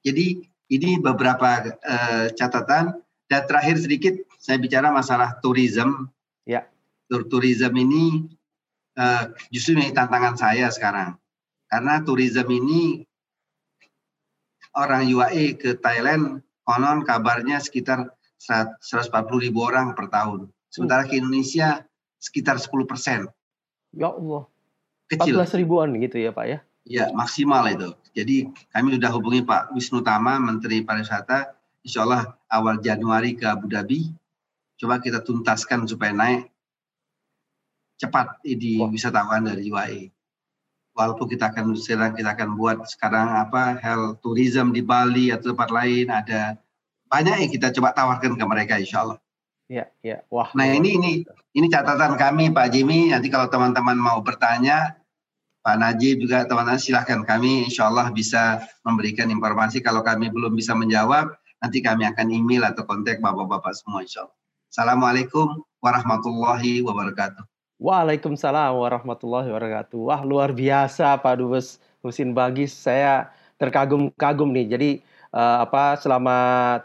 Jadi 0.00 0.26
ini 0.72 0.90
beberapa 0.96 1.76
uh, 1.84 2.32
catatan 2.32 2.96
dan 3.28 3.42
terakhir 3.44 3.76
sedikit 3.76 4.16
saya 4.40 4.56
bicara 4.56 4.88
masalah 4.88 5.36
tourism. 5.44 6.08
Ya. 6.48 6.64
Tur 7.12 7.28
tourism 7.28 7.76
ini 7.76 8.24
uh, 8.96 9.28
justru 9.52 9.76
ini 9.76 9.92
tantangan 9.92 10.40
saya 10.40 10.72
sekarang. 10.72 11.20
Karena 11.74 11.98
tourism 12.06 12.46
ini 12.54 13.02
orang 14.78 15.10
UAE 15.10 15.58
ke 15.58 15.74
Thailand 15.74 16.38
konon 16.62 17.02
kabarnya 17.02 17.58
sekitar 17.58 18.14
140 18.38 19.10
ribu 19.42 19.66
orang 19.66 19.90
per 19.98 20.06
tahun. 20.06 20.54
Sementara 20.70 21.02
ke 21.02 21.18
Indonesia 21.18 21.82
sekitar 22.22 22.62
10 22.62 22.86
persen. 22.86 23.26
Ya 23.90 24.14
Allah. 24.14 24.46
Kecil. 25.10 25.34
14 25.34 25.58
ribuan 25.66 25.90
gitu 25.98 26.22
ya 26.22 26.30
Pak 26.30 26.46
ya? 26.46 26.58
Ya 26.86 27.10
maksimal 27.10 27.66
itu. 27.66 27.90
Jadi 28.14 28.54
kami 28.70 28.94
sudah 28.94 29.10
hubungi 29.10 29.42
Pak 29.42 29.74
Wisnu 29.74 29.98
Tama, 30.06 30.38
Menteri 30.38 30.86
Pariwisata, 30.86 31.58
insya 31.82 32.06
Allah 32.06 32.38
awal 32.46 32.78
Januari 32.78 33.34
ke 33.34 33.50
Abu 33.50 33.66
Dhabi. 33.66 34.14
Coba 34.78 35.02
kita 35.02 35.26
tuntaskan 35.26 35.90
supaya 35.90 36.14
naik 36.14 36.54
cepat 37.98 38.38
di 38.46 38.78
wisatawan 38.78 39.50
dari 39.50 39.66
UAE. 39.74 40.13
Walaupun 40.94 41.26
kita 41.26 41.50
akan 41.50 41.74
sekarang 41.74 42.14
kita 42.14 42.38
akan 42.38 42.48
buat 42.54 42.86
sekarang 42.86 43.26
apa 43.34 43.82
health 43.82 44.22
tourism 44.22 44.70
di 44.70 44.78
Bali 44.78 45.34
atau 45.34 45.50
tempat 45.50 45.74
lain 45.74 46.06
ada 46.06 46.54
banyak 47.10 47.46
yang 47.46 47.50
kita 47.50 47.74
coba 47.74 47.90
tawarkan 47.90 48.38
ke 48.38 48.44
mereka 48.46 48.78
insya 48.78 49.02
Allah. 49.02 49.18
Ya, 49.66 49.90
ya. 50.06 50.22
Wah. 50.30 50.54
Nah 50.54 50.70
ini 50.70 50.94
ini 50.94 51.12
ini 51.56 51.66
catatan 51.66 52.14
kami 52.14 52.54
Pak 52.54 52.70
Jimmy. 52.70 53.10
Nanti 53.10 53.26
kalau 53.26 53.50
teman-teman 53.50 53.98
mau 53.98 54.22
bertanya 54.22 54.94
Pak 55.64 55.80
Najib 55.80 56.20
juga 56.20 56.44
teman-teman 56.44 56.76
silahkan 56.76 57.24
kami 57.24 57.66
insya 57.66 57.88
Allah 57.88 58.12
bisa 58.12 58.60
memberikan 58.84 59.32
informasi 59.32 59.80
kalau 59.80 60.04
kami 60.04 60.28
belum 60.28 60.52
bisa 60.52 60.76
menjawab 60.76 61.32
nanti 61.64 61.80
kami 61.80 62.04
akan 62.04 62.28
email 62.28 62.68
atau 62.68 62.84
kontak 62.84 63.18
bapak-bapak 63.24 63.72
semua 63.72 64.04
insya 64.04 64.28
Allah. 64.28 64.36
Assalamualaikum 64.68 65.64
warahmatullahi 65.80 66.84
wabarakatuh. 66.84 67.53
Waalaikumsalam 67.84 68.80
warahmatullahi 68.80 69.52
wabarakatuh. 69.52 70.08
Wah 70.08 70.24
luar 70.24 70.56
biasa 70.56 71.20
Pak 71.20 71.36
Dubes. 71.36 71.76
Husin 72.00 72.32
Bagis. 72.32 72.72
Saya 72.72 73.28
terkagum-kagum 73.60 74.56
nih. 74.56 74.66
Jadi 74.72 74.90
uh, 75.36 75.68
apa 75.68 76.00
selama 76.00 76.36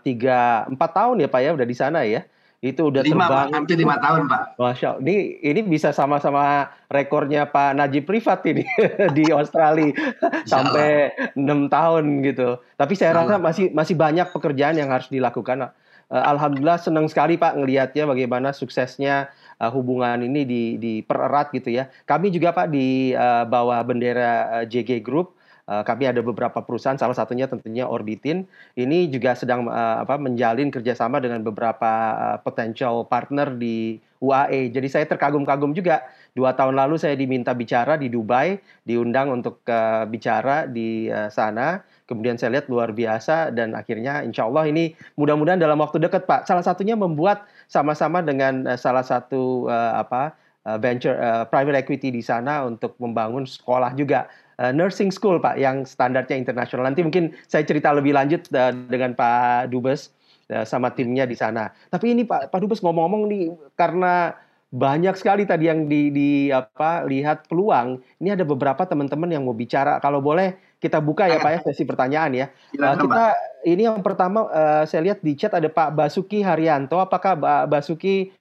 tiga 0.04 0.68
empat 0.68 0.91
tahun 0.91 1.24
ya 1.24 1.32
Pak 1.32 1.39
ya 1.39 1.56
udah 1.56 1.64
di 1.64 1.72
sana 1.72 2.04
ya. 2.04 2.28
Itu 2.60 2.91
udah 2.91 3.08
lima, 3.08 3.32
terbang 3.32 3.32
Pak, 3.32 3.56
hampir 3.56 3.76
lima 3.80 3.95
tahun 4.04 4.28
pak. 4.28 4.60
Masya 4.60 5.00
Allah. 5.00 5.04
ini 5.08 5.39
ini 5.39 5.62
bisa 5.64 5.95
sama-sama 5.95 6.68
rekornya 6.91 7.47
Pak 7.47 7.80
Najib 7.80 8.04
Privat 8.04 8.43
ini 8.43 8.68
di 9.16 9.32
Australia. 9.32 9.95
Sampai 10.43 11.16
enam 11.39 11.72
tahun 11.72 12.28
gitu. 12.28 12.60
Tapi 12.76 13.00
saya 13.00 13.24
rasa 13.24 13.39
masih 13.39 13.72
masih 13.72 13.95
banyak 13.95 14.36
pekerjaan 14.36 14.76
yang 14.76 14.91
harus 14.91 15.08
dilakukan 15.08 15.72
uh, 16.12 16.24
Alhamdulillah 16.36 16.82
senang 16.82 17.08
sekali 17.08 17.38
Pak 17.38 17.56
ngelihatnya 17.58 18.10
bagaimana 18.10 18.52
suksesnya 18.52 19.30
uh, 19.60 19.72
hubungan 19.72 20.24
ini 20.24 20.47
di 20.47 20.64
dipererat 20.80 21.51
gitu 21.53 21.70
ya 21.70 21.91
kami 22.07 22.32
juga 22.32 22.55
Pak 22.55 22.72
di 22.72 23.14
uh, 23.14 23.43
bawah 23.45 23.84
bendera 23.86 24.64
uh, 24.64 24.66
JG 24.66 25.03
Group 25.03 25.36
kami 25.70 26.10
ada 26.10 26.26
beberapa 26.26 26.66
perusahaan, 26.66 26.97
salah 26.97 27.14
satunya 27.14 27.45
tentunya 27.45 27.86
Orbitin. 27.86 28.49
Ini 28.74 29.05
juga 29.14 29.38
sedang 29.38 29.70
uh, 29.70 30.01
apa, 30.01 30.18
menjalin 30.18 30.74
kerjasama 30.74 31.22
dengan 31.22 31.45
beberapa 31.45 31.93
uh, 32.18 32.38
potential 32.41 33.05
partner 33.05 33.53
di 33.53 34.01
UAE. 34.20 34.74
Jadi 34.74 34.88
saya 34.91 35.05
terkagum-kagum 35.07 35.72
juga. 35.72 36.03
Dua 36.36 36.53
tahun 36.53 36.78
lalu 36.78 37.01
saya 37.01 37.18
diminta 37.18 37.55
bicara 37.55 37.97
di 37.97 38.07
Dubai, 38.07 38.60
diundang 38.86 39.34
untuk 39.34 39.64
uh, 39.68 40.05
bicara 40.05 40.66
di 40.70 41.10
uh, 41.10 41.28
sana. 41.32 41.84
Kemudian 42.05 42.41
saya 42.41 42.57
lihat 42.57 42.66
luar 42.74 42.89
biasa 42.89 43.53
dan 43.53 43.78
akhirnya 43.78 44.26
insya 44.26 44.49
Allah 44.49 44.66
ini 44.66 44.97
mudah-mudahan 45.14 45.62
dalam 45.62 45.78
waktu 45.78 46.01
dekat 46.01 46.26
Pak. 46.26 46.49
Salah 46.49 46.66
satunya 46.66 46.97
membuat 46.97 47.45
sama-sama 47.70 48.26
dengan 48.26 48.65
uh, 48.65 48.76
salah 48.76 49.05
satu 49.05 49.70
uh, 49.70 50.01
apa 50.01 50.34
venture 50.78 51.17
uh, 51.17 51.49
private 51.49 51.82
equity 51.82 52.13
di 52.13 52.22
sana 52.22 52.61
untuk 52.61 52.93
membangun 53.01 53.41
sekolah 53.47 53.95
juga 53.97 54.30
uh, 54.59 54.76
nursing 54.76 55.09
school 55.09 55.39
Pak 55.39 55.55
yang 55.55 55.88
standarnya 55.88 56.36
internasional. 56.36 56.86
Nanti 56.86 57.01
mungkin 57.01 57.32
saya 57.47 57.63
cerita 57.63 57.95
lebih 57.95 58.13
lanjut 58.13 58.45
uh, 58.51 58.76
dengan 58.91 59.15
Pak 59.15 59.72
Dubes 59.72 60.11
uh, 60.51 60.67
sama 60.67 60.91
timnya 60.91 61.24
di 61.24 61.34
sana. 61.34 61.72
Tapi 61.89 62.13
ini 62.13 62.28
Pak 62.28 62.51
Pak 62.51 62.59
Dubes 62.59 62.84
ngomong-ngomong 62.84 63.24
nih 63.32 63.43
karena 63.80 64.36
banyak 64.70 65.17
sekali 65.17 65.49
tadi 65.49 65.65
yang 65.65 65.89
di, 65.89 66.13
di 66.13 66.30
apa 66.53 67.01
lihat 67.09 67.49
peluang. 67.49 67.97
Ini 68.22 68.38
ada 68.38 68.45
beberapa 68.45 68.86
teman-teman 68.86 69.34
yang 69.34 69.41
mau 69.47 69.57
bicara. 69.57 69.97
Kalau 69.97 70.22
boleh 70.22 70.53
kita 70.80 71.03
buka 71.03 71.27
ya 71.27 71.43
Pak 71.43 71.51
ya 71.51 71.59
sesi 71.67 71.84
pertanyaan 71.84 72.32
ya. 72.32 72.47
Uh, 72.80 72.95
kita 72.95 73.36
ini 73.67 73.84
yang 73.84 73.99
pertama 73.99 74.47
uh, 74.47 74.84
saya 74.88 75.11
lihat 75.11 75.19
di 75.19 75.36
chat 75.36 75.51
ada 75.51 75.67
Pak 75.67 75.91
Basuki 75.91 76.39
Haryanto. 76.39 77.03
Apakah 77.03 77.36
Pak 77.36 77.67
Basuki 77.67 78.32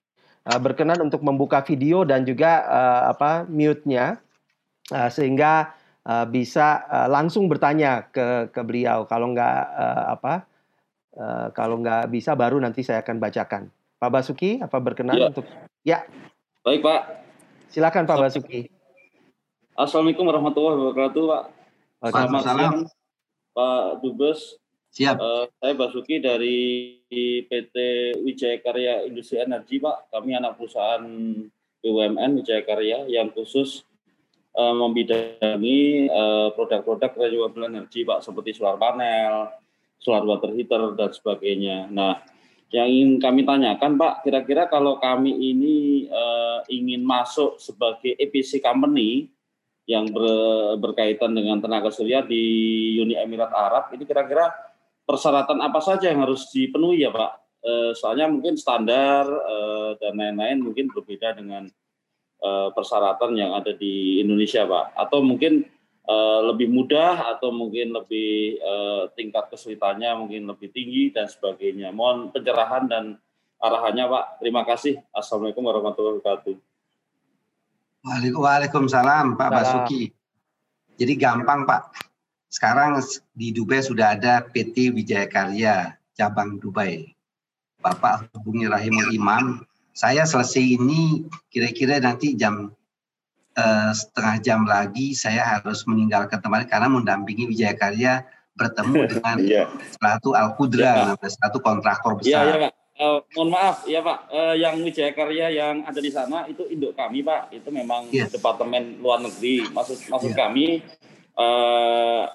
uh, 0.46 0.58
berkenan 0.62 1.02
untuk 1.02 1.20
membuka 1.26 1.60
video 1.66 2.06
dan 2.06 2.22
juga 2.22 2.62
uh, 2.70 3.02
apa 3.10 3.42
mute-nya 3.50 4.22
uh, 4.94 5.10
sehingga 5.10 5.74
uh, 6.06 6.26
bisa 6.30 6.86
uh, 6.86 7.08
langsung 7.10 7.50
bertanya 7.50 8.06
ke 8.14 8.54
ke 8.54 8.60
beliau. 8.62 9.02
Kalau 9.10 9.34
nggak 9.34 9.58
uh, 9.74 10.04
apa, 10.14 10.34
uh, 11.18 11.50
kalau 11.50 11.82
nggak 11.82 12.06
bisa 12.14 12.38
baru 12.38 12.62
nanti 12.62 12.86
saya 12.86 13.02
akan 13.02 13.18
bacakan. 13.18 13.66
Pak 13.98 14.10
Basuki, 14.14 14.62
apa 14.62 14.78
berkenan 14.78 15.18
ya. 15.18 15.26
untuk? 15.34 15.46
Ya. 15.82 16.06
Baik 16.62 16.86
Pak. 16.86 17.02
Silakan 17.66 18.06
Pak 18.06 18.30
Basuki. 18.30 18.70
Assalamualaikum 19.74 20.22
warahmatullahi 20.22 20.74
wabarakatuh 20.78 21.22
Pak. 21.26 21.57
Selamat 21.98 22.42
siang 22.46 22.86
Pak 23.50 24.06
Dubes. 24.06 24.54
Siap. 24.94 25.18
Uh, 25.18 25.50
saya 25.58 25.74
Basuki 25.74 26.22
dari 26.22 26.94
PT 27.50 27.74
Wijaya 28.22 28.62
Karya 28.62 29.02
Industri 29.02 29.42
Energi 29.42 29.82
Pak. 29.82 30.06
Kami 30.14 30.30
anak 30.38 30.54
perusahaan 30.62 31.02
BUMN 31.82 32.38
Wijaya 32.38 32.62
Karya 32.62 33.02
yang 33.10 33.34
khusus 33.34 33.82
uh, 34.54 34.70
membidangi 34.78 36.06
uh, 36.06 36.54
produk-produk 36.54 37.18
renewable 37.18 37.66
energy 37.66 38.06
Pak 38.06 38.22
seperti 38.22 38.54
solar 38.54 38.78
panel, 38.78 39.50
solar 39.98 40.22
water 40.22 40.54
heater 40.54 40.94
dan 40.94 41.10
sebagainya. 41.10 41.90
Nah, 41.90 42.22
yang 42.70 42.86
ingin 42.86 43.10
kami 43.18 43.42
tanyakan 43.42 43.98
Pak, 43.98 44.22
kira-kira 44.22 44.70
kalau 44.70 45.02
kami 45.02 45.34
ini 45.34 46.06
uh, 46.14 46.62
ingin 46.70 47.02
masuk 47.02 47.58
sebagai 47.58 48.14
EPC 48.22 48.62
company 48.62 49.34
yang 49.88 50.04
ber, 50.12 50.28
berkaitan 50.76 51.32
dengan 51.32 51.64
tenaga 51.64 51.88
surya 51.88 52.20
di 52.20 52.44
Uni 53.00 53.16
Emirat 53.16 53.48
Arab, 53.56 53.88
ini 53.96 54.04
kira-kira 54.04 54.52
persyaratan 55.08 55.64
apa 55.64 55.80
saja 55.80 56.12
yang 56.12 56.28
harus 56.28 56.52
dipenuhi 56.52 57.08
ya 57.08 57.10
Pak? 57.10 57.32
Uh, 57.58 57.90
soalnya 57.96 58.28
mungkin 58.28 58.54
standar 58.54 59.24
uh, 59.26 59.96
dan 59.98 60.14
lain-lain 60.14 60.62
mungkin 60.62 60.92
berbeda 60.92 61.34
dengan 61.40 61.66
uh, 62.44 62.68
persyaratan 62.70 63.32
yang 63.34 63.56
ada 63.56 63.72
di 63.72 64.20
Indonesia, 64.20 64.68
Pak? 64.68 64.92
Atau 64.94 65.24
mungkin 65.24 65.64
uh, 66.04 66.40
lebih 66.52 66.68
mudah 66.68 67.34
atau 67.34 67.48
mungkin 67.48 67.96
lebih 67.96 68.60
uh, 68.60 69.08
tingkat 69.16 69.48
kesulitannya 69.48 70.20
mungkin 70.20 70.52
lebih 70.52 70.68
tinggi 70.68 71.16
dan 71.16 71.32
sebagainya. 71.32 71.96
Mohon 71.96 72.28
pencerahan 72.36 72.84
dan 72.86 73.16
arahannya, 73.56 74.04
Pak. 74.04 74.24
Terima 74.44 74.62
kasih. 74.68 75.00
Assalamualaikum 75.16 75.64
warahmatullahi 75.64 76.20
wabarakatuh. 76.20 76.77
Waalaikumsalam, 78.06 79.34
Pak 79.34 79.50
Basuki. 79.50 80.12
Jadi 80.98 81.12
gampang, 81.18 81.66
Pak. 81.66 81.94
Sekarang 82.48 82.98
di 83.36 83.52
Dubai 83.52 83.84
sudah 83.84 84.16
ada 84.16 84.40
PT 84.40 84.90
Wijaya 84.94 85.28
Karya 85.28 85.94
cabang 86.16 86.56
Dubai. 86.58 87.12
Bapak 87.78 88.32
hubungi 88.34 88.66
Rahimul 88.66 89.14
Imam, 89.14 89.62
saya 89.94 90.26
selesai 90.26 90.80
ini 90.80 91.28
kira-kira 91.52 92.02
nanti 92.02 92.34
jam 92.34 92.74
uh, 93.54 93.90
setengah 93.94 94.36
jam 94.42 94.60
lagi 94.66 95.14
saya 95.14 95.58
harus 95.58 95.86
meninggalkan 95.86 96.42
tempat 96.42 96.66
karena 96.66 96.90
mendampingi 96.90 97.46
Wijaya 97.46 97.78
Karya 97.78 98.26
bertemu 98.58 99.06
dengan 99.14 99.36
yeah. 99.46 99.66
satu 100.02 100.34
Al 100.34 100.58
Qudra, 100.58 101.14
yeah, 101.14 101.28
satu 101.38 101.62
kontraktor 101.62 102.18
iya, 102.18 102.18
besar. 102.18 102.42
Iya, 102.42 102.50
yeah, 102.50 102.60
Pak. 102.66 102.77
Uh, 102.98 103.22
mohon 103.38 103.54
maaf 103.54 103.86
ya 103.86 104.02
Pak, 104.02 104.26
uh, 104.26 104.54
yang 104.58 104.82
Wijaya 104.82 105.14
Karya 105.14 105.54
yang 105.54 105.86
ada 105.86 106.02
di 106.02 106.10
sana 106.10 106.50
itu 106.50 106.66
induk 106.66 106.98
kami 106.98 107.22
Pak, 107.22 107.54
itu 107.54 107.70
memang 107.70 108.10
yes. 108.10 108.34
departemen 108.34 108.98
luar 108.98 109.22
negeri. 109.22 109.70
Maksud 109.70 110.10
maksud 110.10 110.34
yeah. 110.34 110.38
kami, 110.42 110.82
uh, 111.38 112.26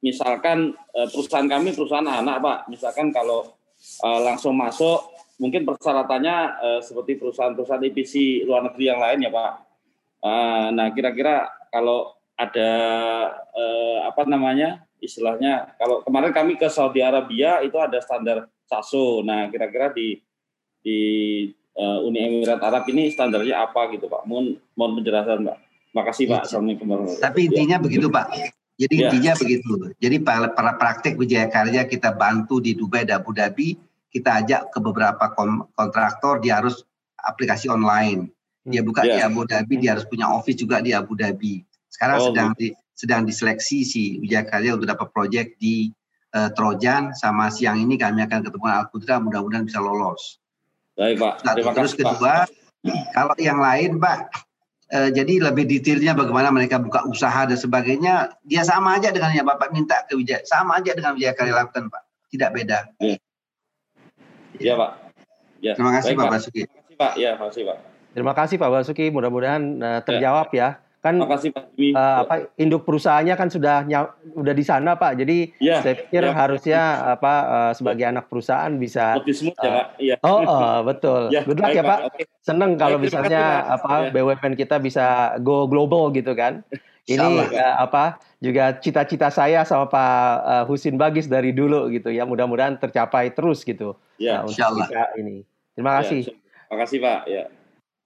misalkan 0.00 0.72
uh, 0.96 1.08
perusahaan 1.12 1.44
kami 1.44 1.76
perusahaan 1.76 2.08
anak 2.08 2.40
Pak, 2.40 2.58
misalkan 2.72 3.12
kalau 3.12 3.52
uh, 4.00 4.20
langsung 4.24 4.56
masuk 4.56 5.12
mungkin 5.36 5.68
persyaratannya 5.68 6.36
uh, 6.56 6.80
seperti 6.80 7.20
perusahaan-perusahaan 7.20 7.84
EPC 7.92 8.48
luar 8.48 8.64
negeri 8.64 8.84
yang 8.88 9.00
lain 9.04 9.28
ya 9.28 9.30
Pak. 9.30 9.52
Uh, 10.18 10.66
nah 10.72 10.88
kira-kira 10.90 11.46
kalau 11.70 12.16
ada 12.34 12.70
uh, 13.54 13.98
apa 14.06 14.24
namanya 14.26 14.88
istilahnya 14.98 15.74
kalau 15.78 16.02
kemarin 16.02 16.34
kami 16.34 16.58
ke 16.58 16.66
Saudi 16.66 17.02
Arabia 17.02 17.62
itu 17.62 17.78
ada 17.78 17.98
standar 18.02 18.50
SASO. 18.68 19.24
Nah 19.24 19.48
kira-kira 19.48 19.90
di 19.96 20.20
di 20.84 20.98
uh, 21.74 22.04
Uni 22.04 22.20
Emirat 22.20 22.60
Arab 22.60 22.84
ini 22.92 23.08
standarnya 23.08 23.64
apa 23.64 23.88
gitu 23.90 24.06
Pak? 24.06 24.28
Mohon 24.28 24.60
mohon 24.76 24.92
penjelasan 25.00 25.48
Pak. 25.48 25.58
Makasih 25.96 26.24
Pak. 26.28 26.40
Assalamualaikum 26.44 26.86
warahmatullahi 26.86 27.24
Tapi 27.24 27.40
intinya 27.48 27.76
ya. 27.80 27.82
begitu 27.82 28.06
Pak. 28.12 28.26
Jadi 28.78 28.94
ya. 28.94 29.00
intinya 29.08 29.32
begitu. 29.34 29.72
Jadi 29.98 30.16
para, 30.22 30.46
para 30.54 30.72
praktek 30.78 31.18
Wijaya 31.18 31.50
Karya 31.50 31.88
kita 31.88 32.14
bantu 32.14 32.62
di 32.62 32.78
Dubai 32.78 33.02
dan 33.02 33.24
Abu 33.24 33.34
Dhabi 33.34 33.88
kita 34.08 34.44
ajak 34.44 34.72
ke 34.72 34.78
beberapa 34.80 35.24
kontraktor 35.76 36.40
dia 36.40 36.60
harus 36.60 36.84
aplikasi 37.20 37.68
online 37.68 38.32
dia 38.68 38.84
buka 38.84 39.04
yeah. 39.04 39.16
di 39.16 39.20
Abu 39.24 39.44
Dhabi 39.44 39.74
dia 39.80 39.96
harus 39.96 40.08
punya 40.08 40.28
office 40.28 40.56
juga 40.56 40.80
di 40.80 40.92
Abu 40.96 41.16
Dhabi 41.16 41.64
sekarang 41.88 42.18
oh, 42.20 42.26
sedang 42.32 42.48
di, 42.56 42.72
sedang 42.92 43.22
diseleksi 43.24 43.84
si 43.84 44.02
Wijaya 44.20 44.44
Karya 44.48 44.76
untuk 44.76 44.88
dapat 44.88 45.08
proyek 45.12 45.56
di 45.60 45.92
uh, 46.38 46.50
Trojan 46.54 47.10
sama 47.18 47.50
siang 47.50 47.82
ini 47.82 47.98
kami 47.98 48.22
akan 48.22 48.46
ketemu 48.46 48.66
Al 48.70 48.86
Qudra 48.94 49.18
mudah-mudahan 49.18 49.66
bisa 49.66 49.82
lolos. 49.82 50.38
Baik 50.94 51.18
Pak. 51.18 51.34
Satu, 51.42 51.54
Terima 51.58 51.72
terus 51.74 51.92
kedua 51.98 52.34
Pak. 52.46 52.54
kalau 53.10 53.34
yang 53.42 53.58
lain 53.58 53.98
Pak 53.98 54.18
uh, 54.94 55.10
jadi 55.10 55.50
lebih 55.50 55.66
detailnya 55.66 56.14
bagaimana 56.14 56.54
mereka 56.54 56.78
buka 56.78 57.02
usaha 57.10 57.42
dan 57.50 57.58
sebagainya 57.58 58.38
dia 58.46 58.62
sama 58.62 59.02
aja 59.02 59.10
dengan 59.10 59.34
yang 59.34 59.46
Bapak 59.46 59.74
minta 59.74 60.06
ke 60.06 60.14
Wijaya 60.14 60.46
sama 60.46 60.78
aja 60.78 60.94
dengan 60.94 61.18
Wijaya 61.18 61.34
Karya 61.34 61.54
lakukan 61.58 61.90
Pak 61.90 62.02
tidak 62.30 62.50
beda. 62.54 62.78
Yeah. 63.02 63.18
Iya 64.58 64.74
Pak. 64.74 64.90
Ya. 65.58 65.72
Terima 65.74 65.92
kasih 65.98 66.12
Baik, 66.14 66.20
Pak 66.20 66.30
Basuki. 66.30 66.62
Terima 66.66 66.82
kasih 66.82 66.96
Pak. 66.98 67.12
Ya, 67.18 67.30
kasih 67.38 67.62
Pak. 67.66 67.78
Terima 68.14 68.32
kasih 68.34 68.56
Pak 68.58 68.70
Basuki. 68.70 69.06
Mudah-mudahan 69.10 69.62
uh, 69.78 70.00
terjawab 70.02 70.48
ya. 70.54 70.58
ya. 70.58 70.87
Kan 71.08 71.16
Terima 71.16 71.32
kasih 71.32 71.50
Pak. 71.56 71.64
Uh, 71.72 72.16
apa 72.28 72.34
induk 72.60 72.84
perusahaannya 72.84 73.34
kan 73.40 73.48
sudah 73.48 73.88
udah 74.36 74.54
di 74.54 74.64
sana 74.64 75.00
Pak. 75.00 75.24
Jadi 75.24 75.56
ya, 75.56 75.80
saya 75.80 75.96
pikir 75.96 76.20
ya. 76.20 76.36
harusnya 76.36 76.80
apa 77.16 77.34
uh, 77.48 77.72
sebagai 77.72 78.04
anak 78.04 78.28
perusahaan 78.28 78.68
bisa 78.76 79.16
Optimisme 79.16 79.56
uh, 79.56 79.64
ya 79.64 79.70
Pak. 79.72 79.86
Ya. 79.96 80.16
Oh, 80.20 80.44
uh, 80.44 80.84
betul. 80.84 81.32
Ya, 81.32 81.48
Good 81.48 81.64
luck 81.64 81.72
ya 81.72 81.80
Pak. 81.80 81.98
Pak. 82.12 82.28
Seneng 82.44 82.76
kalau 82.76 83.00
misalnya 83.00 83.64
apa 83.72 84.12
ya. 84.12 84.12
BUMN 84.12 84.52
kita 84.52 84.76
bisa 84.76 85.36
go 85.40 85.64
global 85.64 86.12
gitu 86.12 86.36
kan. 86.36 86.60
Ini 87.08 87.24
uh, 87.24 87.76
apa 87.80 88.20
juga 88.36 88.76
cita-cita 88.76 89.32
saya 89.32 89.64
sama 89.64 89.88
Pak 89.88 90.12
uh, 90.44 90.64
Husin 90.68 91.00
Bagis 91.00 91.24
dari 91.24 91.56
dulu 91.56 91.88
gitu 91.88 92.12
ya. 92.12 92.28
Mudah-mudahan 92.28 92.76
tercapai 92.76 93.32
terus 93.32 93.64
gitu. 93.64 93.96
Ya, 94.20 94.44
uh, 94.44 94.52
untuk 94.52 94.92
ini. 95.16 95.40
Terima 95.72 95.96
ya, 95.96 96.04
kasih. 96.04 96.20
Ya, 96.28 96.36
terima 96.68 96.76
kasih 96.84 96.98
Pak. 97.00 97.20
Ya. 97.24 97.44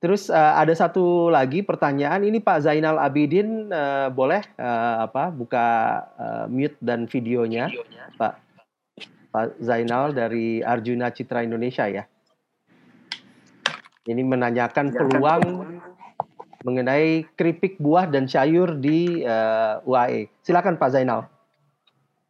Terus 0.03 0.27
uh, 0.35 0.59
ada 0.59 0.75
satu 0.75 1.31
lagi 1.31 1.63
pertanyaan 1.63 2.27
ini 2.27 2.43
Pak 2.43 2.67
Zainal 2.67 2.99
Abidin 2.99 3.71
uh, 3.71 4.11
boleh 4.11 4.43
uh, 4.59 5.07
apa 5.07 5.31
buka 5.31 5.67
uh, 6.19 6.45
mute 6.51 6.75
dan 6.83 7.07
videonya, 7.07 7.71
videonya 7.71 8.11
Pak 8.19 8.35
Pak 9.31 9.63
Zainal 9.63 10.11
dari 10.11 10.59
Arjuna 10.59 11.15
Citra 11.15 11.47
Indonesia 11.47 11.87
ya. 11.87 12.03
Ini 14.03 14.27
menanyakan 14.27 14.91
peluang 14.91 15.43
mengenai 16.67 17.23
keripik 17.39 17.79
buah 17.79 18.11
dan 18.11 18.27
sayur 18.27 18.75
di 18.83 19.23
uh, 19.23 19.87
UAE. 19.87 20.27
Silakan 20.43 20.83
Pak 20.83 20.99
Zainal. 20.99 21.31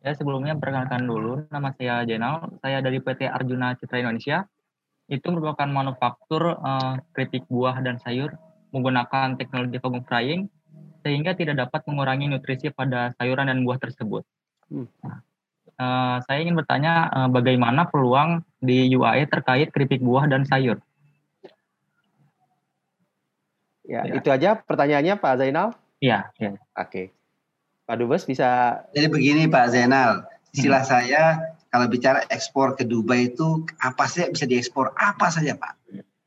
Ya 0.05 0.13
sebelumnya 0.13 0.53
perkenalkan 0.61 1.09
dulu 1.09 1.49
nama 1.49 1.73
saya 1.73 2.05
Zainal, 2.05 2.53
saya 2.61 2.85
dari 2.85 3.01
PT 3.01 3.33
Arjuna 3.33 3.81
Citra 3.81 4.05
Indonesia 4.05 4.45
itu 5.13 5.29
merupakan 5.29 5.69
manufaktur 5.69 6.57
uh, 6.57 6.97
keripik 7.13 7.45
buah 7.53 7.77
dan 7.85 8.01
sayur 8.01 8.33
menggunakan 8.73 9.37
teknologi 9.37 9.77
foam 9.77 10.01
frying 10.09 10.49
sehingga 11.05 11.37
tidak 11.37 11.69
dapat 11.69 11.85
mengurangi 11.85 12.33
nutrisi 12.33 12.73
pada 12.73 13.13
sayuran 13.21 13.53
dan 13.53 13.61
buah 13.61 13.77
tersebut. 13.77 14.25
Hmm. 14.73 14.89
uh, 15.05 16.17
saya 16.25 16.39
ingin 16.41 16.57
bertanya 16.57 17.13
uh, 17.13 17.29
bagaimana 17.29 17.93
peluang 17.93 18.41
di 18.57 18.89
UAE 18.97 19.29
terkait 19.29 19.69
keripik 19.69 20.01
buah 20.01 20.25
dan 20.25 20.49
sayur. 20.49 20.81
Ya, 23.85 24.09
ya. 24.09 24.17
itu 24.17 24.33
aja 24.33 24.57
pertanyaannya 24.57 25.21
Pak 25.21 25.37
Zainal. 25.37 25.77
Iya. 26.01 26.33
Ya. 26.41 26.57
Oke. 26.73 27.13
Pak 27.85 28.01
Dubes 28.01 28.25
bisa. 28.25 28.81
Jadi 28.97 29.13
begini 29.13 29.45
Pak 29.51 29.77
Zainal, 29.77 30.25
istilah 30.57 30.81
hmm. 30.81 30.89
saya 30.89 31.23
kalau 31.73 31.89
bicara 31.89 32.21
ekspor 32.29 32.77
ke 32.77 32.85
Dubai 32.85 33.33
itu 33.33 33.65
apa 33.81 34.05
saja 34.05 34.29
bisa 34.29 34.45
diekspor 34.45 34.93
apa 34.93 35.33
saja 35.33 35.57
Pak. 35.57 35.73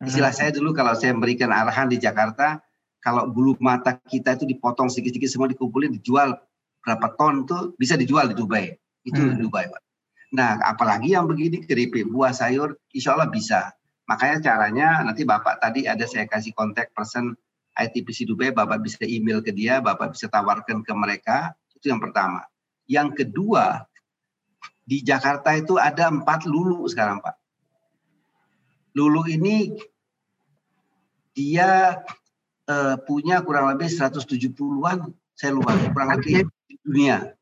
Istilah 0.01 0.33
hmm. 0.33 0.39
saya 0.41 0.49
dulu 0.49 0.73
kalau 0.73 0.97
saya 0.97 1.13
memberikan 1.13 1.53
arahan 1.53 1.85
di 1.85 2.01
Jakarta, 2.01 2.65
kalau 2.97 3.29
bulu 3.29 3.53
mata 3.61 3.93
kita 4.09 4.41
itu 4.41 4.49
dipotong 4.49 4.89
sedikit-sedikit 4.89 5.29
semua 5.29 5.45
dikumpulin 5.45 5.93
dijual 6.01 6.33
berapa 6.81 7.13
ton 7.13 7.45
itu 7.45 7.77
bisa 7.77 7.93
dijual 7.93 8.25
di 8.25 8.35
Dubai. 8.35 8.73
Itu 9.05 9.21
hmm. 9.21 9.37
di 9.37 9.45
Dubai 9.45 9.69
Pak. 9.69 9.81
Nah 10.33 10.57
apalagi 10.65 11.13
yang 11.13 11.29
begini 11.29 11.61
keripik 11.61 12.09
buah 12.09 12.33
sayur 12.33 12.81
insya 12.89 13.13
Allah 13.13 13.29
bisa. 13.29 13.69
Makanya 14.09 14.41
caranya 14.41 14.87
nanti 15.05 15.29
Bapak 15.29 15.61
tadi 15.61 15.85
ada 15.85 16.09
saya 16.09 16.25
kasih 16.25 16.57
kontak 16.57 16.89
person 16.97 17.37
ITPC 17.77 18.25
Dubai, 18.25 18.49
Bapak 18.49 18.81
bisa 18.81 19.03
email 19.05 19.45
ke 19.45 19.53
dia, 19.53 19.77
Bapak 19.77 20.17
bisa 20.17 20.25
tawarkan 20.25 20.81
ke 20.81 20.93
mereka. 20.97 21.53
Itu 21.77 21.93
yang 21.93 22.01
pertama. 22.01 22.41
Yang 22.89 23.21
kedua, 23.25 23.85
di 24.85 25.01
Jakarta 25.01 25.57
itu 25.57 25.81
ada 25.81 26.13
empat 26.13 26.45
lulu 26.45 26.85
sekarang 26.85 27.19
Pak. 27.19 27.35
Lulu 28.95 29.27
ini 29.27 29.73
dia 31.35 31.99
uh, 32.69 32.95
punya 33.03 33.43
kurang 33.43 33.75
lebih 33.75 33.91
170-an, 33.91 35.11
saya 35.35 35.51
lupa, 35.51 35.75
kurang 35.91 36.15
lebih 36.15 36.47
di 36.69 36.75
dunia. 36.79 37.35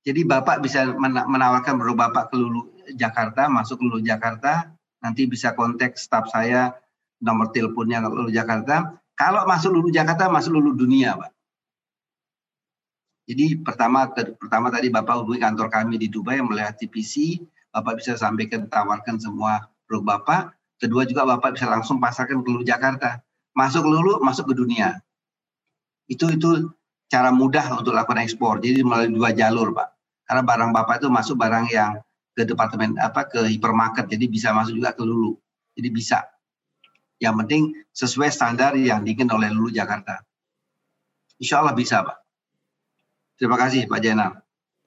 Jadi 0.00 0.24
Bapak 0.24 0.64
bisa 0.64 0.88
menawarkan 1.04 1.76
baru 1.76 1.92
Bapak 1.92 2.32
ke 2.32 2.36
Lulu 2.40 2.72
Jakarta, 2.96 3.46
masuk 3.52 3.78
ke 3.78 3.84
Lulu 3.84 4.00
Jakarta, 4.00 4.72
nanti 5.04 5.28
bisa 5.28 5.52
kontak 5.52 6.00
staf 6.00 6.32
saya, 6.32 6.72
nomor 7.20 7.52
teleponnya 7.52 8.02
Lulu 8.08 8.32
Jakarta. 8.32 8.96
Kalau 9.12 9.44
masuk 9.44 9.76
Lulu 9.76 9.92
Jakarta, 9.92 10.32
masuk 10.32 10.56
Lulu 10.56 10.72
Dunia, 10.72 11.20
Pak. 11.20 11.30
Jadi 13.28 13.60
pertama 13.60 14.08
pertama 14.12 14.72
tadi 14.72 14.88
Bapak 14.88 15.22
hubungi 15.22 15.40
kantor 15.42 15.68
kami 15.70 16.00
di 16.00 16.08
Dubai 16.10 16.40
melihat 16.40 16.76
TPC, 16.80 17.42
Bapak 17.70 18.02
bisa 18.02 18.18
sampaikan 18.18 18.66
tawarkan 18.66 19.20
semua 19.20 19.70
produk 19.86 20.18
Bapak. 20.18 20.42
Kedua 20.80 21.04
juga 21.04 21.28
Bapak 21.28 21.54
bisa 21.54 21.68
langsung 21.68 22.00
pasarkan 22.00 22.40
ke 22.40 22.50
Jakarta. 22.64 23.20
Masuk 23.52 23.84
lulu, 23.84 24.18
masuk 24.24 24.50
ke 24.50 24.54
dunia. 24.56 24.98
Itu 26.08 26.32
itu 26.32 26.72
cara 27.10 27.34
mudah 27.34 27.78
untuk 27.78 27.92
lakukan 27.92 28.22
ekspor. 28.22 28.62
Jadi 28.62 28.80
melalui 28.86 29.12
dua 29.12 29.30
jalur, 29.34 29.74
Pak. 29.74 29.88
Karena 30.24 30.42
barang 30.46 30.70
Bapak 30.70 31.02
itu 31.02 31.08
masuk 31.10 31.36
barang 31.36 31.66
yang 31.74 31.98
ke 32.38 32.46
departemen 32.46 32.94
apa 33.02 33.26
ke 33.26 33.50
hipermarket, 33.50 34.06
jadi 34.06 34.24
bisa 34.30 34.54
masuk 34.54 34.78
juga 34.78 34.94
ke 34.94 35.02
lulu. 35.02 35.34
Jadi 35.74 35.88
bisa. 35.90 36.22
Yang 37.20 37.34
penting 37.44 37.62
sesuai 37.92 38.30
standar 38.32 38.78
yang 38.78 39.02
diinginkan 39.04 39.36
oleh 39.36 39.50
lulu 39.52 39.68
Jakarta. 39.74 40.22
Insya 41.36 41.60
Allah 41.60 41.74
bisa, 41.76 42.00
Pak. 42.00 42.19
Terima 43.40 43.56
kasih 43.56 43.88
Pak 43.88 43.98
Zainal. 44.04 44.30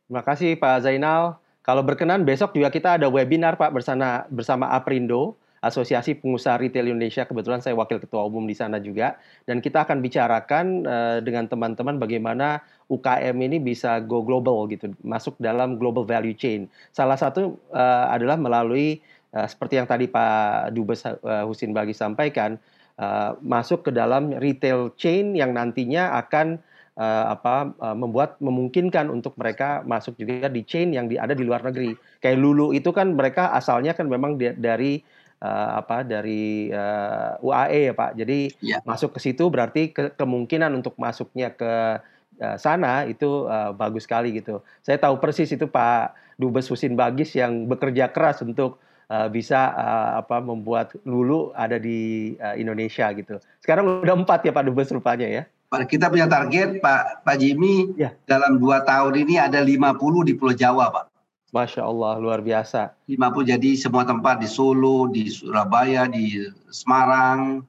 Terima 0.05 0.21
kasih 0.21 0.49
Pak 0.61 0.85
Zainal. 0.85 1.41
Kalau 1.65 1.81
berkenan 1.81 2.21
besok 2.21 2.53
juga 2.53 2.69
kita 2.69 3.01
ada 3.01 3.09
webinar 3.09 3.57
Pak 3.57 3.73
bersama 3.73 4.29
bersama 4.29 4.69
Aprindo, 4.69 5.33
Asosiasi 5.57 6.13
Pengusaha 6.13 6.61
Retail 6.61 6.93
Indonesia. 6.93 7.25
Kebetulan 7.25 7.65
saya 7.65 7.73
wakil 7.73 7.97
ketua 7.97 8.21
umum 8.29 8.45
di 8.45 8.53
sana 8.53 8.77
juga 8.77 9.17
dan 9.49 9.57
kita 9.57 9.89
akan 9.89 10.05
bicarakan 10.05 10.65
uh, 10.85 11.17
dengan 11.25 11.49
teman-teman 11.49 11.97
bagaimana 11.97 12.61
UKM 12.93 13.33
ini 13.41 13.57
bisa 13.57 13.97
go 14.05 14.21
global 14.21 14.69
gitu, 14.69 14.93
masuk 15.01 15.33
dalam 15.41 15.81
global 15.81 16.05
value 16.05 16.37
chain. 16.37 16.69
Salah 16.93 17.17
satu 17.17 17.57
uh, 17.73 18.05
adalah 18.13 18.37
melalui 18.37 19.01
uh, 19.33 19.49
seperti 19.49 19.81
yang 19.81 19.89
tadi 19.89 20.05
Pak 20.05 20.77
Dubes 20.77 21.01
uh, 21.09 21.17
Husin 21.49 21.73
Bagi 21.73 21.97
sampaikan, 21.97 22.61
uh, 23.01 23.33
masuk 23.41 23.89
ke 23.89 23.91
dalam 23.95 24.35
retail 24.37 24.93
chain 24.93 25.33
yang 25.33 25.57
nantinya 25.57 26.21
akan 26.21 26.61
uh, 26.97 27.25
apa 27.33 27.73
uh, 27.81 27.95
membuat 27.97 28.37
memungkinkan 28.41 29.09
untuk 29.09 29.33
mereka 29.37 29.81
masuk 29.85 30.17
juga 30.17 30.49
di 30.49 30.61
chain 30.65 30.93
yang 30.93 31.09
di, 31.09 31.17
ada 31.17 31.33
di 31.33 31.43
luar 31.45 31.65
negeri. 31.65 31.93
Kayak 32.21 32.37
Lulu 32.41 32.71
itu 32.73 32.89
kan 32.93 33.13
mereka 33.13 33.53
asalnya 33.53 33.97
kan 33.97 34.09
memang 34.09 34.37
di, 34.37 34.53
dari 34.53 35.01
uh, 35.41 35.81
apa 35.81 36.05
dari 36.05 36.69
uh, 36.69 37.39
UAE 37.41 37.91
ya 37.91 37.93
Pak. 37.93 38.11
Jadi 38.17 38.39
ya. 38.61 38.77
masuk 38.85 39.17
ke 39.17 39.19
situ 39.21 39.49
berarti 39.49 39.91
ke, 39.91 40.13
kemungkinan 40.15 40.73
untuk 40.73 40.95
masuknya 41.01 41.53
ke 41.53 41.99
uh, 42.41 42.57
sana 42.57 43.05
itu 43.09 43.49
uh, 43.49 43.73
bagus 43.73 44.05
sekali 44.05 44.33
gitu. 44.37 44.61
Saya 44.85 44.97
tahu 45.01 45.17
persis 45.17 45.49
itu 45.49 45.65
Pak 45.65 46.15
Dubes 46.37 46.69
Husin 46.69 46.97
Bagis 46.97 47.33
yang 47.37 47.69
bekerja 47.69 48.09
keras 48.09 48.41
untuk 48.41 48.81
uh, 49.09 49.29
bisa 49.29 49.73
uh, 49.73 50.11
apa 50.21 50.41
membuat 50.41 50.93
Lulu 51.05 51.53
ada 51.53 51.77
di 51.77 52.33
uh, 52.41 52.57
Indonesia 52.57 53.09
gitu. 53.13 53.37
Sekarang 53.61 54.01
udah 54.01 54.15
empat 54.17 54.45
ya 54.45 54.51
Pak 54.55 54.65
Dubes 54.65 54.89
rupanya 54.89 55.29
ya 55.29 55.43
kita 55.89 56.13
punya 56.13 56.29
target 56.29 56.77
Pak 56.77 57.25
Pak 57.25 57.35
Jimmy 57.41 57.89
ya. 57.97 58.13
dalam 58.29 58.61
dua 58.61 58.85
tahun 58.85 59.17
ini 59.25 59.41
ada 59.41 59.65
50 59.65 60.29
di 60.29 60.33
Pulau 60.37 60.53
Jawa 60.53 60.93
Pak. 60.93 61.05
Masya 61.53 61.85
Allah 61.85 62.17
luar 62.17 62.41
biasa. 62.41 62.93
50 63.09 63.51
jadi 63.57 63.69
semua 63.77 64.05
tempat 64.05 64.41
di 64.41 64.49
Solo, 64.49 65.09
di 65.09 65.29
Surabaya, 65.29 66.09
di 66.09 66.41
Semarang, 66.73 67.61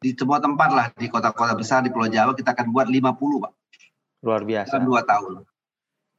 di 0.00 0.12
semua 0.12 0.36
tempat 0.40 0.70
lah 0.72 0.86
di 0.92 1.08
kota-kota 1.08 1.56
besar 1.56 1.80
di 1.84 1.92
Pulau 1.92 2.08
Jawa 2.08 2.32
kita 2.32 2.56
akan 2.56 2.72
buat 2.72 2.88
50 2.88 3.44
Pak. 3.44 3.52
Luar 4.24 4.42
biasa. 4.44 4.72
Dalam 4.76 4.88
dua 4.88 5.00
tahun. 5.04 5.32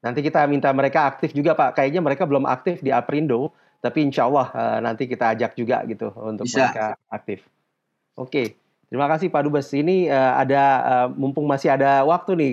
Nanti 0.04 0.20
kita 0.20 0.44
minta 0.52 0.70
mereka 0.76 1.08
aktif 1.08 1.32
juga 1.32 1.56
Pak. 1.56 1.80
Kayaknya 1.80 2.02
mereka 2.04 2.24
belum 2.28 2.44
aktif 2.44 2.84
di 2.84 2.92
Aprindo, 2.92 3.56
tapi 3.80 4.04
insya 4.04 4.28
Allah 4.28 4.48
uh, 4.52 4.80
nanti 4.84 5.08
kita 5.08 5.36
ajak 5.36 5.56
juga 5.56 5.84
gitu 5.88 6.12
untuk 6.20 6.48
Bisa. 6.48 6.72
mereka 6.72 6.86
aktif. 7.08 7.44
Oke. 8.20 8.30
Okay. 8.30 8.48
Terima 8.94 9.10
kasih 9.10 9.34
Pak 9.34 9.50
Dubes. 9.50 9.74
Ini 9.74 10.06
uh, 10.14 10.38
ada 10.38 10.64
uh, 10.86 11.08
mumpung 11.18 11.50
masih 11.50 11.74
ada 11.74 12.06
waktu 12.06 12.38
nih, 12.38 12.52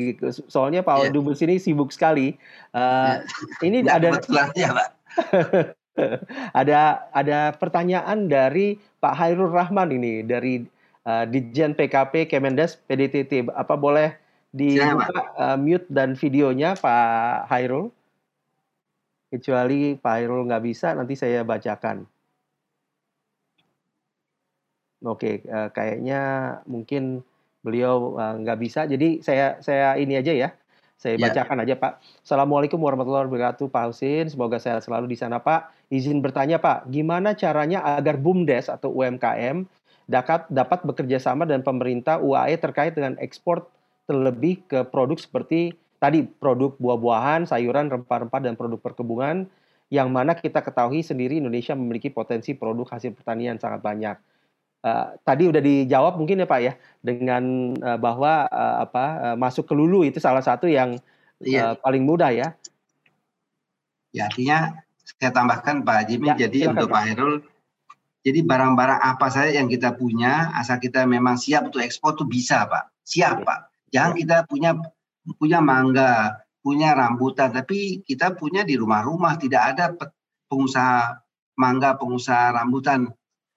soalnya 0.49 0.81
Pak 0.81 0.97
yeah. 0.97 1.13
Dubes 1.13 1.45
ini 1.45 1.61
sibuk 1.61 1.93
sekali. 1.93 2.33
Uh, 2.73 3.21
yeah. 3.61 3.69
Ini 3.69 3.85
ada 3.85 4.17
ya, 4.57 4.73
Pak. 4.73 4.89
ada 6.65 7.05
ada 7.13 7.53
pertanyaan 7.61 8.33
dari 8.33 8.81
Pak 9.05 9.21
Hairul 9.21 9.53
Rahman 9.53 9.93
ini 9.93 10.25
dari 10.25 10.65
uh, 11.05 11.29
Dijen 11.29 11.77
PKP 11.77 12.33
Kemendes 12.33 12.81
PDTT. 12.89 13.53
Apa 13.53 13.77
boleh 13.77 14.17
dibuka 14.57 15.37
uh, 15.37 15.61
mute 15.61 15.85
dan 15.93 16.17
videonya 16.17 16.73
Pak 16.73 17.53
Hairul? 17.53 17.93
Kecuali 19.29 19.93
Pak 19.93 20.13
Hairul 20.17 20.49
nggak 20.49 20.65
bisa, 20.65 20.97
nanti 20.97 21.21
saya 21.21 21.45
bacakan. 21.45 22.09
Oke, 25.01 25.41
uh, 25.49 25.73
kayaknya 25.73 26.21
mungkin 26.69 27.25
beliau 27.65 28.21
uh, 28.21 28.37
nggak 28.37 28.59
bisa. 28.61 28.85
Jadi 28.85 29.25
saya 29.25 29.57
saya 29.65 29.97
ini 29.97 30.21
aja 30.21 30.33
ya. 30.33 30.49
Saya 31.01 31.17
ya. 31.17 31.33
bacakan 31.33 31.65
aja 31.65 31.75
Pak. 31.81 31.93
Assalamualaikum 32.21 32.77
warahmatullahi 32.77 33.25
wabarakatuh 33.25 33.73
Pak 33.73 33.85
Husin. 33.89 34.29
Semoga 34.29 34.61
saya 34.61 34.85
selalu 34.85 35.09
di 35.09 35.17
sana 35.17 35.41
Pak. 35.41 35.73
Izin 35.89 36.21
bertanya 36.21 36.61
Pak, 36.61 36.93
gimana 36.93 37.33
caranya 37.33 37.81
agar 37.97 38.21
BUMDes 38.21 38.69
atau 38.69 38.93
UMKM 38.93 39.65
dapat 40.05 40.45
dapat 40.53 40.85
bekerja 40.85 41.17
sama 41.17 41.49
dengan 41.49 41.65
pemerintah 41.65 42.21
UAE 42.21 42.61
terkait 42.61 42.93
dengan 42.93 43.17
ekspor 43.17 43.65
terlebih 44.05 44.61
ke 44.69 44.85
produk 44.85 45.17
seperti 45.17 45.73
tadi 45.97 46.29
produk 46.29 46.77
buah-buahan, 46.77 47.49
sayuran, 47.49 47.89
rempah-rempah 47.89 48.41
dan 48.45 48.53
produk 48.61 48.77
perkebunan 48.85 49.49
yang 49.89 50.13
mana 50.13 50.37
kita 50.37 50.61
ketahui 50.61 51.01
sendiri 51.01 51.41
Indonesia 51.41 51.73
memiliki 51.73 52.13
potensi 52.13 52.53
produk 52.53 52.85
hasil 52.93 53.17
pertanian 53.17 53.57
sangat 53.57 53.81
banyak 53.81 54.17
Uh, 54.81 55.13
tadi 55.29 55.45
udah 55.45 55.61
dijawab 55.61 56.17
mungkin 56.17 56.41
ya 56.41 56.49
Pak 56.49 56.61
ya 56.65 56.73
dengan 57.05 57.77
uh, 57.85 58.01
bahwa 58.01 58.49
uh, 58.49 58.77
apa 58.89 59.05
uh, 59.21 59.37
masuk 59.37 59.69
ke 59.69 59.77
lulu 59.77 60.09
itu 60.09 60.17
salah 60.17 60.41
satu 60.41 60.65
yang 60.73 60.97
iya. 61.45 61.73
uh, 61.73 61.75
paling 61.77 62.01
mudah 62.01 62.33
ya. 62.33 62.57
Ya 64.17 64.33
artinya 64.33 64.81
saya 65.05 65.37
tambahkan 65.37 65.85
Pak 65.85 66.09
Jimmy 66.09 66.33
ya, 66.33 66.49
jadi 66.49 66.73
untuk 66.73 66.89
Pak 66.89 67.05
Herul 67.13 67.45
Jadi 68.21 68.45
barang-barang 68.45 69.01
apa 69.01 69.33
saja 69.33 69.49
yang 69.49 69.65
kita 69.65 69.97
punya, 69.97 70.53
asal 70.53 70.77
kita 70.77 71.09
memang 71.09 71.41
siap 71.41 71.73
untuk 71.73 71.81
ekspor 71.81 72.21
tuh 72.21 72.29
bisa 72.29 72.69
Pak. 72.69 72.93
Siap 73.01 73.49
Pak. 73.49 73.61
Jangan 73.97 74.13
kita 74.13 74.37
punya 74.45 74.77
punya 75.41 75.65
mangga, 75.65 76.45
punya 76.61 76.93
rambutan, 76.93 77.49
tapi 77.49 78.05
kita 78.05 78.37
punya 78.37 78.61
di 78.61 78.77
rumah-rumah 78.77 79.41
tidak 79.41 79.63
ada 79.73 79.85
pengusaha 80.53 81.17
mangga, 81.57 81.97
pengusaha 81.97 82.61
rambutan 82.61 83.09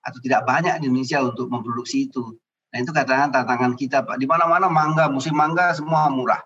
atau 0.03 0.19
tidak 0.19 0.43
banyak 0.43 0.83
di 0.83 0.91
Indonesia 0.91 1.23
untuk 1.23 1.47
memproduksi 1.47 2.11
itu. 2.11 2.35
Nah 2.75 2.77
itu 2.83 2.91
katakan 2.91 3.31
tantangan 3.31 3.73
kita 3.79 4.03
Pak. 4.03 4.19
Di 4.19 4.27
mana-mana 4.27 4.67
mangga, 4.67 5.07
musim 5.07 5.33
mangga 5.33 5.71
semua 5.71 6.11
murah. 6.11 6.43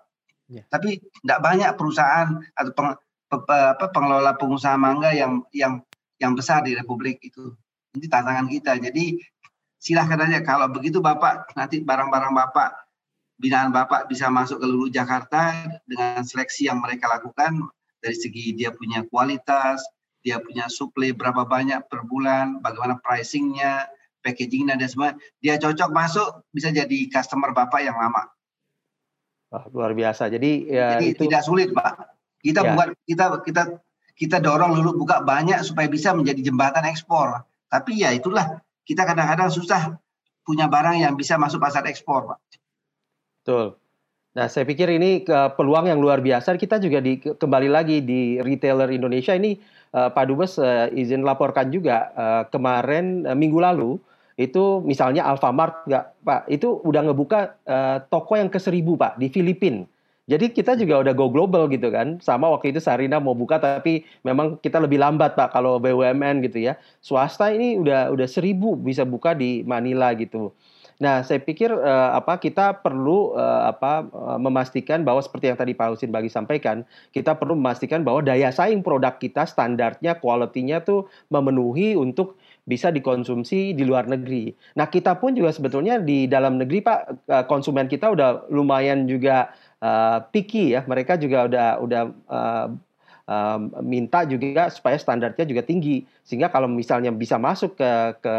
Ya. 0.47 0.64
Tapi 0.70 1.01
tidak 1.24 1.39
banyak 1.43 1.72
perusahaan 1.76 2.39
atau 2.55 2.72
peng, 2.72 2.95
pe, 3.28 3.38
pe, 3.49 3.86
pengelola 3.91 4.38
pengusaha 4.39 4.80
mangga 4.80 5.12
yang 5.12 5.43
yang 5.51 5.84
yang 6.22 6.38
besar 6.38 6.64
di 6.64 6.78
Republik 6.78 7.20
itu. 7.26 7.51
Ini 7.97 8.05
tantangan 8.08 8.47
kita. 8.47 8.78
Jadi 8.78 9.18
silahkan 9.82 10.22
aja 10.24 10.39
kalau 10.45 10.70
begitu 10.70 11.01
Bapak 11.01 11.51
nanti 11.58 11.82
barang-barang 11.82 12.34
Bapak 12.34 12.72
binaan 13.38 13.70
Bapak 13.70 14.10
bisa 14.10 14.28
masuk 14.28 14.62
ke 14.62 14.66
seluruh 14.66 14.89
Jakarta 14.89 15.53
dengan 15.86 16.26
seleksi 16.26 16.68
yang 16.70 16.82
mereka 16.82 17.08
lakukan 17.08 17.70
dari 18.01 18.18
segi 18.18 18.53
dia 18.53 18.74
punya 18.74 19.05
kualitas, 19.10 19.82
dia 20.22 20.41
punya 20.41 20.68
suplai 20.68 21.13
berapa 21.13 21.45
banyak 21.47 21.88
per 21.88 22.03
bulan, 22.03 22.59
bagaimana 22.59 22.99
pricingnya, 22.99 23.88
packagingnya 24.26 24.76
dan 24.76 24.89
semua, 24.89 25.09
dia 25.39 25.55
cocok 25.55 25.89
masuk 25.93 26.28
bisa 26.51 26.74
jadi 26.74 26.97
customer 27.07 27.55
Bapak 27.55 27.80
yang 27.80 27.95
lama. 27.95 28.28
Wah, 29.47 29.63
luar 29.72 29.95
biasa. 29.95 30.28
Jadi 30.28 30.68
ya 30.68 30.99
Jadi 30.99 31.15
itu 31.15 31.24
tidak 31.24 31.43
sulit, 31.47 31.72
Pak. 31.72 32.20
Kita 32.43 32.61
ya. 32.68 32.72
buat 32.76 32.89
kita 33.07 33.26
kita 33.47 33.63
kita 34.18 34.38
dorong 34.43 34.76
dulu 34.76 35.07
buka 35.07 35.24
banyak 35.24 35.63
supaya 35.63 35.88
bisa 35.88 36.11
menjadi 36.11 36.51
jembatan 36.51 36.84
ekspor. 36.89 37.47
Tapi 37.72 38.03
ya 38.03 38.11
itulah 38.11 38.59
kita 38.84 39.07
kadang-kadang 39.07 39.47
susah 39.47 39.95
punya 40.43 40.68
barang 40.68 40.99
yang 40.99 41.13
bisa 41.15 41.39
masuk 41.39 41.63
pasar 41.63 41.88
ekspor, 41.88 42.36
Pak. 42.36 42.39
Betul. 43.43 43.80
Nah, 44.38 44.45
saya 44.51 44.70
pikir 44.70 44.86
ini 44.93 45.26
peluang 45.28 45.89
yang 45.89 45.97
luar 45.97 46.22
biasa. 46.22 46.53
Kita 46.61 46.78
juga 46.78 47.01
di, 47.01 47.18
kembali 47.18 47.70
lagi 47.74 48.05
di 48.05 48.38
retailer 48.38 48.86
Indonesia 48.93 49.34
ini, 49.34 49.57
uh, 49.94 50.10
Pak 50.12 50.26
Dubes 50.28 50.58
uh, 50.60 50.92
izin 50.92 51.24
laporkan 51.24 51.70
juga 51.70 52.12
uh, 52.16 52.44
kemarin 52.50 53.28
uh, 53.28 53.38
minggu 53.38 53.60
lalu 53.62 54.00
itu 54.38 54.86
misalnya 54.86 55.26
Alfamart 55.26 55.86
nggak 55.90 56.06
Pak 56.22 56.42
itu 56.50 56.82
udah 56.86 57.02
ngebuka 57.10 57.40
uh, 57.66 57.98
toko 58.10 58.38
yang 58.38 58.50
ke 58.52 58.58
seribu 58.62 58.96
Pak 58.96 59.18
di 59.18 59.28
Filipina 59.30 59.86
jadi 60.28 60.52
kita 60.52 60.76
juga 60.76 61.00
udah 61.00 61.14
go 61.16 61.32
global 61.32 61.72
gitu 61.72 61.88
kan. 61.88 62.20
Sama 62.20 62.52
waktu 62.52 62.76
itu 62.76 62.84
Sarina 62.84 63.16
mau 63.24 63.32
buka 63.32 63.64
tapi 63.64 64.04
memang 64.28 64.60
kita 64.60 64.76
lebih 64.84 65.00
lambat 65.00 65.40
Pak 65.40 65.56
kalau 65.56 65.80
BUMN 65.80 66.44
gitu 66.44 66.68
ya. 66.68 66.76
Swasta 67.00 67.48
ini 67.56 67.80
udah 67.80 68.12
udah 68.12 68.28
seribu 68.28 68.76
bisa 68.76 69.08
buka 69.08 69.32
di 69.32 69.64
Manila 69.64 70.12
gitu. 70.20 70.52
Nah, 70.98 71.22
saya 71.22 71.38
pikir 71.38 71.70
uh, 71.70 72.18
apa 72.18 72.41
kita 72.41 72.82
perlu 72.82 73.38
uh, 73.38 73.70
apa 73.70 74.10
uh, 74.10 74.39
memastikan 74.41 75.06
bahwa 75.06 75.22
seperti 75.22 75.54
yang 75.54 75.58
tadi 75.58 75.78
Pak 75.78 75.93
Husin 75.93 76.10
bagi 76.10 76.26
sampaikan, 76.26 76.82
kita 77.14 77.38
perlu 77.38 77.54
memastikan 77.54 78.02
bahwa 78.02 78.26
daya 78.26 78.50
saing 78.50 78.82
produk 78.82 79.14
kita 79.22 79.45
standarnya, 79.45 80.18
kualitinya 80.18 80.82
tuh 80.82 81.06
memenuhi 81.30 81.93
untuk 81.93 82.41
bisa 82.66 82.89
dikonsumsi 82.89 83.78
di 83.78 83.84
luar 83.86 84.10
negeri. 84.10 84.50
Nah, 84.74 84.89
kita 84.89 85.22
pun 85.22 85.38
juga 85.38 85.54
sebetulnya 85.54 86.02
di 86.02 86.26
dalam 86.26 86.58
negeri 86.58 86.82
Pak 86.82 87.30
konsumen 87.45 87.86
kita 87.86 88.12
udah 88.12 88.50
lumayan 88.50 89.06
juga 89.06 89.54
uh, 89.80 90.26
picky 90.34 90.74
ya. 90.74 90.82
Mereka 90.82 91.22
juga 91.22 91.45
udah 91.45 91.70
udah 91.78 92.02
uh, 92.28 92.68
minta 93.86 94.24
juga 94.26 94.72
supaya 94.74 94.98
standarnya 94.98 95.45
juga 95.45 95.62
tinggi. 95.62 96.04
Sehingga 96.26 96.50
kalau 96.50 96.68
misalnya 96.68 97.14
bisa 97.14 97.38
masuk 97.38 97.78
ke 97.78 97.91
ke 98.20 98.36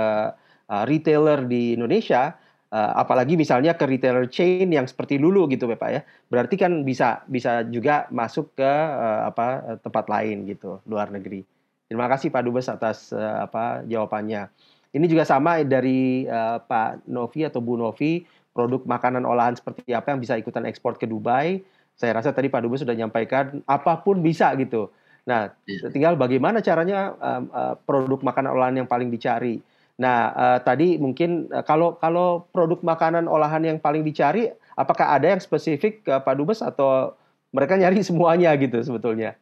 retailer 0.69 1.49
di 1.49 1.73
Indonesia, 1.73 2.37
uh, 2.73 2.93
apalagi 2.97 3.35
misalnya 3.35 3.75
ke 3.77 3.85
retailer 3.85 4.27
chain 4.29 4.69
yang 4.73 4.85
seperti 4.85 5.17
Lulu 5.17 5.49
gitu 5.53 5.69
Bapak 5.69 5.91
ya. 5.93 6.01
Berarti 6.29 6.55
kan 6.57 6.85
bisa 6.85 7.25
bisa 7.29 7.65
juga 7.69 8.09
masuk 8.13 8.57
ke 8.57 8.73
uh, 8.73 9.29
apa 9.29 9.79
tempat 9.81 10.09
lain 10.09 10.49
gitu, 10.49 10.81
luar 10.89 11.13
negeri. 11.13 11.45
Terima 11.89 12.05
kasih 12.05 12.29
Pak 12.29 12.43
Dubes 12.45 12.69
atas 12.69 13.13
uh, 13.17 13.45
apa 13.49 13.83
jawabannya. 13.89 14.53
Ini 14.93 15.05
juga 15.05 15.25
sama 15.25 15.61
dari 15.65 16.25
uh, 16.29 16.61
Pak 16.61 17.09
Novi 17.09 17.45
atau 17.45 17.61
Bu 17.61 17.77
Novi 17.77 18.25
produk 18.53 18.83
makanan 18.85 19.23
olahan 19.23 19.55
seperti 19.55 19.93
apa 19.95 20.13
yang 20.13 20.21
bisa 20.21 20.35
ikutan 20.37 20.67
ekspor 20.67 20.99
ke 20.99 21.07
Dubai. 21.07 21.61
Saya 21.95 22.19
rasa 22.19 22.35
tadi 22.35 22.51
Pak 22.51 22.65
Dubes 22.65 22.85
sudah 22.85 22.95
menyampaikan 22.95 23.63
apa 23.65 24.01
pun 24.01 24.21
bisa 24.21 24.51
gitu. 24.59 24.91
Nah, 25.29 25.53
iya. 25.69 25.93
tinggal 25.93 26.17
bagaimana 26.17 26.65
caranya 26.65 27.13
uh, 27.21 27.43
uh, 27.53 27.75
produk 27.85 28.21
makanan 28.25 28.51
olahan 28.51 28.77
yang 28.85 28.89
paling 28.89 29.13
dicari. 29.13 29.61
Nah, 29.99 30.31
uh, 30.31 30.59
tadi 30.63 30.95
mungkin 30.97 31.51
uh, 31.51 31.67
kalau 31.67 31.99
kalau 31.99 32.47
produk 32.55 32.79
makanan 32.87 33.27
olahan 33.27 33.67
yang 33.67 33.79
paling 33.83 34.07
dicari, 34.07 34.49
apakah 34.79 35.11
ada 35.11 35.35
yang 35.35 35.43
spesifik 35.43 36.07
uh, 36.07 36.23
Pak 36.23 36.35
Dubes 36.39 36.63
atau 36.63 37.19
mereka 37.51 37.75
nyari 37.75 38.01
semuanya 38.09 38.55
gitu 38.55 38.79
sebetulnya? 38.81 39.35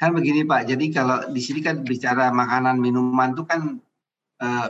Kan 0.00 0.16
begini 0.16 0.42
Pak, 0.42 0.66
jadi 0.66 0.84
kalau 0.90 1.30
di 1.30 1.38
sini 1.38 1.60
kan 1.62 1.84
bicara 1.84 2.32
makanan 2.34 2.80
minuman 2.80 3.36
itu 3.36 3.44
kan 3.46 3.78
uh, 4.42 4.66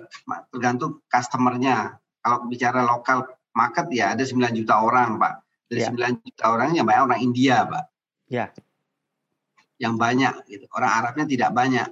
tergantung 0.53 1.01
customernya 1.09 2.03
kalau 2.23 2.47
bicara 2.47 2.87
lokal 2.87 3.27
market 3.53 3.87
ya 3.93 4.15
ada 4.15 4.25
9 4.25 4.39
juta 4.55 4.81
orang, 4.81 5.19
Pak. 5.19 5.35
Dari 5.69 5.83
ya. 5.83 5.91
9 5.91 6.23
juta 6.25 6.45
orang 6.53 6.71
yang 6.77 6.87
banyak 6.87 7.03
orang 7.03 7.21
India, 7.21 7.57
Pak. 7.67 7.85
Ya. 8.31 8.47
Yang 9.77 9.95
banyak 9.99 10.35
gitu. 10.49 10.65
Orang 10.73 10.93
Arabnya 10.93 11.25
tidak 11.27 11.51
banyak. 11.51 11.89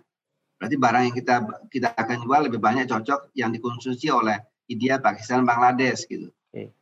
Berarti 0.60 0.76
barang 0.76 1.02
yang 1.08 1.16
kita 1.16 1.34
kita 1.72 1.88
akan 1.96 2.16
jual 2.20 2.40
lebih 2.44 2.60
banyak 2.60 2.84
cocok 2.84 3.32
yang 3.32 3.48
dikonsumsi 3.48 4.12
oleh 4.12 4.36
India, 4.68 5.00
Pakistan, 5.00 5.48
Bangladesh 5.48 6.04
gitu. 6.04 6.28
Oke. 6.28 6.76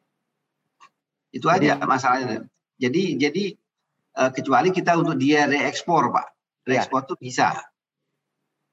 Itu 1.31 1.47
aja 1.47 1.79
masalahnya. 1.87 2.43
Jadi 2.74 3.14
jadi 3.14 3.55
uh, 4.18 4.35
kecuali 4.35 4.74
kita 4.74 4.99
untuk 4.99 5.14
dia 5.14 5.47
reekspor, 5.47 6.11
Pak. 6.11 6.26
Ya. 6.66 6.74
Reekspor 6.74 7.07
ya. 7.07 7.09
tuh 7.14 7.16
bisa. 7.22 7.55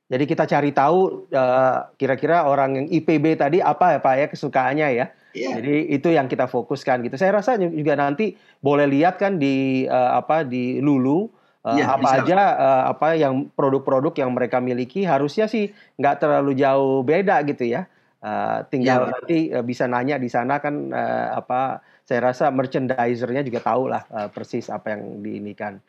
Jadi 0.10 0.26
kita 0.26 0.50
cari 0.50 0.74
tahu 0.74 1.30
uh, 1.30 1.78
kira-kira 2.02 2.46
orang 2.50 2.78
yang 2.78 2.88
IPB 2.90 3.38
tadi 3.38 3.58
apa 3.62 3.98
ya 3.98 4.00
Pak 4.02 4.14
ya 4.18 4.28
kesukaannya 4.30 4.88
ya. 4.90 5.06
Yeah. 5.38 5.54
Jadi 5.62 5.76
itu 5.94 6.10
yang 6.10 6.26
kita 6.26 6.50
fokuskan 6.50 7.06
gitu. 7.06 7.14
Saya 7.22 7.38
rasa 7.38 7.62
juga 7.62 7.94
nanti 7.94 8.34
boleh 8.58 8.90
lihat 8.90 9.22
kan 9.22 9.38
di 9.38 9.86
uh, 9.86 10.18
apa 10.18 10.42
di 10.42 10.82
Lulu 10.82 11.30
uh, 11.66 11.76
yeah, 11.76 11.90
apa 11.98 12.06
bisa. 12.06 12.22
aja 12.22 12.36
uh, 12.38 12.84
apa 12.94 13.08
yang 13.18 13.50
produk-produk 13.58 14.14
yang 14.14 14.32
mereka 14.32 14.62
miliki 14.62 15.02
harusnya 15.02 15.50
sih 15.50 15.74
nggak 15.98 16.22
terlalu 16.22 16.54
jauh 16.54 17.02
beda 17.02 17.42
gitu 17.50 17.66
ya. 17.66 17.90
Uh, 18.26 18.66
tinggal 18.74 19.06
yeah. 19.06 19.12
nanti 19.14 19.38
uh, 19.54 19.66
bisa 19.66 19.86
nanya 19.86 20.18
di 20.18 20.30
sana 20.30 20.58
kan 20.62 20.94
uh, 20.94 21.38
apa 21.38 21.82
saya 22.06 22.34
rasa 22.34 22.50
merchandisernya 22.54 23.42
juga 23.46 23.62
tahu 23.66 23.90
lah 23.90 24.06
uh, 24.14 24.30
persis 24.30 24.70
apa 24.70 24.94
yang 24.94 25.26
diinikan. 25.26 25.82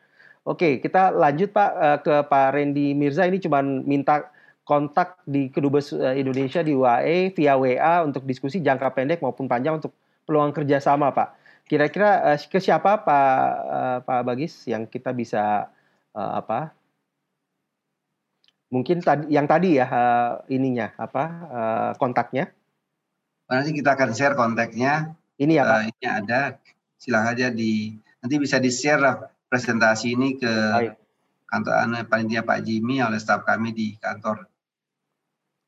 Oke, 0.47 0.79
kita 0.79 1.13
lanjut 1.13 1.53
Pak 1.53 1.71
uh, 1.77 1.99
ke 2.01 2.15
Pak 2.25 2.47
Randy 2.57 2.97
Mirza. 2.97 3.29
Ini 3.29 3.41
cuma 3.43 3.61
minta 3.61 4.33
kontak 4.67 5.23
di 5.23 5.47
Kedubes 5.47 5.95
Indonesia 5.95 6.59
di 6.59 6.75
UAE 6.75 7.31
via 7.39 7.55
WA 7.55 8.03
untuk 8.03 8.27
diskusi 8.27 8.59
jangka 8.59 8.99
pendek 8.99 9.23
maupun 9.23 9.47
panjang 9.47 9.79
untuk 9.79 9.95
peluang 10.27 10.51
kerjasama 10.51 11.15
Pak. 11.15 11.46
Kira-kira 11.67 12.35
uh, 12.35 12.39
ke 12.39 12.63
siapa 12.63 13.03
Pak 13.03 13.39
uh, 13.67 13.99
Pak 14.07 14.21
Bagis 14.23 14.71
yang 14.71 14.87
kita 14.87 15.11
bisa 15.11 15.67
uh, 16.15 16.33
apa? 16.39 16.71
Mungkin 18.71 19.03
tadi 19.03 19.35
yang 19.35 19.51
tadi 19.51 19.79
ya 19.79 19.87
uh, 19.91 20.31
ininya 20.47 20.95
apa 20.95 21.25
uh, 21.51 21.91
kontaknya? 21.99 22.55
Nanti 23.51 23.75
kita 23.75 23.99
akan 23.99 24.11
share 24.15 24.39
kontaknya. 24.39 25.15
Ini 25.39 25.59
ya 25.59 25.63
Pak. 25.67 25.79
Uh, 25.79 25.85
ini 25.91 26.07
ada. 26.07 26.41
Silahkan 26.97 27.35
aja 27.35 27.49
di 27.51 27.99
nanti 28.23 28.35
bisa 28.39 28.63
di 28.63 28.71
share 28.71 29.03
presentasi 29.51 30.15
ini 30.15 30.39
ke 30.39 30.49
Baik. 30.49 30.95
kantor 31.51 31.75
anu, 31.83 31.95
panitia 32.07 32.43
Pak 32.47 32.63
Jimmy 32.63 33.03
oleh 33.03 33.19
staf 33.19 33.43
kami 33.43 33.75
di 33.75 33.99
kantor. 33.99 34.47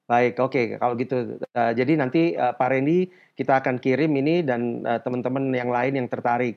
Baik, 0.08 0.40
oke. 0.40 0.52
Okay. 0.56 0.64
Kalau 0.80 0.94
gitu, 0.96 1.16
uh, 1.36 1.72
jadi 1.76 1.92
nanti 2.00 2.32
uh, 2.32 2.56
Pak 2.56 2.68
Randy 2.72 3.12
kita 3.36 3.60
akan 3.60 3.76
kirim 3.76 4.08
ini 4.16 4.40
dan 4.40 4.80
uh, 4.88 4.96
teman-teman 5.04 5.52
yang 5.52 5.68
lain 5.68 6.00
yang 6.00 6.08
tertarik. 6.08 6.56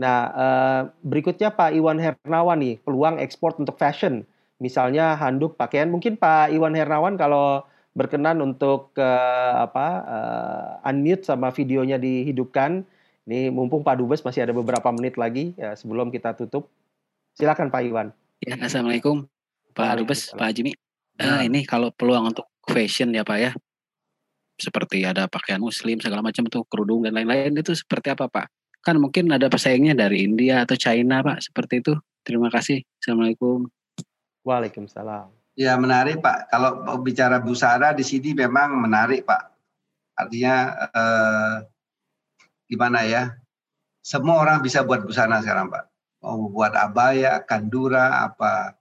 Nah, 0.00 0.18
uh, 0.32 0.80
berikutnya 1.04 1.52
Pak 1.52 1.76
Iwan 1.76 2.00
Hernawan 2.00 2.56
nih, 2.56 2.80
peluang 2.80 3.20
ekspor 3.20 3.52
untuk 3.60 3.76
fashion, 3.76 4.24
misalnya 4.56 5.12
handuk 5.12 5.60
pakaian. 5.60 5.92
Mungkin 5.92 6.16
Pak 6.16 6.56
Iwan 6.56 6.72
Hernawan 6.72 7.20
kalau 7.20 7.68
berkenan 7.92 8.40
untuk 8.40 8.96
uh, 8.96 9.54
apa 9.60 9.86
uh, 10.04 10.88
unmute 10.88 11.24
sama 11.24 11.52
videonya 11.52 11.96
dihidupkan 11.96 12.84
ini 13.26 13.50
mumpung 13.50 13.82
Pak 13.82 13.98
Dubes 13.98 14.22
masih 14.22 14.46
ada 14.46 14.54
beberapa 14.54 14.86
menit 14.94 15.18
lagi 15.18 15.50
ya, 15.58 15.74
sebelum 15.74 16.14
kita 16.14 16.32
tutup. 16.38 16.70
Silakan 17.34 17.68
Pak 17.68 17.82
Iwan. 17.82 18.08
Ya, 18.40 18.54
Assalamualaikum 18.56 19.26
Pak 19.74 20.00
Dubes, 20.00 20.32
Pak 20.32 20.54
Jimmy. 20.54 20.78
Uh, 21.18 21.42
ini 21.42 21.66
kalau 21.66 21.90
peluang 21.90 22.30
untuk 22.30 22.46
fashion 22.66 23.14
ya 23.14 23.22
Pak 23.22 23.38
ya, 23.38 23.52
seperti 24.56 25.04
ada 25.04 25.28
pakaian 25.28 25.60
muslim 25.60 26.00
segala 26.00 26.24
macam 26.24 26.48
tuh 26.48 26.64
kerudung 26.66 27.04
dan 27.04 27.12
lain-lain 27.14 27.56
itu 27.56 27.76
seperti 27.76 28.12
apa 28.12 28.26
Pak? 28.26 28.46
Kan 28.80 28.98
mungkin 29.02 29.28
ada 29.30 29.50
pesaingnya 29.50 29.92
dari 29.92 30.24
India 30.24 30.64
atau 30.64 30.74
China 30.78 31.20
Pak 31.20 31.44
seperti 31.44 31.84
itu. 31.84 31.94
Terima 32.26 32.50
kasih. 32.50 32.82
Assalamualaikum. 32.98 33.68
Waalaikumsalam. 34.42 35.30
Ya 35.56 35.76
menarik 35.76 36.20
Pak. 36.24 36.50
Kalau 36.50 36.84
bicara 37.02 37.38
busana 37.38 37.92
di 37.92 38.02
sini 38.02 38.32
memang 38.32 38.76
menarik 38.76 39.28
Pak. 39.28 39.42
Artinya 40.16 40.54
eh, 40.90 41.56
gimana 42.66 43.04
ya? 43.04 43.36
Semua 44.00 44.38
orang 44.38 44.62
bisa 44.62 44.86
buat 44.86 45.02
busana 45.02 45.42
sekarang 45.42 45.68
Pak. 45.68 45.84
Mau 46.22 46.50
buat 46.50 46.72
abaya, 46.74 47.42
kandura, 47.42 48.24
apa 48.26 48.74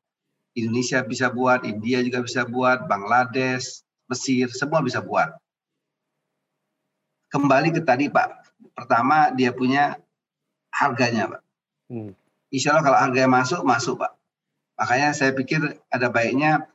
Indonesia 0.55 1.03
bisa 1.03 1.27
buat, 1.27 1.67
India 1.67 1.99
juga 1.99 2.23
bisa 2.23 2.47
buat, 2.47 2.87
Bangladesh, 2.87 3.83
Mesir, 4.07 4.47
semua 4.55 4.79
bisa 4.79 5.03
buat. 5.03 5.35
Kembali 7.29 7.75
ke 7.75 7.83
tadi 7.83 8.07
Pak. 8.07 8.55
Pertama 8.71 9.35
dia 9.35 9.51
punya 9.51 9.99
harganya 10.71 11.35
Pak. 11.35 11.41
Hmm. 11.91 12.11
Insya 12.49 12.71
Allah 12.71 12.87
kalau 12.87 12.99
harganya 13.03 13.29
masuk, 13.29 13.61
masuk 13.67 13.99
Pak 13.99 14.15
Makanya 14.75 15.15
saya 15.15 15.31
pikir 15.31 15.59
ada 15.87 16.07
baiknya 16.11 16.67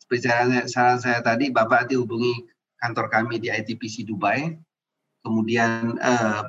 seperti 0.00 0.28
saran 0.68 0.98
saya 1.00 1.20
tadi 1.20 1.52
Bapak 1.52 1.92
dihubungi 1.92 2.48
kantor 2.80 3.12
kami 3.12 3.38
di 3.38 3.52
ITPC 3.52 4.08
Dubai. 4.08 4.56
Kemudian 5.22 6.00
eh, 6.00 6.42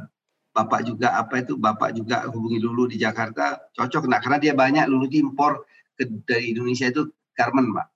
Bapak 0.53 0.87
juga 0.87 1.19
apa 1.19 1.43
itu 1.43 1.59
Bapak 1.59 1.97
juga 1.97 2.23
hubungi 2.31 2.57
Lulu 2.61 2.89
di 2.89 2.97
Jakarta 2.97 3.57
cocok 3.73 4.05
nah 4.05 4.21
karena 4.21 4.39
dia 4.39 4.53
banyak 4.55 4.85
Lulu 4.85 5.09
impor 5.11 5.65
ke, 5.97 6.03
dari 6.27 6.53
Indonesia 6.55 6.89
itu 6.89 7.09
garment 7.33 7.73
Pak. 7.73 7.87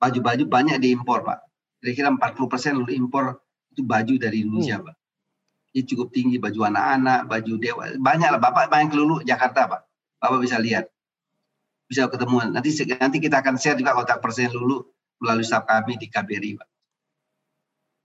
Baju-baju 0.00 0.44
banyak 0.48 0.76
diimpor 0.80 1.24
Pak. 1.24 1.38
Kira-kira 1.80 2.12
40% 2.12 2.76
Lulu 2.76 2.92
impor 2.92 3.40
itu 3.72 3.82
baju 3.84 4.14
dari 4.20 4.44
Indonesia 4.44 4.80
hmm. 4.80 4.86
Pak. 4.88 4.96
Ini 5.70 5.82
cukup 5.86 6.10
tinggi 6.10 6.36
baju 6.42 6.66
anak-anak, 6.66 7.30
baju 7.30 7.52
dewa, 7.56 7.84
banyak 7.94 8.28
lah 8.34 8.40
Bapak 8.42 8.66
banyak 8.68 8.90
ke 8.90 8.96
Lulu 8.98 9.22
Jakarta 9.22 9.70
Pak. 9.70 9.80
Bapak 10.20 10.38
bisa 10.42 10.58
lihat 10.60 10.90
bisa 11.90 12.06
ketemu. 12.06 12.54
Nanti 12.54 12.70
nanti 12.94 13.18
kita 13.18 13.42
akan 13.42 13.58
share 13.58 13.74
juga 13.74 13.98
kontak 13.98 14.22
persen 14.22 14.46
dulu 14.46 14.86
melalui 15.18 15.42
staff 15.42 15.66
kami 15.66 15.98
di 15.98 16.06
KBRI, 16.06 16.62
Pak. 16.62 16.68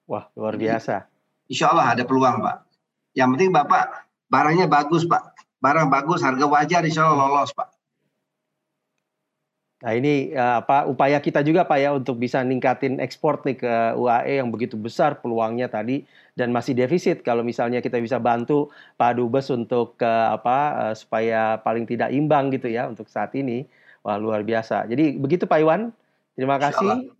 Wah, 0.09 0.26
luar 0.34 0.57
biasa. 0.57 1.05
Insya 1.45 1.69
Allah 1.69 1.93
ada 1.93 2.03
peluang, 2.03 2.41
Pak. 2.41 2.65
Yang 3.13 3.30
penting 3.38 3.51
Bapak 3.53 4.09
barangnya 4.26 4.65
bagus, 4.65 5.05
Pak. 5.05 5.38
Barang 5.61 5.93
bagus, 5.93 6.26
harga 6.26 6.45
wajar, 6.49 6.82
insya 6.82 7.05
Allah 7.05 7.30
lolos, 7.30 7.53
Pak. 7.53 7.69
Nah 9.84 9.91
ini 9.91 10.32
uh, 10.32 10.63
apa 10.63 10.88
upaya 10.88 11.19
kita 11.19 11.43
juga 11.43 11.67
Pak 11.67 11.80
ya 11.80 11.91
untuk 11.91 12.15
bisa 12.15 12.39
ningkatin 12.39 13.03
ekspor 13.03 13.43
nih 13.43 13.59
ke 13.59 13.73
UAE 13.99 14.39
yang 14.39 14.47
begitu 14.47 14.80
besar 14.80 15.19
peluangnya 15.19 15.67
tadi 15.67 16.07
dan 16.32 16.55
masih 16.55 16.71
defisit 16.71 17.28
kalau 17.28 17.43
misalnya 17.43 17.84
kita 17.84 17.99
bisa 17.99 18.15
bantu 18.15 18.71
Pak 18.95 19.19
Dubes 19.19 19.51
untuk 19.51 19.99
uh, 19.99 20.32
apa 20.32 20.57
uh, 20.89 20.93
supaya 20.95 21.59
paling 21.59 21.84
tidak 21.84 22.15
imbang 22.15 22.55
gitu 22.55 22.71
ya 22.71 22.88
untuk 22.88 23.11
saat 23.11 23.36
ini 23.36 23.67
wah 24.05 24.15
luar 24.15 24.47
biasa. 24.47 24.88
Jadi 24.88 25.19
begitu 25.19 25.43
Pak 25.43 25.59
Iwan. 25.59 25.91
Terima 26.36 26.59
kasih. 26.59 27.11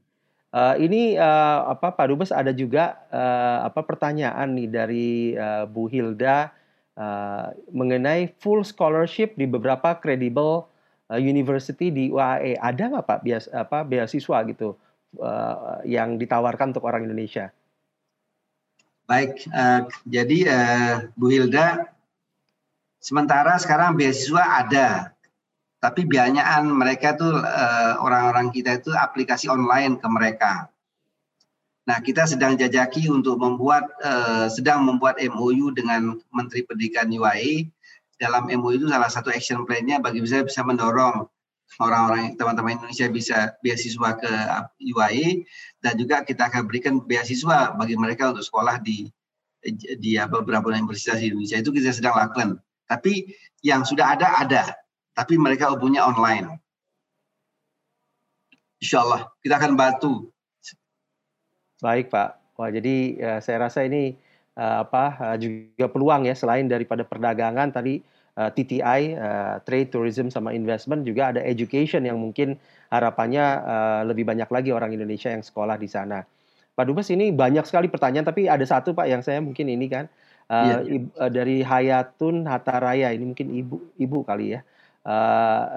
Uh, 0.55 0.75
ini 0.79 1.19
uh, 1.19 1.67
apa 1.75 1.91
Pak 1.91 2.07
Dubes 2.07 2.31
ada 2.31 2.55
juga 2.55 3.03
uh, 3.11 3.67
apa 3.67 3.83
pertanyaan 3.83 4.55
nih 4.55 4.67
dari 4.71 5.09
uh, 5.35 5.67
Bu 5.67 5.91
Hilda 5.91 6.55
uh, 6.95 7.51
mengenai 7.75 8.31
full 8.39 8.63
scholarship 8.63 9.35
di 9.35 9.43
beberapa 9.43 9.99
kredibel 9.99 10.63
uh, 11.09 11.21
university 11.21 11.93
di 11.93 12.09
UAE 12.09 12.57
ada 12.57 12.83
nggak 12.89 13.05
pak 13.05 13.19
bias 13.21 13.45
apa 13.53 13.85
beasiswa 13.85 14.37
gitu 14.49 14.73
uh, 15.21 15.81
yang 15.85 16.17
ditawarkan 16.17 16.73
untuk 16.73 16.85
orang 16.87 17.05
Indonesia? 17.05 17.53
Baik, 19.05 19.45
uh, 19.53 19.85
jadi 20.09 20.39
uh, 20.49 20.93
Bu 21.13 21.29
Hilda, 21.29 21.93
sementara 22.97 23.53
sekarang 23.61 23.93
beasiswa 23.93 24.65
ada, 24.65 25.13
tapi 25.77 26.09
biayaan 26.09 26.65
mereka 26.73 27.13
tuh 27.13 27.37
uh, 27.37 28.01
orang-orang 28.01 28.49
kita 28.49 28.81
itu 28.81 28.89
aplikasi 28.89 29.45
online 29.45 30.01
ke 30.01 30.07
mereka. 30.09 30.73
Nah, 31.85 32.01
kita 32.01 32.25
sedang 32.25 32.57
jajaki 32.57 33.13
untuk 33.13 33.37
membuat, 33.37 33.93
sedang 34.49 34.89
membuat 34.89 35.21
MOU 35.21 35.69
dengan 35.69 36.17
Menteri 36.33 36.65
Pendidikan 36.65 37.13
UAE 37.13 37.69
dalam 38.16 38.47
MOU 38.47 38.80
itu 38.80 38.88
salah 38.88 39.11
satu 39.11 39.32
action 39.32 39.68
plan-nya 39.68 39.99
bagi 39.99 40.24
saya 40.24 40.47
bisa 40.47 40.63
mendorong 40.63 41.28
orang-orang 41.82 42.38
teman-teman 42.39 42.80
Indonesia 42.80 43.07
bisa 43.11 43.38
beasiswa 43.59 44.16
ke 44.16 44.32
UAE 44.95 45.43
dan 45.84 45.99
juga 45.99 46.24
kita 46.24 46.47
akan 46.47 46.70
berikan 46.70 47.03
beasiswa 47.03 47.76
bagi 47.76 47.99
mereka 47.99 48.32
untuk 48.32 48.45
sekolah 48.45 48.80
di 48.80 49.09
di 49.97 50.11
beberapa 50.30 50.70
universitas 50.70 51.20
di 51.20 51.34
Indonesia 51.34 51.57
itu 51.57 51.72
kita 51.74 51.91
sedang 51.91 52.16
lakukan. 52.16 52.61
Tapi 52.86 53.34
yang 53.66 53.82
sudah 53.82 54.13
ada 54.13 54.45
ada, 54.45 54.63
tapi 55.18 55.41
mereka 55.41 55.74
punya 55.74 56.05
online. 56.05 56.61
Insya 58.78 59.01
Allah 59.01 59.26
kita 59.41 59.57
akan 59.57 59.74
bantu. 59.74 60.30
Baik 61.82 62.13
Pak. 62.13 62.30
Wah 62.55 62.70
jadi 62.72 62.95
ya, 63.20 63.34
saya 63.43 63.68
rasa 63.68 63.84
ini 63.84 64.16
uh, 64.57 64.83
apa 64.87 65.05
uh, 65.19 65.37
juga 65.37 65.87
peluang 65.91 66.27
ya 66.27 66.35
selain 66.35 66.65
daripada 66.65 67.03
perdagangan 67.03 67.71
tadi 67.71 68.01
uh, 68.39 68.49
TTI 68.51 69.01
uh, 69.15 69.55
trade 69.63 69.91
tourism 69.91 70.31
sama 70.31 70.51
investment 70.51 71.03
juga 71.03 71.35
ada 71.35 71.41
education 71.43 72.03
yang 72.03 72.19
mungkin 72.19 72.59
harapannya 72.91 73.45
uh, 73.63 74.01
lebih 74.07 74.27
banyak 74.27 74.47
lagi 74.51 74.69
orang 74.71 74.95
Indonesia 74.95 75.31
yang 75.31 75.43
sekolah 75.43 75.75
di 75.79 75.89
sana. 75.91 76.23
Pak 76.75 76.91
Dubes 76.91 77.07
ini 77.07 77.31
banyak 77.31 77.63
sekali 77.63 77.87
pertanyaan 77.87 78.27
tapi 78.27 78.51
ada 78.51 78.63
satu 78.67 78.91
Pak 78.91 79.07
yang 79.07 79.23
saya 79.23 79.39
mungkin 79.39 79.71
ini 79.71 79.87
kan 79.87 80.11
uh, 80.51 80.83
yeah. 80.83 81.01
uh, 81.23 81.31
dari 81.31 81.63
Hayatun 81.63 82.43
Hatta 82.43 82.83
Raya 82.83 83.15
ini 83.15 83.31
mungkin 83.31 83.47
ibu 83.55 83.79
ibu 83.95 84.19
kali 84.27 84.59
ya. 84.59 84.61
Uh, 85.05 85.13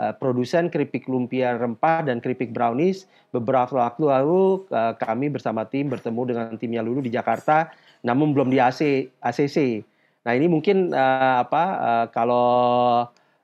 uh, 0.08 0.14
produsen 0.16 0.72
keripik 0.72 1.04
lumpia 1.04 1.52
rempah 1.52 2.00
dan 2.00 2.16
keripik 2.16 2.48
brownies 2.48 3.04
beberapa 3.28 3.76
waktu 3.76 4.08
lalu 4.08 4.64
uh, 4.72 4.96
kami 4.96 5.28
bersama 5.28 5.68
tim 5.68 5.92
bertemu 5.92 6.22
dengan 6.24 6.56
timnya 6.56 6.80
Lulu 6.80 7.04
di 7.04 7.12
Jakarta 7.12 7.68
namun 8.02 8.34
belum 8.34 8.52
di 8.52 8.58
AC, 8.62 9.10
ACC. 9.22 9.82
Nah 10.26 10.32
ini 10.36 10.46
mungkin 10.50 10.92
uh, 10.92 11.42
apa 11.46 11.64
uh, 11.78 12.06
kalau 12.12 12.48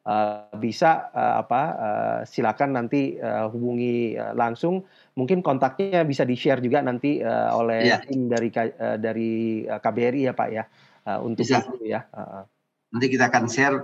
uh, 0.05 0.53
bisa 0.61 1.11
uh, 1.17 1.41
apa 1.41 1.63
uh, 1.75 2.19
silakan 2.29 2.77
nanti 2.77 3.17
uh, 3.19 3.49
hubungi 3.49 4.15
uh, 4.21 4.37
langsung. 4.37 4.85
Mungkin 5.15 5.41
kontaknya 5.41 6.03
bisa 6.03 6.27
di 6.27 6.35
share 6.35 6.61
juga 6.61 6.83
nanti 6.83 7.23
uh, 7.23 7.55
oleh 7.55 7.89
ya. 7.89 7.99
tim 8.05 8.29
dari 8.29 8.51
uh, 8.53 8.99
dari 8.99 9.65
KBRI 9.65 10.29
ya 10.29 10.33
Pak 10.35 10.49
ya 10.51 10.65
uh, 11.09 11.19
untuk 11.23 11.47
bisa. 11.47 11.63
itu 11.65 11.89
ya. 11.89 12.05
Uh, 12.13 12.45
nanti 12.93 13.07
kita 13.11 13.31
akan 13.33 13.45
share. 13.49 13.79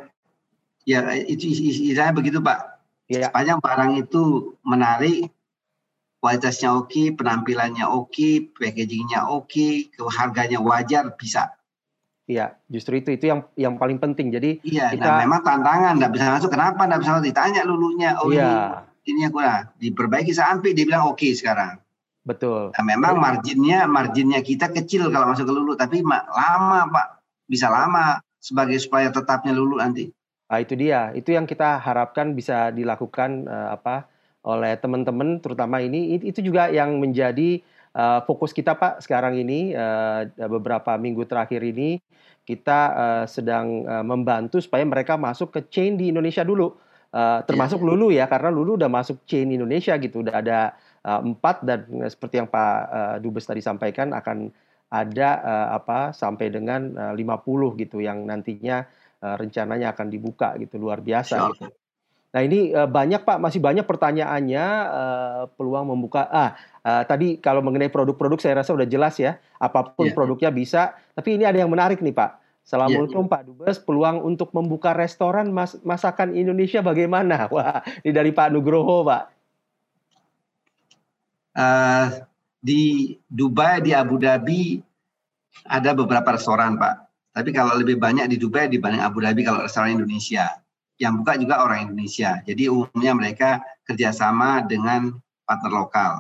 Ya 0.89 1.05
itu 1.13 1.49
istilahnya 1.49 2.15
begitu 2.17 2.39
Pak. 2.41 2.81
Ya. 3.11 3.27
Sepanjang 3.27 3.59
barang 3.59 3.93
itu 3.99 4.55
menarik, 4.63 5.35
kualitasnya 6.21 6.77
oke, 6.77 7.17
penampilannya 7.17 7.89
oke, 7.89 8.55
packagingnya 8.55 9.27
oke, 9.27 9.91
harganya 10.13 10.61
wajar 10.61 11.17
bisa. 11.17 11.57
Iya, 12.31 12.55
justru 12.71 13.03
itu 13.03 13.11
itu 13.19 13.27
yang 13.27 13.41
yang 13.59 13.75
paling 13.75 13.99
penting. 13.99 14.31
Jadi 14.31 14.63
iya, 14.63 14.95
kita 14.95 15.03
nah 15.03 15.19
memang 15.19 15.43
tantangan 15.43 15.99
nggak 15.99 16.13
bisa 16.15 16.25
masuk. 16.31 16.55
Kenapa 16.55 16.87
nggak 16.87 17.01
bisa 17.03 17.11
masuk? 17.19 17.27
Ditanya 17.27 17.67
lulunya, 17.67 18.15
oh 18.23 18.31
iya. 18.31 18.87
ini 19.03 19.19
ini 19.19 19.21
aku 19.27 19.43
nah, 19.43 19.67
diperbaiki 19.81 20.31
sampai 20.31 20.77
dia 20.77 20.87
bilang 20.87 21.11
oke 21.11 21.19
okay 21.19 21.35
sekarang. 21.35 21.83
Betul. 22.23 22.71
Nah, 22.77 22.85
memang 22.85 23.19
marginnya 23.19 23.89
marginnya 23.89 24.45
kita 24.45 24.71
kecil 24.71 25.11
kalau 25.11 25.33
masuk 25.33 25.49
ke 25.49 25.53
lulu, 25.57 25.73
tapi 25.75 26.05
lama 26.07 26.81
pak, 26.93 27.07
bisa 27.49 27.67
lama 27.67 28.21
sebagai 28.39 28.79
supaya 28.79 29.11
tetapnya 29.11 29.51
lulu 29.51 29.81
nanti. 29.81 30.13
Nah, 30.47 30.59
itu 30.61 30.79
dia. 30.79 31.11
Itu 31.17 31.35
yang 31.35 31.49
kita 31.49 31.81
harapkan 31.81 32.37
bisa 32.37 32.71
dilakukan 32.71 33.49
uh, 33.49 33.75
apa 33.75 34.10
oleh 34.41 34.73
teman-teman 34.81 35.37
terutama 35.41 35.85
ini 35.85 36.17
itu 36.17 36.41
juga 36.41 36.73
yang 36.73 36.97
menjadi 36.97 37.61
uh, 37.95 38.21
fokus 38.25 38.55
kita 38.57 38.73
Pak 38.77 39.05
sekarang 39.05 39.37
ini 39.37 39.75
uh, 39.75 40.27
beberapa 40.49 40.97
minggu 40.97 41.27
terakhir 41.27 41.61
ini. 41.65 42.01
Kita 42.41 42.81
uh, 42.91 43.25
sedang 43.31 43.85
uh, 43.87 44.03
membantu 44.03 44.59
supaya 44.59 44.83
mereka 44.83 45.15
masuk 45.15 45.55
ke 45.55 45.61
chain 45.71 45.95
di 45.95 46.11
Indonesia 46.11 46.43
dulu. 46.43 46.73
Uh, 47.11 47.43
termasuk 47.43 47.83
iya. 47.83 47.87
Lulu 47.87 48.09
ya 48.15 48.25
karena 48.31 48.51
Lulu 48.55 48.79
udah 48.79 48.91
masuk 48.91 49.23
chain 49.27 49.51
Indonesia 49.51 49.95
gitu. 49.99 50.23
Udah 50.25 50.41
ada 50.41 50.59
empat 51.01 51.63
uh, 51.63 51.65
dan 51.67 51.81
seperti 52.09 52.41
yang 52.43 52.49
Pak 52.49 52.77
uh, 52.91 53.17
Dubes 53.23 53.45
tadi 53.47 53.61
sampaikan 53.61 54.17
akan 54.17 54.51
ada 54.91 55.29
uh, 55.39 55.69
apa 55.79 56.11
sampai 56.11 56.51
dengan 56.51 56.91
uh, 56.99 57.15
50 57.15 57.81
gitu 57.87 58.03
yang 58.03 58.27
nantinya 58.27 58.83
uh, 59.23 59.37
rencananya 59.39 59.95
akan 59.95 60.07
dibuka 60.11 60.57
gitu. 60.59 60.81
Luar 60.81 61.05
biasa 61.05 61.55
gitu. 61.55 61.71
Nah 62.31 62.41
ini 62.47 62.71
uh, 62.71 62.87
banyak 62.87 63.27
Pak, 63.27 63.43
masih 63.43 63.59
banyak 63.59 63.83
pertanyaannya 63.83 64.65
uh, 64.87 65.43
peluang 65.59 65.91
membuka. 65.91 66.31
Ah, 66.31 66.55
uh, 66.87 67.03
tadi 67.03 67.43
kalau 67.43 67.59
mengenai 67.59 67.91
produk-produk 67.91 68.39
saya 68.39 68.63
rasa 68.63 68.71
udah 68.71 68.87
jelas 68.87 69.19
ya, 69.19 69.43
apa 69.59 69.91
pun 69.91 70.07
yeah. 70.07 70.15
produknya 70.15 70.51
bisa. 70.55 70.95
Tapi 71.19 71.35
ini 71.35 71.43
ada 71.43 71.59
yang 71.59 71.71
menarik 71.71 71.99
nih 71.99 72.15
Pak. 72.15 72.39
Assalamualaikum 72.63 73.27
yeah, 73.27 73.35
yeah. 73.35 73.35
Pak 73.35 73.43
Dubes, 73.51 73.79
peluang 73.83 74.23
untuk 74.23 74.55
membuka 74.55 74.95
restoran 74.95 75.51
mas 75.51 75.75
masakan 75.83 76.39
Indonesia 76.39 76.79
bagaimana? 76.79 77.47
Wah, 77.55 77.83
ini 78.07 78.15
dari 78.15 78.31
Pak 78.31 78.55
Nugroho 78.55 79.03
Pak. 79.03 79.25
Uh, 81.51 82.07
di 82.63 83.19
Dubai, 83.27 83.83
di 83.83 83.91
Abu 83.91 84.23
Dhabi 84.23 84.79
ada 85.67 85.99
beberapa 85.99 86.39
restoran 86.39 86.79
Pak. 86.79 87.11
Tapi 87.35 87.51
kalau 87.51 87.75
lebih 87.75 87.99
banyak 87.99 88.31
di 88.31 88.39
Dubai 88.39 88.71
dibanding 88.71 89.03
Abu 89.03 89.19
Dhabi 89.19 89.43
kalau 89.43 89.67
restoran 89.67 89.99
Indonesia 89.99 90.63
yang 91.01 91.25
buka 91.25 91.41
juga 91.41 91.65
orang 91.65 91.89
Indonesia. 91.91 92.45
Jadi 92.45 92.69
umumnya 92.69 93.13
mereka 93.17 93.51
kerjasama 93.89 94.69
dengan 94.69 95.17
partner 95.49 95.73
lokal. 95.73 96.13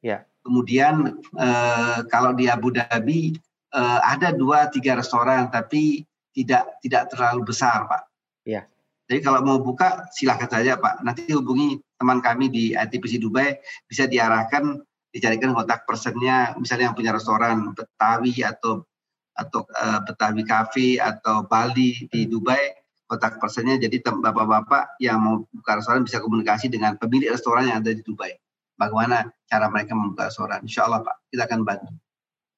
Ya. 0.00 0.22
Kemudian 0.46 1.20
eh, 1.36 1.98
kalau 2.06 2.32
di 2.32 2.46
Abu 2.46 2.70
Dhabi 2.70 3.34
eh, 3.74 4.00
ada 4.06 4.30
dua 4.30 4.70
tiga 4.70 4.96
restoran 4.96 5.50
tapi 5.50 6.06
tidak 6.30 6.78
tidak 6.80 7.10
terlalu 7.10 7.50
besar 7.50 7.90
pak. 7.90 8.06
Ya. 8.46 8.70
Jadi 9.10 9.26
kalau 9.26 9.42
mau 9.42 9.58
buka 9.58 10.06
silahkan 10.14 10.46
saja 10.46 10.78
pak. 10.78 11.02
Nanti 11.02 11.26
hubungi 11.34 11.82
teman 11.98 12.22
kami 12.22 12.48
di 12.48 12.72
ITPC 12.72 13.18
Dubai 13.18 13.58
bisa 13.90 14.06
diarahkan 14.06 14.78
dicarikan 15.10 15.50
kontak 15.50 15.82
personnya 15.90 16.54
misalnya 16.54 16.94
yang 16.94 16.96
punya 16.96 17.10
restoran 17.10 17.74
Betawi 17.74 18.46
atau 18.46 18.86
atau 19.34 19.66
uh, 19.66 20.00
Betawi 20.06 20.42
Cafe 20.46 20.88
atau 21.02 21.42
Bali 21.50 22.06
di 22.06 22.24
hmm. 22.24 22.30
Dubai 22.30 22.62
kontak 23.10 23.42
personnya. 23.42 23.74
Jadi 23.82 23.98
bapak-bapak 24.06 25.02
yang 25.02 25.18
mau 25.18 25.42
buka 25.50 25.82
restoran 25.82 26.06
bisa 26.06 26.22
komunikasi 26.22 26.70
dengan 26.70 26.94
pemilik 26.94 27.34
restoran 27.34 27.66
yang 27.66 27.82
ada 27.82 27.90
di 27.90 28.06
Dubai. 28.06 28.38
Bagaimana 28.78 29.26
cara 29.50 29.66
mereka 29.66 29.98
membuka 29.98 30.30
restoran. 30.30 30.62
Insya 30.62 30.86
Allah 30.86 31.02
Pak, 31.02 31.34
kita 31.34 31.50
akan 31.50 31.60
bantu. 31.66 31.90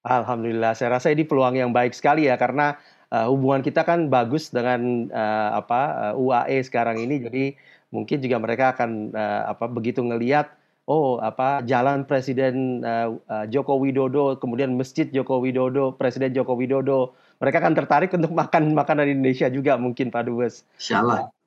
Alhamdulillah, 0.02 0.74
saya 0.76 0.98
rasa 0.98 1.14
ini 1.14 1.24
peluang 1.24 1.56
yang 1.56 1.70
baik 1.70 1.94
sekali 1.94 2.26
ya 2.26 2.34
karena 2.34 2.74
uh, 3.14 3.30
hubungan 3.30 3.62
kita 3.62 3.86
kan 3.86 4.10
bagus 4.10 4.50
dengan 4.50 5.06
uh, 5.14 5.62
apa 5.62 6.10
uh, 6.10 6.14
UAE 6.18 6.58
sekarang 6.66 6.98
ini, 6.98 7.22
jadi 7.22 7.44
mungkin 7.94 8.18
juga 8.18 8.42
mereka 8.42 8.74
akan 8.74 9.14
uh, 9.14 9.54
apa 9.54 9.70
begitu 9.70 10.02
ngelihat 10.02 10.50
oh 10.90 11.22
apa 11.22 11.62
jalan 11.62 12.02
Presiden 12.02 12.82
uh, 12.82 13.14
uh, 13.30 13.46
Joko 13.46 13.78
Widodo, 13.78 14.34
kemudian 14.42 14.74
masjid 14.74 15.06
Joko 15.06 15.38
Widodo, 15.38 15.94
Presiden 15.94 16.34
Joko 16.34 16.58
Widodo, 16.58 17.14
mereka 17.42 17.58
akan 17.58 17.74
tertarik 17.74 18.14
untuk 18.18 18.30
makan 18.30 18.70
makanan 18.72 19.10
Indonesia 19.10 19.50
juga 19.50 19.74
mungkin 19.74 20.14
Pak 20.14 20.22
Dubes. 20.30 20.62
Insya 20.78 21.02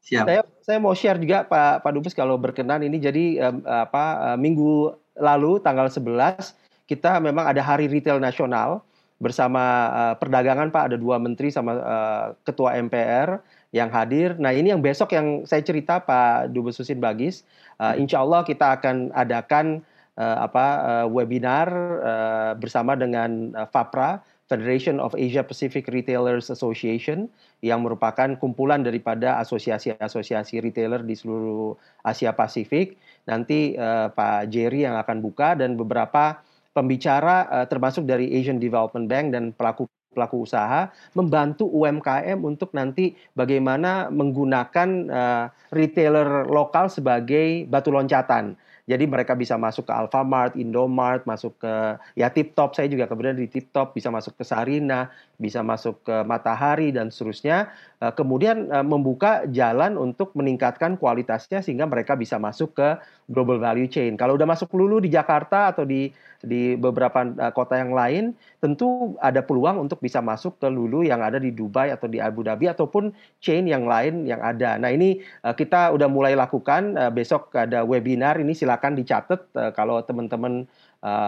Siap. 0.06 0.30
Saya 0.30 0.42
saya 0.62 0.78
mau 0.78 0.94
share 0.94 1.18
juga 1.18 1.50
Pak 1.50 1.82
Pak 1.82 1.92
Dubes 1.98 2.14
kalau 2.14 2.38
berkenan 2.38 2.86
ini 2.86 3.02
jadi 3.02 3.50
um, 3.50 3.66
apa 3.66 4.06
uh, 4.22 4.38
minggu 4.38 4.94
lalu 5.18 5.58
tanggal 5.66 5.90
11 5.90 6.54
kita 6.86 7.18
memang 7.18 7.50
ada 7.50 7.58
Hari 7.66 7.90
Retail 7.90 8.22
Nasional 8.22 8.86
bersama 9.18 9.90
uh, 9.90 10.14
perdagangan 10.22 10.70
Pak 10.70 10.94
ada 10.94 10.98
dua 11.02 11.18
menteri 11.18 11.50
sama 11.50 11.82
uh, 11.82 12.26
ketua 12.46 12.78
MPR 12.78 13.42
yang 13.74 13.90
hadir. 13.90 14.38
Nah 14.38 14.54
ini 14.54 14.70
yang 14.70 14.86
besok 14.86 15.10
yang 15.18 15.42
saya 15.50 15.66
cerita 15.66 15.98
Pak 15.98 16.54
Dubes 16.54 16.78
Susin 16.78 17.02
Bagis. 17.02 17.42
Uh, 17.82 17.98
insya 17.98 18.22
Allah 18.22 18.46
kita 18.46 18.78
akan 18.78 19.10
adakan 19.10 19.82
uh, 20.22 20.38
apa 20.46 20.66
uh, 20.86 21.06
webinar 21.10 21.68
uh, 22.06 22.52
bersama 22.62 22.94
dengan 22.94 23.58
uh, 23.58 23.66
FAPRA 23.66 24.22
Federation 24.46 25.02
of 25.02 25.18
Asia 25.18 25.42
Pacific 25.42 25.90
Retailers 25.90 26.54
Association 26.54 27.26
yang 27.66 27.82
merupakan 27.82 28.38
kumpulan 28.38 28.86
daripada 28.86 29.42
asosiasi-asosiasi 29.42 30.62
retailer 30.62 31.02
di 31.02 31.18
seluruh 31.18 31.74
Asia 32.06 32.30
Pasifik. 32.38 33.02
Nanti 33.26 33.74
uh, 33.74 34.14
Pak 34.14 34.54
Jerry 34.54 34.86
yang 34.86 35.02
akan 35.02 35.26
buka 35.26 35.58
dan 35.58 35.74
beberapa 35.74 36.46
pembicara 36.78 37.50
uh, 37.50 37.66
termasuk 37.66 38.06
dari 38.06 38.30
Asian 38.38 38.62
Development 38.62 39.10
Bank 39.10 39.34
dan 39.34 39.50
pelaku 39.50 39.90
pelaku 40.16 40.48
usaha 40.48 40.88
membantu 41.12 41.68
UMKM 41.68 42.40
untuk 42.40 42.72
nanti 42.72 43.18
bagaimana 43.36 44.08
menggunakan 44.08 44.90
uh, 45.12 45.46
retailer 45.76 46.48
lokal 46.48 46.88
sebagai 46.88 47.68
batu 47.68 47.92
loncatan. 47.92 48.56
Jadi 48.86 49.10
mereka 49.10 49.34
bisa 49.34 49.58
masuk 49.58 49.90
ke 49.90 49.94
Alfamart, 49.94 50.54
Indomart, 50.54 51.26
masuk 51.26 51.58
ke 51.58 51.74
ya 52.14 52.30
Tip 52.30 52.54
Top. 52.54 52.78
Saya 52.78 52.86
juga 52.86 53.10
kemudian 53.10 53.34
di 53.34 53.50
Tip 53.50 53.74
Top 53.74 53.98
bisa 53.98 54.14
masuk 54.14 54.38
ke 54.38 54.46
Sarina, 54.46 55.10
bisa 55.42 55.66
masuk 55.66 56.06
ke 56.06 56.22
Matahari 56.22 56.94
dan 56.94 57.10
seterusnya. 57.10 57.74
Eh, 57.98 58.14
kemudian 58.14 58.70
eh, 58.70 58.86
membuka 58.86 59.42
jalan 59.50 59.98
untuk 59.98 60.38
meningkatkan 60.38 61.02
kualitasnya 61.02 61.66
sehingga 61.66 61.90
mereka 61.90 62.14
bisa 62.14 62.38
masuk 62.38 62.78
ke 62.78 63.02
global 63.26 63.58
value 63.58 63.90
chain. 63.90 64.14
Kalau 64.14 64.38
udah 64.38 64.46
masuk 64.46 64.70
lulu 64.78 65.02
di 65.02 65.10
Jakarta 65.10 65.74
atau 65.74 65.82
di 65.82 66.14
di 66.46 66.78
beberapa 66.78 67.26
uh, 67.26 67.52
kota 67.52 67.82
yang 67.82 67.92
lain, 67.92 68.38
tentu 68.62 69.18
ada 69.20 69.42
peluang 69.42 69.82
untuk 69.82 70.00
bisa 70.00 70.22
masuk 70.22 70.62
ke 70.62 70.70
lulu 70.70 71.02
yang 71.02 71.26
ada 71.26 71.42
di 71.42 71.50
Dubai 71.50 71.90
atau 71.90 72.06
di 72.06 72.22
Abu 72.22 72.46
Dhabi 72.46 72.70
ataupun 72.70 73.10
chain 73.42 73.66
yang 73.66 73.90
lain 73.90 74.30
yang 74.30 74.40
ada. 74.46 74.78
Nah 74.78 74.94
ini 74.94 75.20
uh, 75.42 75.58
kita 75.58 75.92
udah 75.92 76.06
mulai 76.06 76.38
lakukan. 76.38 76.96
Uh, 76.96 77.12
besok 77.12 77.52
ada 77.58 77.82
webinar 77.82 78.38
ini 78.38 78.54
silakan 78.54 78.94
dicatat 78.94 79.52
kalau 79.74 80.00
teman-teman 80.06 80.70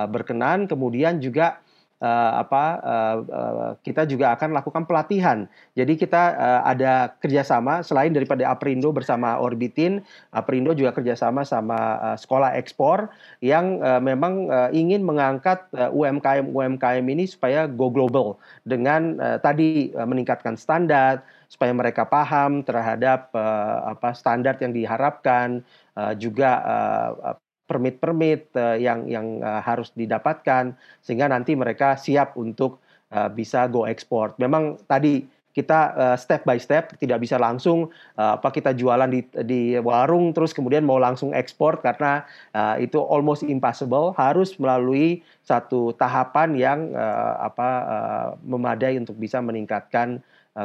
berkenan. 0.10 0.66
Kemudian 0.66 1.22
juga 1.22 1.62
uh, 2.02 2.32
apa 2.42 2.64
uh, 2.82 3.18
uh, 3.26 3.72
kita 3.82 4.06
juga 4.06 4.34
akan 4.38 4.54
lakukan 4.54 4.84
pelatihan. 4.86 5.50
Jadi 5.74 5.98
kita 5.98 6.34
uh, 6.38 6.62
ada 6.66 7.14
kerjasama 7.22 7.82
selain 7.82 8.14
daripada 8.14 8.46
Aprindo 8.50 8.94
bersama 8.94 9.38
Orbitin, 9.42 10.02
Aprindo 10.34 10.74
juga 10.78 10.94
kerjasama 10.94 11.46
sama 11.46 11.98
uh, 12.02 12.18
sekolah 12.18 12.58
ekspor 12.58 13.10
yang 13.42 13.82
uh, 13.82 14.02
memang 14.02 14.50
uh, 14.50 14.70
ingin 14.74 15.02
mengangkat 15.02 15.66
uh, 15.74 15.90
UMKM 15.94 16.54
UMKM 16.54 17.06
ini 17.06 17.26
supaya 17.26 17.66
go 17.66 17.90
global 17.90 18.38
dengan 18.68 19.18
uh, 19.18 19.38
tadi 19.42 19.94
uh, 19.94 20.06
meningkatkan 20.06 20.58
standar 20.58 21.26
supaya 21.48 21.72
mereka 21.72 22.04
paham 22.04 22.60
terhadap 22.60 23.32
uh, 23.32 23.96
apa 23.96 24.12
standar 24.12 24.60
yang 24.60 24.76
diharapkan 24.76 25.64
uh, 25.96 26.12
juga 26.12 26.60
uh, 26.60 27.40
permit-permit 27.68 28.50
uh, 28.56 28.80
yang 28.80 29.06
yang 29.06 29.44
uh, 29.44 29.60
harus 29.62 29.92
didapatkan 29.94 30.74
sehingga 31.04 31.28
nanti 31.28 31.54
mereka 31.54 32.00
siap 32.00 32.40
untuk 32.40 32.80
uh, 33.12 33.28
bisa 33.28 33.68
go 33.68 33.84
ekspor. 33.86 34.34
Memang 34.40 34.80
tadi 34.88 35.28
kita 35.58 35.80
uh, 35.98 36.18
step 36.22 36.46
by 36.46 36.62
step 36.62 36.94
tidak 37.02 37.18
bisa 37.18 37.42
langsung 37.42 37.90
uh, 38.14 38.38
apa 38.38 38.54
kita 38.54 38.78
jualan 38.78 39.10
di 39.10 39.26
di 39.42 39.74
warung 39.82 40.30
terus 40.30 40.54
kemudian 40.54 40.86
mau 40.86 41.02
langsung 41.02 41.34
ekspor 41.34 41.82
karena 41.82 42.22
uh, 42.54 42.78
itu 42.78 43.02
almost 43.02 43.42
impossible 43.42 44.14
harus 44.14 44.54
melalui 44.62 45.26
satu 45.42 45.98
tahapan 45.98 46.54
yang 46.54 46.80
uh, 46.94 47.42
apa 47.42 47.70
uh, 47.90 48.28
memadai 48.46 49.02
untuk 49.02 49.18
bisa 49.18 49.42
meningkatkan 49.42 50.22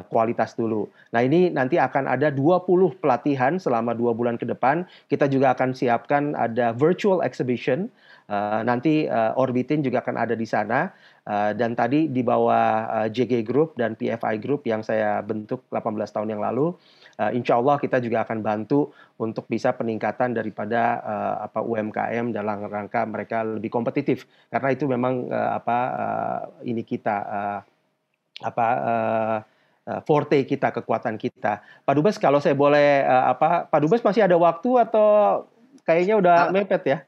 kualitas 0.09 0.57
dulu. 0.57 0.89
Nah 1.13 1.21
ini 1.21 1.53
nanti 1.53 1.77
akan 1.77 2.09
ada 2.09 2.33
20 2.33 2.97
pelatihan 2.97 3.61
selama 3.61 3.93
dua 3.93 4.17
bulan 4.17 4.41
ke 4.41 4.49
depan. 4.49 4.89
Kita 5.13 5.29
juga 5.29 5.53
akan 5.53 5.77
siapkan 5.77 6.33
ada 6.33 6.73
virtual 6.73 7.21
exhibition. 7.21 7.93
Uh, 8.33 8.65
nanti 8.65 9.05
uh, 9.11 9.37
Orbitin 9.37 9.85
juga 9.85 10.01
akan 10.01 10.17
ada 10.17 10.33
di 10.33 10.49
sana. 10.49 10.89
Dan 11.55 11.79
tadi 11.79 12.11
di 12.11 12.19
bawah 12.19 12.67
uh, 12.91 13.09
JG 13.13 13.47
Group 13.47 13.79
dan 13.79 13.95
PFI 13.95 14.43
Group 14.43 14.67
yang 14.67 14.83
saya 14.83 15.23
bentuk 15.23 15.63
18 15.71 16.03
tahun 16.11 16.35
yang 16.35 16.43
lalu. 16.43 16.75
Insya 17.23 17.61
Allah 17.61 17.79
kita 17.79 18.03
juga 18.03 18.27
akan 18.27 18.43
bantu 18.43 18.91
untuk 19.23 19.47
bisa 19.47 19.71
peningkatan 19.71 20.35
daripada 20.35 20.99
uh, 20.99 21.37
apa 21.47 21.63
UMKM 21.63 22.35
dalam 22.35 22.67
rangka 22.67 23.07
mereka 23.07 23.47
lebih 23.47 23.71
kompetitif 23.71 24.27
karena 24.51 24.69
itu 24.75 24.85
memang 24.91 25.31
uh, 25.31 25.51
apa 25.63 25.79
uh, 25.95 26.41
ini 26.67 26.83
kita 26.83 27.17
uh, 27.23 27.61
apa 28.43 28.67
uh, 28.83 29.39
forte 30.07 30.47
kita, 30.47 30.71
kekuatan 30.71 31.19
kita. 31.19 31.63
Pak 31.83 31.95
Dubes, 31.99 32.17
kalau 32.19 32.39
saya 32.39 32.55
boleh 32.55 33.03
uh, 33.03 33.35
apa, 33.35 33.67
Pak 33.67 33.81
Dubes 33.83 34.03
masih 34.03 34.23
ada 34.23 34.39
waktu 34.39 34.71
atau 34.79 35.09
kayaknya 35.83 36.15
udah 36.23 36.37
kalau, 36.49 36.55
mepet 36.55 36.83
ya? 36.87 36.99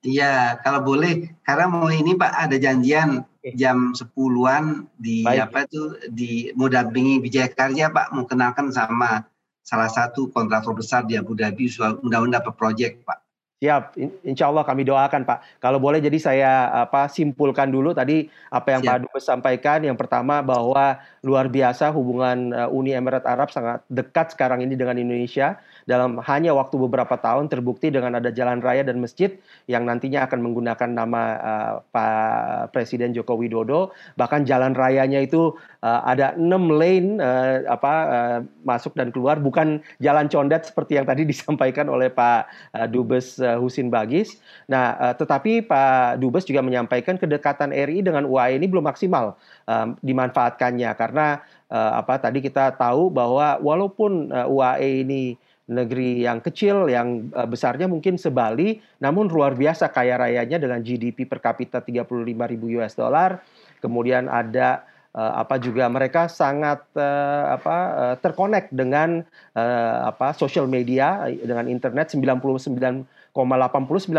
Iya, 0.00 0.34
kalau 0.64 0.80
boleh, 0.80 1.34
karena 1.44 1.66
mau 1.68 1.90
ini 1.90 2.16
Pak 2.16 2.32
ada 2.48 2.56
janjian 2.56 3.20
jam 3.56 3.92
10-an 3.92 4.88
di 5.00 5.24
Baik. 5.24 5.48
apa 5.48 5.60
tuh 5.68 5.96
di 6.12 6.52
Mudampingi 6.56 7.20
Karya 7.56 7.88
Pak 7.88 8.12
mau 8.12 8.28
kenalkan 8.28 8.68
sama 8.72 9.24
salah 9.64 9.88
satu 9.88 10.28
kontraktor 10.32 10.76
besar 10.76 11.04
di 11.04 11.16
Abu 11.16 11.36
Dhabi 11.36 11.68
undang-undang 12.04 12.44
project 12.56 13.04
Pak. 13.04 13.19
Siap, 13.60 13.92
insya 14.24 14.48
Allah 14.48 14.64
kami 14.64 14.88
doakan 14.88 15.28
Pak. 15.28 15.60
Kalau 15.60 15.76
boleh 15.76 16.00
jadi 16.00 16.16
saya 16.16 16.72
apa 16.72 17.12
simpulkan 17.12 17.68
dulu 17.68 17.92
tadi 17.92 18.24
apa 18.48 18.72
yang 18.72 18.80
Siap. 18.80 18.88
Pak 18.88 18.98
Dubes 19.04 19.24
sampaikan. 19.28 19.84
Yang 19.84 20.00
pertama 20.00 20.40
bahwa 20.40 20.96
luar 21.20 21.44
biasa 21.52 21.92
hubungan 21.92 22.56
uh, 22.56 22.72
Uni 22.72 22.96
Emirat 22.96 23.28
Arab 23.28 23.52
sangat 23.52 23.84
dekat 23.92 24.32
sekarang 24.32 24.64
ini 24.64 24.80
dengan 24.80 24.96
Indonesia. 24.96 25.60
Dalam 25.90 26.22
hanya 26.22 26.54
waktu 26.54 26.78
beberapa 26.78 27.18
tahun 27.18 27.50
terbukti 27.50 27.90
dengan 27.90 28.22
ada 28.22 28.30
jalan 28.30 28.62
raya 28.62 28.86
dan 28.86 29.02
masjid 29.02 29.34
yang 29.66 29.82
nantinya 29.82 30.22
akan 30.30 30.38
menggunakan 30.38 30.86
nama 30.86 31.22
uh, 31.42 31.72
Pak 31.90 32.70
Presiden 32.70 33.10
Joko 33.10 33.34
Widodo. 33.34 33.90
Bahkan 34.14 34.46
jalan 34.46 34.78
rayanya 34.78 35.18
itu 35.18 35.58
uh, 35.82 36.00
ada 36.06 36.38
enam 36.38 36.70
lane 36.70 37.18
uh, 37.18 37.66
apa 37.66 37.94
uh, 38.06 38.38
masuk 38.62 38.94
dan 38.94 39.10
keluar, 39.10 39.42
bukan 39.42 39.82
jalan 39.98 40.30
condet 40.30 40.70
seperti 40.70 40.94
yang 40.94 41.10
tadi 41.10 41.26
disampaikan 41.34 41.90
oleh 41.90 42.06
Pak 42.06 42.46
uh, 42.78 42.86
Dubes 42.86 43.42
uh, 43.42 43.58
Husin 43.58 43.90
Bagis. 43.90 44.38
Nah, 44.70 44.94
uh, 44.94 45.14
tetapi 45.18 45.66
Pak 45.66 46.22
Dubes 46.22 46.46
juga 46.46 46.62
menyampaikan 46.62 47.18
kedekatan 47.18 47.74
RI 47.74 48.06
dengan 48.06 48.30
UAE 48.30 48.62
ini 48.62 48.70
belum 48.70 48.86
maksimal 48.86 49.34
um, 49.66 49.98
dimanfaatkannya 50.04 50.90
karena 50.94 51.40
uh, 51.72 51.92
apa 51.96 52.20
tadi 52.20 52.44
kita 52.44 52.76
tahu 52.76 53.08
bahwa 53.08 53.56
walaupun 53.58 54.28
uh, 54.28 54.46
UAE 54.46 55.08
ini 55.08 55.39
negeri 55.70 56.26
yang 56.26 56.42
kecil 56.42 56.90
yang 56.90 57.30
uh, 57.30 57.46
besarnya 57.46 57.86
mungkin 57.86 58.18
sebali 58.18 58.82
namun 58.98 59.30
luar 59.30 59.54
biasa 59.54 59.94
kaya 59.94 60.18
rayanya 60.18 60.58
dengan 60.58 60.82
GDP 60.82 61.30
per 61.30 61.38
kapita 61.38 61.78
35 61.78 62.10
ribu 62.26 62.66
US 62.82 62.98
dollar 62.98 63.38
kemudian 63.78 64.26
ada 64.26 64.82
uh, 65.14 65.32
apa 65.42 65.58
juga 65.62 65.86
mereka 65.90 66.26
sangat 66.26 66.82
uh, 66.94 67.54
apa 67.54 67.76
uh, 67.94 68.14
terkonek 68.18 68.70
dengan 68.70 69.22
uh, 69.54 69.96
apa 70.10 70.34
social 70.34 70.66
media 70.66 71.26
dengan 71.30 71.66
internet 71.70 72.10
99 72.14 73.06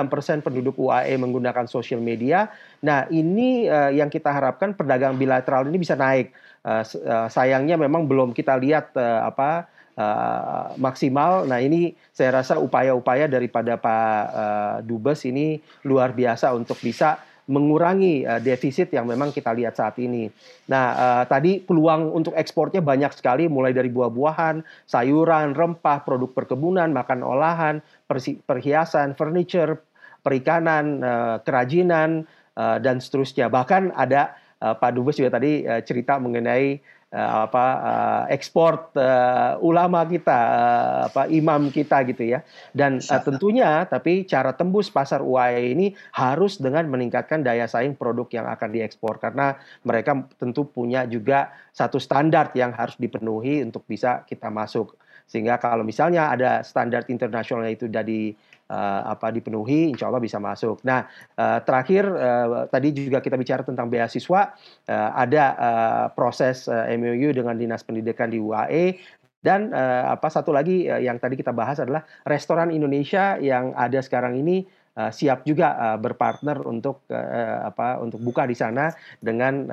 persen 0.08 0.40
penduduk 0.40 0.80
UAE 0.80 1.20
menggunakan 1.20 1.68
sosial 1.68 2.00
media. 2.00 2.48
Nah, 2.80 3.12
ini 3.12 3.68
uh, 3.68 3.92
yang 3.92 4.08
kita 4.08 4.32
harapkan 4.32 4.72
perdagangan 4.72 5.20
bilateral 5.20 5.68
ini 5.68 5.78
bisa 5.84 6.00
naik. 6.00 6.32
Uh, 6.62 6.86
uh, 6.86 7.28
sayangnya 7.28 7.76
memang 7.76 8.06
belum 8.06 8.32
kita 8.38 8.56
lihat 8.56 8.94
uh, 8.94 9.28
apa 9.28 9.68
uh, 10.02 10.74
maksimal. 10.82 11.46
Nah, 11.46 11.62
ini 11.62 11.94
saya 12.10 12.42
rasa 12.42 12.58
upaya-upaya 12.58 13.30
daripada 13.30 13.78
Pak 13.78 14.22
uh, 14.34 14.76
Dubes 14.82 15.22
ini 15.30 15.62
luar 15.86 16.18
biasa 16.18 16.50
untuk 16.58 16.82
bisa 16.82 17.22
mengurangi 17.52 18.24
uh, 18.26 18.40
defisit 18.42 18.90
yang 18.96 19.06
memang 19.06 19.30
kita 19.30 19.54
lihat 19.54 19.78
saat 19.78 20.00
ini. 20.02 20.32
Nah, 20.72 20.86
uh, 20.96 21.24
tadi 21.30 21.62
peluang 21.62 22.10
untuk 22.14 22.34
ekspornya 22.34 22.82
banyak 22.82 23.14
sekali, 23.14 23.46
mulai 23.46 23.76
dari 23.76 23.94
buah-buahan, 23.94 24.88
sayuran, 24.90 25.54
rempah, 25.54 26.02
produk 26.02 26.32
perkebunan, 26.32 26.90
makan 26.90 27.22
olahan, 27.22 27.84
perhiasan, 28.46 29.14
furniture, 29.14 29.84
perikanan, 30.22 31.02
uh, 31.02 31.38
kerajinan, 31.42 32.26
uh, 32.56 32.78
dan 32.80 33.02
seterusnya. 33.02 33.50
Bahkan 33.52 33.96
ada 33.98 34.38
uh, 34.62 34.78
Pak 34.78 34.92
Dubes 34.96 35.18
juga 35.18 35.42
tadi 35.42 35.66
uh, 35.66 35.82
cerita 35.84 36.22
mengenai 36.22 36.80
uh, 37.12 37.48
apa 37.48 37.66
uh, 37.80 38.24
ekspor 38.32 38.92
uh, 38.96 39.60
ulama 39.62 40.08
kita 40.08 40.40
uh, 40.40 41.00
apa 41.12 41.28
imam 41.28 41.70
kita 41.70 42.04
gitu 42.08 42.24
ya. 42.36 42.40
Dan 42.72 43.04
uh, 43.04 43.22
tentunya 43.22 43.86
tapi 43.86 44.24
cara 44.26 44.56
tembus 44.56 44.88
pasar 44.90 45.22
UAE 45.22 45.76
ini 45.76 45.88
harus 46.16 46.58
dengan 46.58 46.88
meningkatkan 46.88 47.44
daya 47.44 47.68
saing 47.68 47.94
produk 47.94 48.28
yang 48.32 48.48
akan 48.48 48.70
diekspor. 48.72 49.20
Karena 49.20 49.56
mereka 49.84 50.18
tentu 50.40 50.66
punya 50.68 51.06
juga 51.06 51.52
satu 51.76 52.00
standar 52.00 52.52
yang 52.56 52.72
harus 52.76 52.96
dipenuhi 52.98 53.62
untuk 53.62 53.84
bisa 53.86 54.24
kita 54.26 54.48
masuk. 54.50 54.96
Sehingga 55.32 55.56
kalau 55.64 55.88
misalnya 55.88 56.28
ada 56.28 56.60
standar 56.60 57.08
internasional 57.08 57.72
itu 57.72 57.88
dari 57.88 58.36
uh, 58.72 59.12
apa 59.12 59.36
dipenuhi, 59.36 59.92
insya 59.92 60.08
Allah 60.08 60.24
bisa 60.24 60.40
masuk. 60.40 60.80
Nah, 60.88 61.04
uh, 61.36 61.60
terakhir 61.62 62.08
uh, 62.08 62.72
tadi 62.72 62.96
juga 62.96 63.20
kita 63.20 63.36
bicara 63.36 63.68
tentang 63.68 63.92
beasiswa, 63.92 64.56
uh, 64.88 65.10
ada 65.12 65.44
uh, 65.60 66.06
proses 66.16 66.72
uh, 66.72 66.88
MOU 66.96 67.36
dengan 67.36 67.60
dinas 67.60 67.84
pendidikan 67.84 68.32
di 68.32 68.40
UAE 68.40 68.96
dan 69.42 69.74
uh, 69.74 70.14
apa 70.14 70.30
satu 70.30 70.54
lagi 70.54 70.86
uh, 70.86 71.02
yang 71.02 71.18
tadi 71.18 71.36
kita 71.36 71.52
bahas 71.52 71.82
adalah 71.82 72.06
restoran 72.30 72.70
Indonesia 72.70 73.36
yang 73.42 73.74
ada 73.74 74.00
sekarang 74.00 74.38
ini 74.38 74.64
uh, 75.02 75.10
siap 75.10 75.42
juga 75.42 75.74
uh, 75.74 75.98
berpartner 75.98 76.62
untuk 76.62 77.02
uh, 77.10 77.66
apa 77.66 77.98
untuk 77.98 78.22
buka 78.22 78.46
di 78.46 78.54
sana 78.54 78.94
dengan 79.18 79.66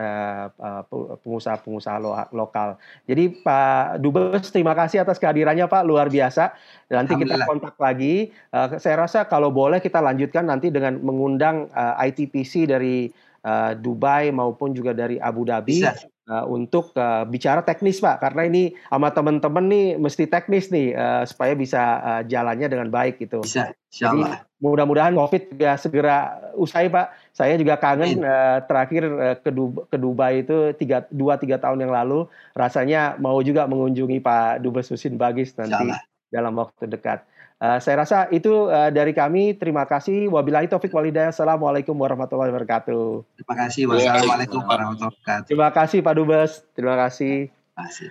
pengusaha-pengusaha 1.23 1.97
lo 2.01 2.17
lokal. 2.33 2.81
Jadi 3.05 3.45
Pak 3.45 4.01
Dubes 4.01 4.49
terima 4.49 4.73
kasih 4.73 5.05
atas 5.05 5.21
kehadirannya 5.21 5.69
Pak 5.69 5.85
luar 5.85 6.09
biasa. 6.09 6.57
Nanti 6.89 7.13
kita 7.21 7.45
kontak 7.45 7.77
lagi. 7.77 8.33
Uh, 8.49 8.81
saya 8.81 9.05
rasa 9.05 9.29
kalau 9.29 9.53
boleh 9.53 9.85
kita 9.85 10.01
lanjutkan 10.01 10.49
nanti 10.49 10.73
dengan 10.73 10.97
mengundang 11.05 11.69
uh, 11.77 12.01
ITPC 12.01 12.65
dari 12.65 13.13
uh, 13.45 13.77
Dubai 13.77 14.33
maupun 14.33 14.73
juga 14.73 14.97
dari 14.97 15.21
Abu 15.21 15.45
Dhabi. 15.45 15.85
Bisa 15.85 16.09
uh, 16.29 16.45
untuk 16.47 16.93
uh, 16.95 17.25
bicara 17.25 17.65
teknis 17.65 17.99
Pak 17.99 18.21
karena 18.21 18.47
ini 18.47 18.77
sama 18.93 19.11
teman-teman 19.11 19.65
nih 19.67 19.87
mesti 19.97 20.29
teknis 20.29 20.69
nih 20.69 20.95
uh, 20.95 21.25
supaya 21.25 21.57
bisa 21.57 21.83
uh, 22.05 22.23
jalannya 22.29 22.69
dengan 22.69 22.89
baik 22.93 23.19
gitu. 23.19 23.43
Bisa, 23.43 23.73
insyaallah. 23.91 24.48
Mudah-mudahan 24.59 25.15
COVID 25.15 25.55
ya 25.55 25.79
segera 25.79 26.35
usai 26.59 26.91
Pak. 26.91 27.15
Saya 27.31 27.55
juga 27.55 27.79
kangen 27.79 28.27
uh, 28.27 28.59
terakhir 28.67 29.03
uh, 29.07 29.37
ke, 29.39 29.55
Dubai, 29.55 29.87
ke 29.87 29.97
Dubai 29.97 30.33
itu 30.43 30.57
tiga 30.75 31.07
dua 31.15 31.39
tiga 31.39 31.63
tahun 31.63 31.87
yang 31.87 31.95
lalu 31.95 32.27
rasanya 32.59 33.15
mau 33.23 33.39
juga 33.39 33.71
mengunjungi 33.71 34.19
Pak 34.19 34.67
Dubes 34.67 34.91
Husin 34.91 35.15
Bagis 35.15 35.55
nanti 35.55 35.95
dalam 36.35 36.59
waktu 36.59 36.91
dekat. 36.91 37.23
Uh, 37.59 37.79
saya 37.83 38.03
rasa 38.03 38.27
itu 38.35 38.71
uh, 38.71 38.91
dari 38.91 39.15
kami. 39.15 39.55
Terima 39.55 39.87
kasih. 39.87 40.31
Wabillahi 40.31 40.71
taufik 40.71 40.95
walhidayah. 40.95 41.31
Assalamualaikum 41.31 41.95
warahmatullahi 41.95 42.51
wabarakatuh. 42.51 43.27
Terima 43.39 43.55
kasih. 43.67 43.83
Wassalamualaikum 43.91 44.63
warahmatullahi 44.63 45.15
wabarakatuh. 45.15 45.47
Terima 45.47 45.69
kasih 45.75 45.99
Pak 46.03 46.15
Dubes. 46.19 46.51
Terima 46.75 46.95
kasih. 46.99 47.51
Terima 47.51 47.83
kasih. 47.87 48.09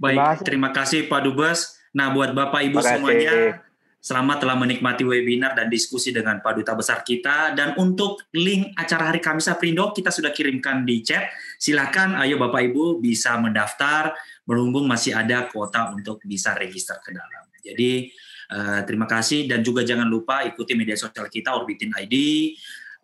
Baik, 0.00 0.16
terima 0.16 0.24
kasih, 0.24 0.44
terima 0.48 0.68
kasih 0.72 1.00
Pak 1.12 1.20
Dubes. 1.28 1.60
Nah, 1.92 2.08
buat 2.08 2.32
Bapak 2.32 2.64
Ibu 2.64 2.80
semuanya, 2.80 3.60
selamat 4.00 4.42
telah 4.42 4.56
menikmati 4.56 5.04
webinar 5.04 5.52
dan 5.52 5.68
diskusi 5.68 6.08
dengan 6.10 6.40
Pak 6.40 6.56
Duta 6.56 6.72
Besar 6.72 7.04
kita. 7.04 7.52
Dan 7.52 7.76
untuk 7.76 8.24
link 8.32 8.72
acara 8.74 9.12
Hari 9.12 9.20
Kamis 9.20 9.46
Aprindo, 9.52 9.92
kita 9.92 10.08
sudah 10.08 10.32
kirimkan 10.32 10.88
di 10.88 11.04
chat. 11.04 11.28
Silakan, 11.60 12.16
ayo 12.16 12.40
Bapak 12.40 12.64
Ibu 12.72 12.98
bisa 12.98 13.36
mendaftar, 13.36 14.16
berhubung 14.48 14.88
masih 14.88 15.12
ada 15.12 15.46
kuota 15.52 15.92
untuk 15.92 16.24
bisa 16.24 16.56
register 16.56 16.98
ke 17.04 17.12
dalam. 17.12 17.44
Jadi, 17.60 18.10
Uh, 18.50 18.82
terima 18.82 19.06
kasih 19.06 19.46
dan 19.46 19.62
juga 19.62 19.86
jangan 19.86 20.10
lupa 20.10 20.42
ikuti 20.42 20.74
media 20.74 20.98
sosial 20.98 21.30
kita 21.30 21.54
Orbitin 21.54 21.94
ID, 21.94 22.50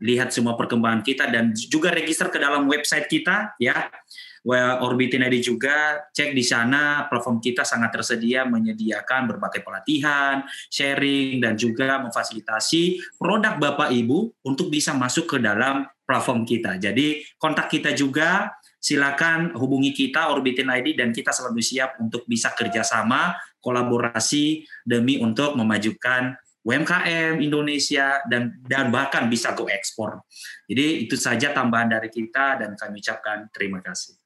lihat 0.03 0.35
semua 0.35 0.59
perkembangan 0.59 1.01
kita 1.01 1.31
dan 1.31 1.55
juga 1.55 1.95
register 1.95 2.29
ke 2.29 2.37
dalam 2.43 2.69
website 2.69 3.09
kita 3.09 3.57
ya. 3.63 3.89
Orbitin 4.55 5.27
ID 5.27 5.43
juga 5.43 6.07
cek 6.15 6.31
di 6.31 6.45
sana 6.47 7.11
platform 7.11 7.43
kita 7.43 7.67
sangat 7.67 7.99
tersedia 7.99 8.47
menyediakan 8.47 9.27
berbagai 9.27 9.67
pelatihan, 9.67 10.47
sharing 10.71 11.43
dan 11.43 11.59
juga 11.59 11.99
memfasilitasi 12.07 13.19
produk 13.19 13.59
Bapak 13.59 13.91
Ibu 13.91 14.47
untuk 14.47 14.71
bisa 14.71 14.95
masuk 14.95 15.27
ke 15.27 15.37
dalam 15.43 15.83
platform 16.07 16.47
kita. 16.47 16.79
Jadi 16.79 17.27
kontak 17.35 17.67
kita 17.67 17.91
juga 17.91 18.55
silakan 18.79 19.51
hubungi 19.59 19.91
kita 19.91 20.31
Orbitin 20.31 20.71
ID 20.71 20.95
dan 20.95 21.11
kita 21.11 21.35
selalu 21.35 21.59
siap 21.59 21.99
untuk 21.99 22.23
bisa 22.31 22.55
kerjasama 22.55 23.35
kolaborasi 23.59 24.63
demi 24.87 25.19
untuk 25.19 25.59
memajukan 25.59 26.39
UMKM 26.63 27.43
Indonesia 27.43 28.23
dan 28.31 28.63
dan 28.63 28.95
bahkan 28.95 29.27
bisa 29.27 29.55
go 29.55 29.67
ekspor. 29.67 30.23
Jadi 30.71 31.07
itu 31.07 31.19
saja 31.19 31.51
tambahan 31.51 31.99
dari 31.99 32.11
kita 32.11 32.63
dan 32.63 32.79
kami 32.79 33.03
ucapkan 33.03 33.51
terima 33.51 33.83
kasih. 33.83 34.26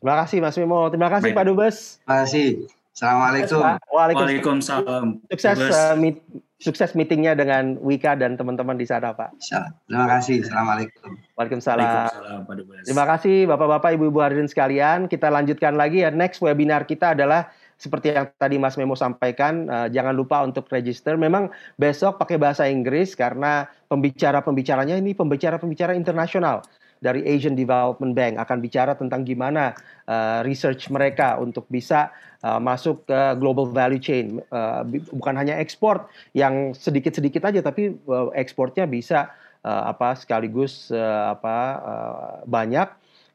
Terima 0.00 0.16
kasih 0.24 0.38
Mas 0.40 0.56
Mimo. 0.56 0.88
Terima 0.88 1.12
kasih 1.12 1.36
Baik. 1.36 1.36
Pak 1.36 1.44
Dubes. 1.44 1.76
Terima 2.00 2.16
kasih. 2.24 2.48
Assalamualaikum. 2.96 3.60
Waalaikumsalam. 3.92 5.06
Sukses 5.28 5.60
uh, 5.60 5.92
meet, 6.00 6.16
sukses 6.56 6.96
meetingnya 6.96 7.36
dengan 7.36 7.76
Wika 7.84 8.16
dan 8.16 8.40
teman-teman 8.40 8.80
di 8.80 8.88
sana 8.88 9.12
Pak. 9.12 9.36
Terima 9.44 10.08
kasih. 10.08 10.40
Assalamualaikum. 10.40 11.20
Waalaikumsalam. 11.36 11.84
Waalaikumsalam 11.84 12.40
Pak 12.48 12.54
Dubes. 12.56 12.84
Terima 12.88 13.04
kasih 13.04 13.36
Bapak-bapak, 13.44 13.90
Ibu-ibu 14.00 14.18
hadirin 14.24 14.48
sekalian. 14.48 15.04
Kita 15.04 15.28
lanjutkan 15.28 15.76
lagi 15.76 16.00
ya. 16.00 16.08
Next 16.08 16.40
webinar 16.40 16.88
kita 16.88 17.12
adalah 17.12 17.52
seperti 17.76 18.16
yang 18.16 18.28
tadi 18.40 18.56
Mas 18.56 18.80
Memo 18.80 18.96
sampaikan, 18.96 19.68
uh, 19.68 19.88
jangan 19.92 20.16
lupa 20.16 20.40
untuk 20.40 20.64
register. 20.72 21.20
Memang 21.20 21.52
besok 21.76 22.16
pakai 22.16 22.40
bahasa 22.40 22.64
Inggris 22.64 23.12
karena 23.12 23.68
pembicara-pembicaranya 23.92 24.96
ini 24.96 25.12
pembicara-pembicara 25.12 25.92
internasional 25.92 26.64
dari 27.00 27.24
Asian 27.24 27.56
Development 27.56 28.12
Bank 28.12 28.36
akan 28.36 28.58
bicara 28.60 28.92
tentang 28.92 29.24
gimana 29.24 29.72
uh, 30.04 30.44
research 30.44 30.92
mereka 30.92 31.40
untuk 31.40 31.64
bisa 31.72 32.12
uh, 32.44 32.60
masuk 32.60 33.08
ke 33.08 33.20
global 33.40 33.72
value 33.72 34.00
chain. 34.00 34.38
Uh, 34.52 34.84
bukan 35.10 35.34
hanya 35.34 35.56
ekspor 35.56 36.06
yang 36.36 36.76
sedikit-sedikit 36.76 37.48
aja, 37.48 37.64
tapi 37.64 37.96
uh, 38.04 38.28
ekspornya 38.36 38.84
bisa 38.84 39.32
uh, 39.64 39.90
apa 39.90 40.12
sekaligus 40.14 40.92
uh, 40.92 41.34
apa 41.34 41.56
uh, 41.80 42.34
banyak. 42.44 42.88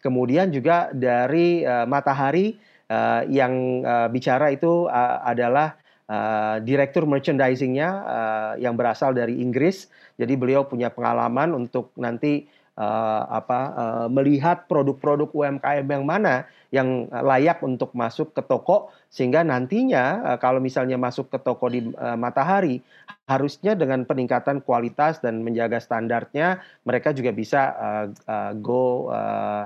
Kemudian 0.06 0.54
juga 0.54 0.94
dari 0.94 1.66
uh, 1.66 1.90
matahari 1.90 2.62
uh, 2.94 3.26
yang 3.26 3.82
uh, 3.82 4.06
bicara 4.14 4.54
itu 4.54 4.86
uh, 4.86 5.26
adalah 5.26 5.74
uh, 6.06 6.62
direktur 6.62 7.10
merchandisingnya 7.10 7.90
uh, 8.06 8.54
yang 8.62 8.78
berasal 8.78 9.18
dari 9.18 9.42
Inggris. 9.42 9.90
Jadi 10.16 10.38
beliau 10.38 10.64
punya 10.64 10.94
pengalaman 10.94 11.58
untuk 11.58 11.92
nanti 11.98 12.46
uh, 12.76 13.22
apa 13.28 13.60
uh, 13.76 14.08
melihat 14.12 14.68
produk-produk 14.68 15.32
UMKM 15.32 15.86
yang 15.88 16.06
mana 16.06 16.48
yang 16.74 17.08
layak 17.10 17.64
untuk 17.64 17.96
masuk 17.96 18.36
ke 18.36 18.44
toko 18.44 18.92
sehingga 19.08 19.44
nantinya 19.48 20.36
uh, 20.36 20.38
kalau 20.38 20.60
misalnya 20.60 21.00
masuk 21.00 21.32
ke 21.32 21.40
toko 21.40 21.72
di 21.72 21.88
uh, 21.96 22.20
Matahari 22.20 22.84
harusnya 23.26 23.74
dengan 23.74 24.06
peningkatan 24.06 24.62
kualitas 24.62 25.24
dan 25.24 25.42
menjaga 25.42 25.82
standarnya 25.82 26.62
mereka 26.86 27.16
juga 27.16 27.32
bisa 27.34 27.62
uh, 27.76 28.08
uh, 28.28 28.52
go 28.60 29.10
uh, 29.10 29.66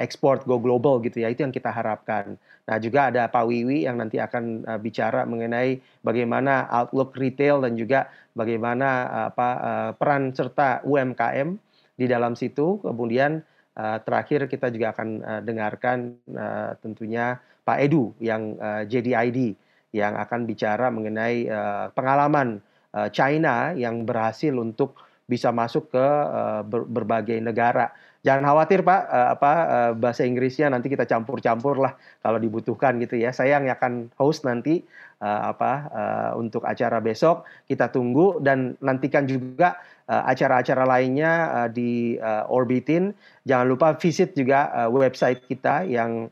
export 0.00 0.42
go 0.48 0.58
global 0.58 0.98
gitu 0.98 1.22
ya 1.22 1.30
itu 1.30 1.46
yang 1.46 1.54
kita 1.54 1.70
harapkan. 1.70 2.34
Nah 2.66 2.76
juga 2.82 3.14
ada 3.14 3.30
Pak 3.30 3.46
Wiwi 3.46 3.86
yang 3.86 4.02
nanti 4.02 4.18
akan 4.18 4.66
uh, 4.66 4.78
bicara 4.82 5.22
mengenai 5.22 5.78
bagaimana 6.02 6.66
outlook 6.66 7.14
retail 7.14 7.62
dan 7.62 7.78
juga 7.78 8.10
bagaimana 8.34 8.88
uh, 9.06 9.26
apa 9.30 9.48
uh, 9.62 9.90
peran 9.94 10.34
serta 10.34 10.82
UMKM 10.82 11.65
di 11.96 12.06
dalam 12.06 12.36
situ. 12.36 12.78
Kemudian 12.84 13.40
uh, 13.76 13.98
terakhir 14.04 14.46
kita 14.46 14.68
juga 14.70 14.92
akan 14.94 15.08
uh, 15.24 15.40
dengarkan 15.42 16.16
uh, 16.36 16.76
tentunya 16.78 17.40
Pak 17.66 17.78
Edu 17.82 18.14
yang 18.22 18.54
uh, 18.60 18.86
JDID 18.86 19.56
yang 19.96 20.14
akan 20.14 20.44
bicara 20.44 20.92
mengenai 20.92 21.48
uh, 21.48 21.88
pengalaman 21.96 22.60
uh, 22.92 23.08
China 23.08 23.72
yang 23.72 24.04
berhasil 24.04 24.52
untuk 24.52 25.00
bisa 25.26 25.50
masuk 25.50 25.90
ke 25.90 26.06
uh, 26.06 26.62
ber, 26.62 26.86
berbagai 26.86 27.40
negara. 27.42 27.90
Jangan 28.26 28.42
khawatir 28.42 28.82
Pak, 28.82 29.00
uh, 29.06 29.28
apa 29.38 29.52
uh, 29.70 29.92
bahasa 29.94 30.26
Inggrisnya 30.26 30.66
nanti 30.66 30.90
kita 30.90 31.06
campur-campur 31.06 31.78
lah 31.78 31.94
kalau 32.18 32.42
dibutuhkan 32.42 32.98
gitu 32.98 33.14
ya. 33.14 33.30
Saya 33.30 33.62
yang 33.62 33.70
akan 33.70 34.10
host 34.18 34.42
nanti 34.42 34.82
uh, 35.22 35.54
apa 35.54 35.72
uh, 35.94 36.30
untuk 36.34 36.66
acara 36.66 36.98
besok. 36.98 37.46
Kita 37.70 37.86
tunggu 37.94 38.42
dan 38.42 38.74
nantikan 38.82 39.30
juga 39.30 39.78
acara-acara 40.06 40.86
uh, 40.86 40.90
lainnya 40.90 41.32
uh, 41.54 41.68
di 41.70 42.18
uh, 42.18 42.50
Orbitin. 42.50 43.14
Jangan 43.46 43.66
lupa 43.70 43.94
visit 43.94 44.34
juga 44.34 44.74
uh, 44.74 44.90
website 44.90 45.46
kita 45.46 45.86
yang 45.86 46.26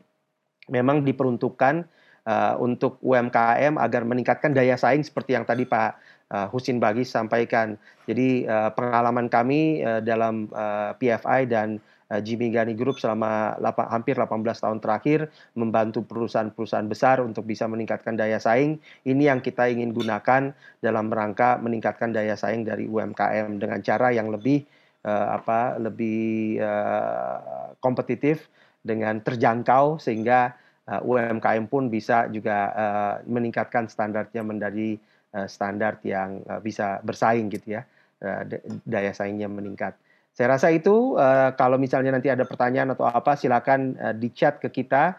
memang 0.67 1.07
diperuntukkan 1.07 1.87
uh, 2.27 2.55
untuk 2.59 2.99
UMKM 2.99 3.77
agar 3.79 4.01
meningkatkan 4.03 4.51
daya 4.51 4.75
saing 4.75 5.05
seperti 5.05 5.37
yang 5.37 5.45
tadi 5.47 5.63
Pak 5.63 5.95
uh, 6.31 6.47
Husin 6.49 6.81
Bagis 6.81 7.11
sampaikan. 7.11 7.77
Jadi 8.09 8.45
uh, 8.45 8.71
pengalaman 8.73 9.27
kami 9.29 9.81
uh, 9.81 10.01
dalam 10.01 10.49
uh, 10.53 10.95
PFI 10.97 11.49
dan 11.49 11.81
Jimmy 12.05 12.53
Gani 12.53 12.77
Group 12.77 13.01
selama 13.01 13.57
8, 13.57 13.89
hampir 13.89 14.13
18 14.13 14.45
tahun 14.45 14.77
terakhir 14.77 15.25
membantu 15.57 16.05
perusahaan-perusahaan 16.05 16.85
besar 16.85 17.17
untuk 17.17 17.49
bisa 17.49 17.65
meningkatkan 17.65 18.13
daya 18.13 18.37
saing. 18.37 18.77
Ini 19.01 19.33
yang 19.33 19.41
kita 19.41 19.65
ingin 19.73 19.89
gunakan 19.89 20.53
dalam 20.85 21.09
rangka 21.09 21.57
meningkatkan 21.57 22.13
daya 22.13 22.37
saing 22.37 22.61
dari 22.61 22.85
UMKM 22.85 23.57
dengan 23.57 23.81
cara 23.81 24.13
yang 24.13 24.29
lebih 24.29 24.69
uh, 25.01 25.27
apa 25.33 25.81
lebih 25.81 26.61
uh, 26.61 27.73
kompetitif 27.81 28.49
dengan 28.85 29.21
terjangkau 29.21 29.97
sehingga 29.97 30.53
uh, 30.89 31.01
UMKM 31.01 31.65
pun 31.69 31.89
bisa 31.89 32.29
juga 32.29 32.57
uh, 32.73 33.15
meningkatkan 33.25 33.89
standarnya 33.89 34.45
menjadi 34.45 34.97
standar 35.43 35.99
yang 36.07 36.39
uh, 36.47 36.63
bisa 36.63 37.03
bersaing 37.03 37.51
gitu 37.51 37.75
ya 37.75 37.81
uh, 38.23 38.41
daya 38.87 39.11
saingnya 39.11 39.51
meningkat. 39.51 39.99
Saya 40.35 40.59
rasa 40.59 40.67
itu 40.67 41.15
kalau 41.55 41.79
misalnya 41.79 42.11
nanti 42.11 42.27
ada 42.27 42.43
pertanyaan 42.43 42.91
atau 42.91 43.07
apa 43.07 43.39
silakan 43.39 43.95
di 44.19 44.35
chat 44.35 44.59
ke 44.59 44.67
kita. 44.67 45.15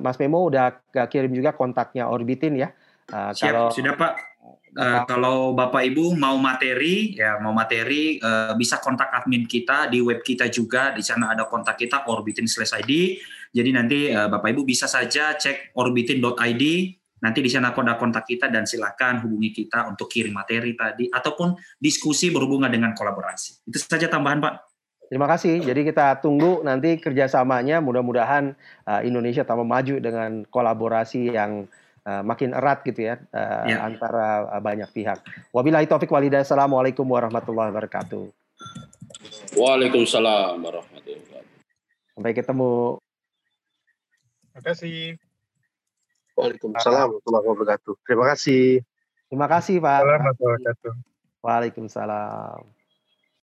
Mas 0.00 0.16
Memo 0.16 0.48
udah 0.48 0.72
kirim 1.12 1.36
juga 1.36 1.52
kontaknya 1.52 2.08
Orbitin 2.08 2.56
ya. 2.56 2.72
Siap, 3.12 3.36
kalau 3.36 3.68
sudah 3.68 3.92
Pak. 3.92 4.32
Uh, 4.72 5.04
kalau 5.04 5.52
Bapak 5.52 5.84
Ibu 5.84 6.16
mau 6.16 6.40
materi, 6.40 7.12
ya 7.12 7.36
mau 7.44 7.52
materi 7.52 8.16
uh, 8.16 8.56
bisa 8.56 8.80
kontak 8.80 9.12
admin 9.12 9.44
kita 9.44 9.92
di 9.92 10.00
web 10.00 10.24
kita 10.24 10.48
juga. 10.48 10.96
Di 10.96 11.04
sana 11.04 11.36
ada 11.36 11.44
kontak 11.44 11.76
kita 11.76 12.08
orbitin 12.08 12.48
ID. 12.48 13.20
Jadi 13.52 13.68
nanti 13.68 14.08
uh, 14.08 14.32
Bapak 14.32 14.48
Ibu 14.48 14.64
bisa 14.64 14.88
saja 14.88 15.36
cek 15.36 15.76
orbitin.id. 15.76 16.64
Nanti 17.22 17.38
di 17.38 17.46
sana 17.46 17.70
ada 17.70 17.94
kontak 17.94 18.26
kita 18.26 18.50
dan 18.50 18.66
silakan 18.66 19.22
hubungi 19.22 19.54
kita 19.54 19.86
untuk 19.86 20.10
kirim 20.10 20.34
materi 20.34 20.74
tadi 20.74 21.06
ataupun 21.06 21.54
diskusi 21.78 22.34
berhubungan 22.34 22.66
dengan 22.66 22.90
kolaborasi. 22.98 23.62
Itu 23.70 23.78
saja 23.78 24.10
tambahan 24.10 24.42
Pak. 24.42 24.54
Terima 25.06 25.28
kasih. 25.28 25.62
Jadi 25.62 25.86
kita 25.86 26.18
tunggu 26.18 26.66
nanti 26.66 26.98
kerjasamanya. 26.98 27.78
Mudah-mudahan 27.84 28.56
uh, 28.88 29.00
Indonesia 29.04 29.46
tambah 29.46 29.62
maju 29.62 30.00
dengan 30.00 30.42
kolaborasi 30.48 31.36
yang 31.36 31.68
uh, 32.08 32.22
makin 32.24 32.56
erat 32.56 32.82
gitu 32.82 33.12
ya, 33.12 33.20
uh, 33.30 33.68
ya. 33.68 33.86
antara 33.86 34.48
uh, 34.48 34.62
banyak 34.64 34.88
pihak. 34.90 35.20
Wabillahi 35.52 35.86
taufik 35.86 36.08
walhidayah. 36.08 36.42
Assalamualaikum 36.42 37.04
warahmatullahi 37.04 37.70
wabarakatuh. 37.70 38.24
Waalaikumsalam 39.52 40.58
warahmatullahi 40.58 41.20
wabarakatuh. 41.28 42.16
Sampai 42.16 42.32
ketemu. 42.32 42.72
Terima 44.48 44.60
kasih. 44.64 45.31
Waalaikumsalam 46.36 47.08
warahmatullahi 47.12 47.46
wabarakatuh. 47.46 47.94
Terima 48.08 48.24
kasih. 48.32 48.80
Terima 49.28 49.46
kasih 49.48 49.76
Pak. 49.80 49.98
Waalaikumsalam. 50.04 50.96
Waalaikumsalam. 51.42 52.81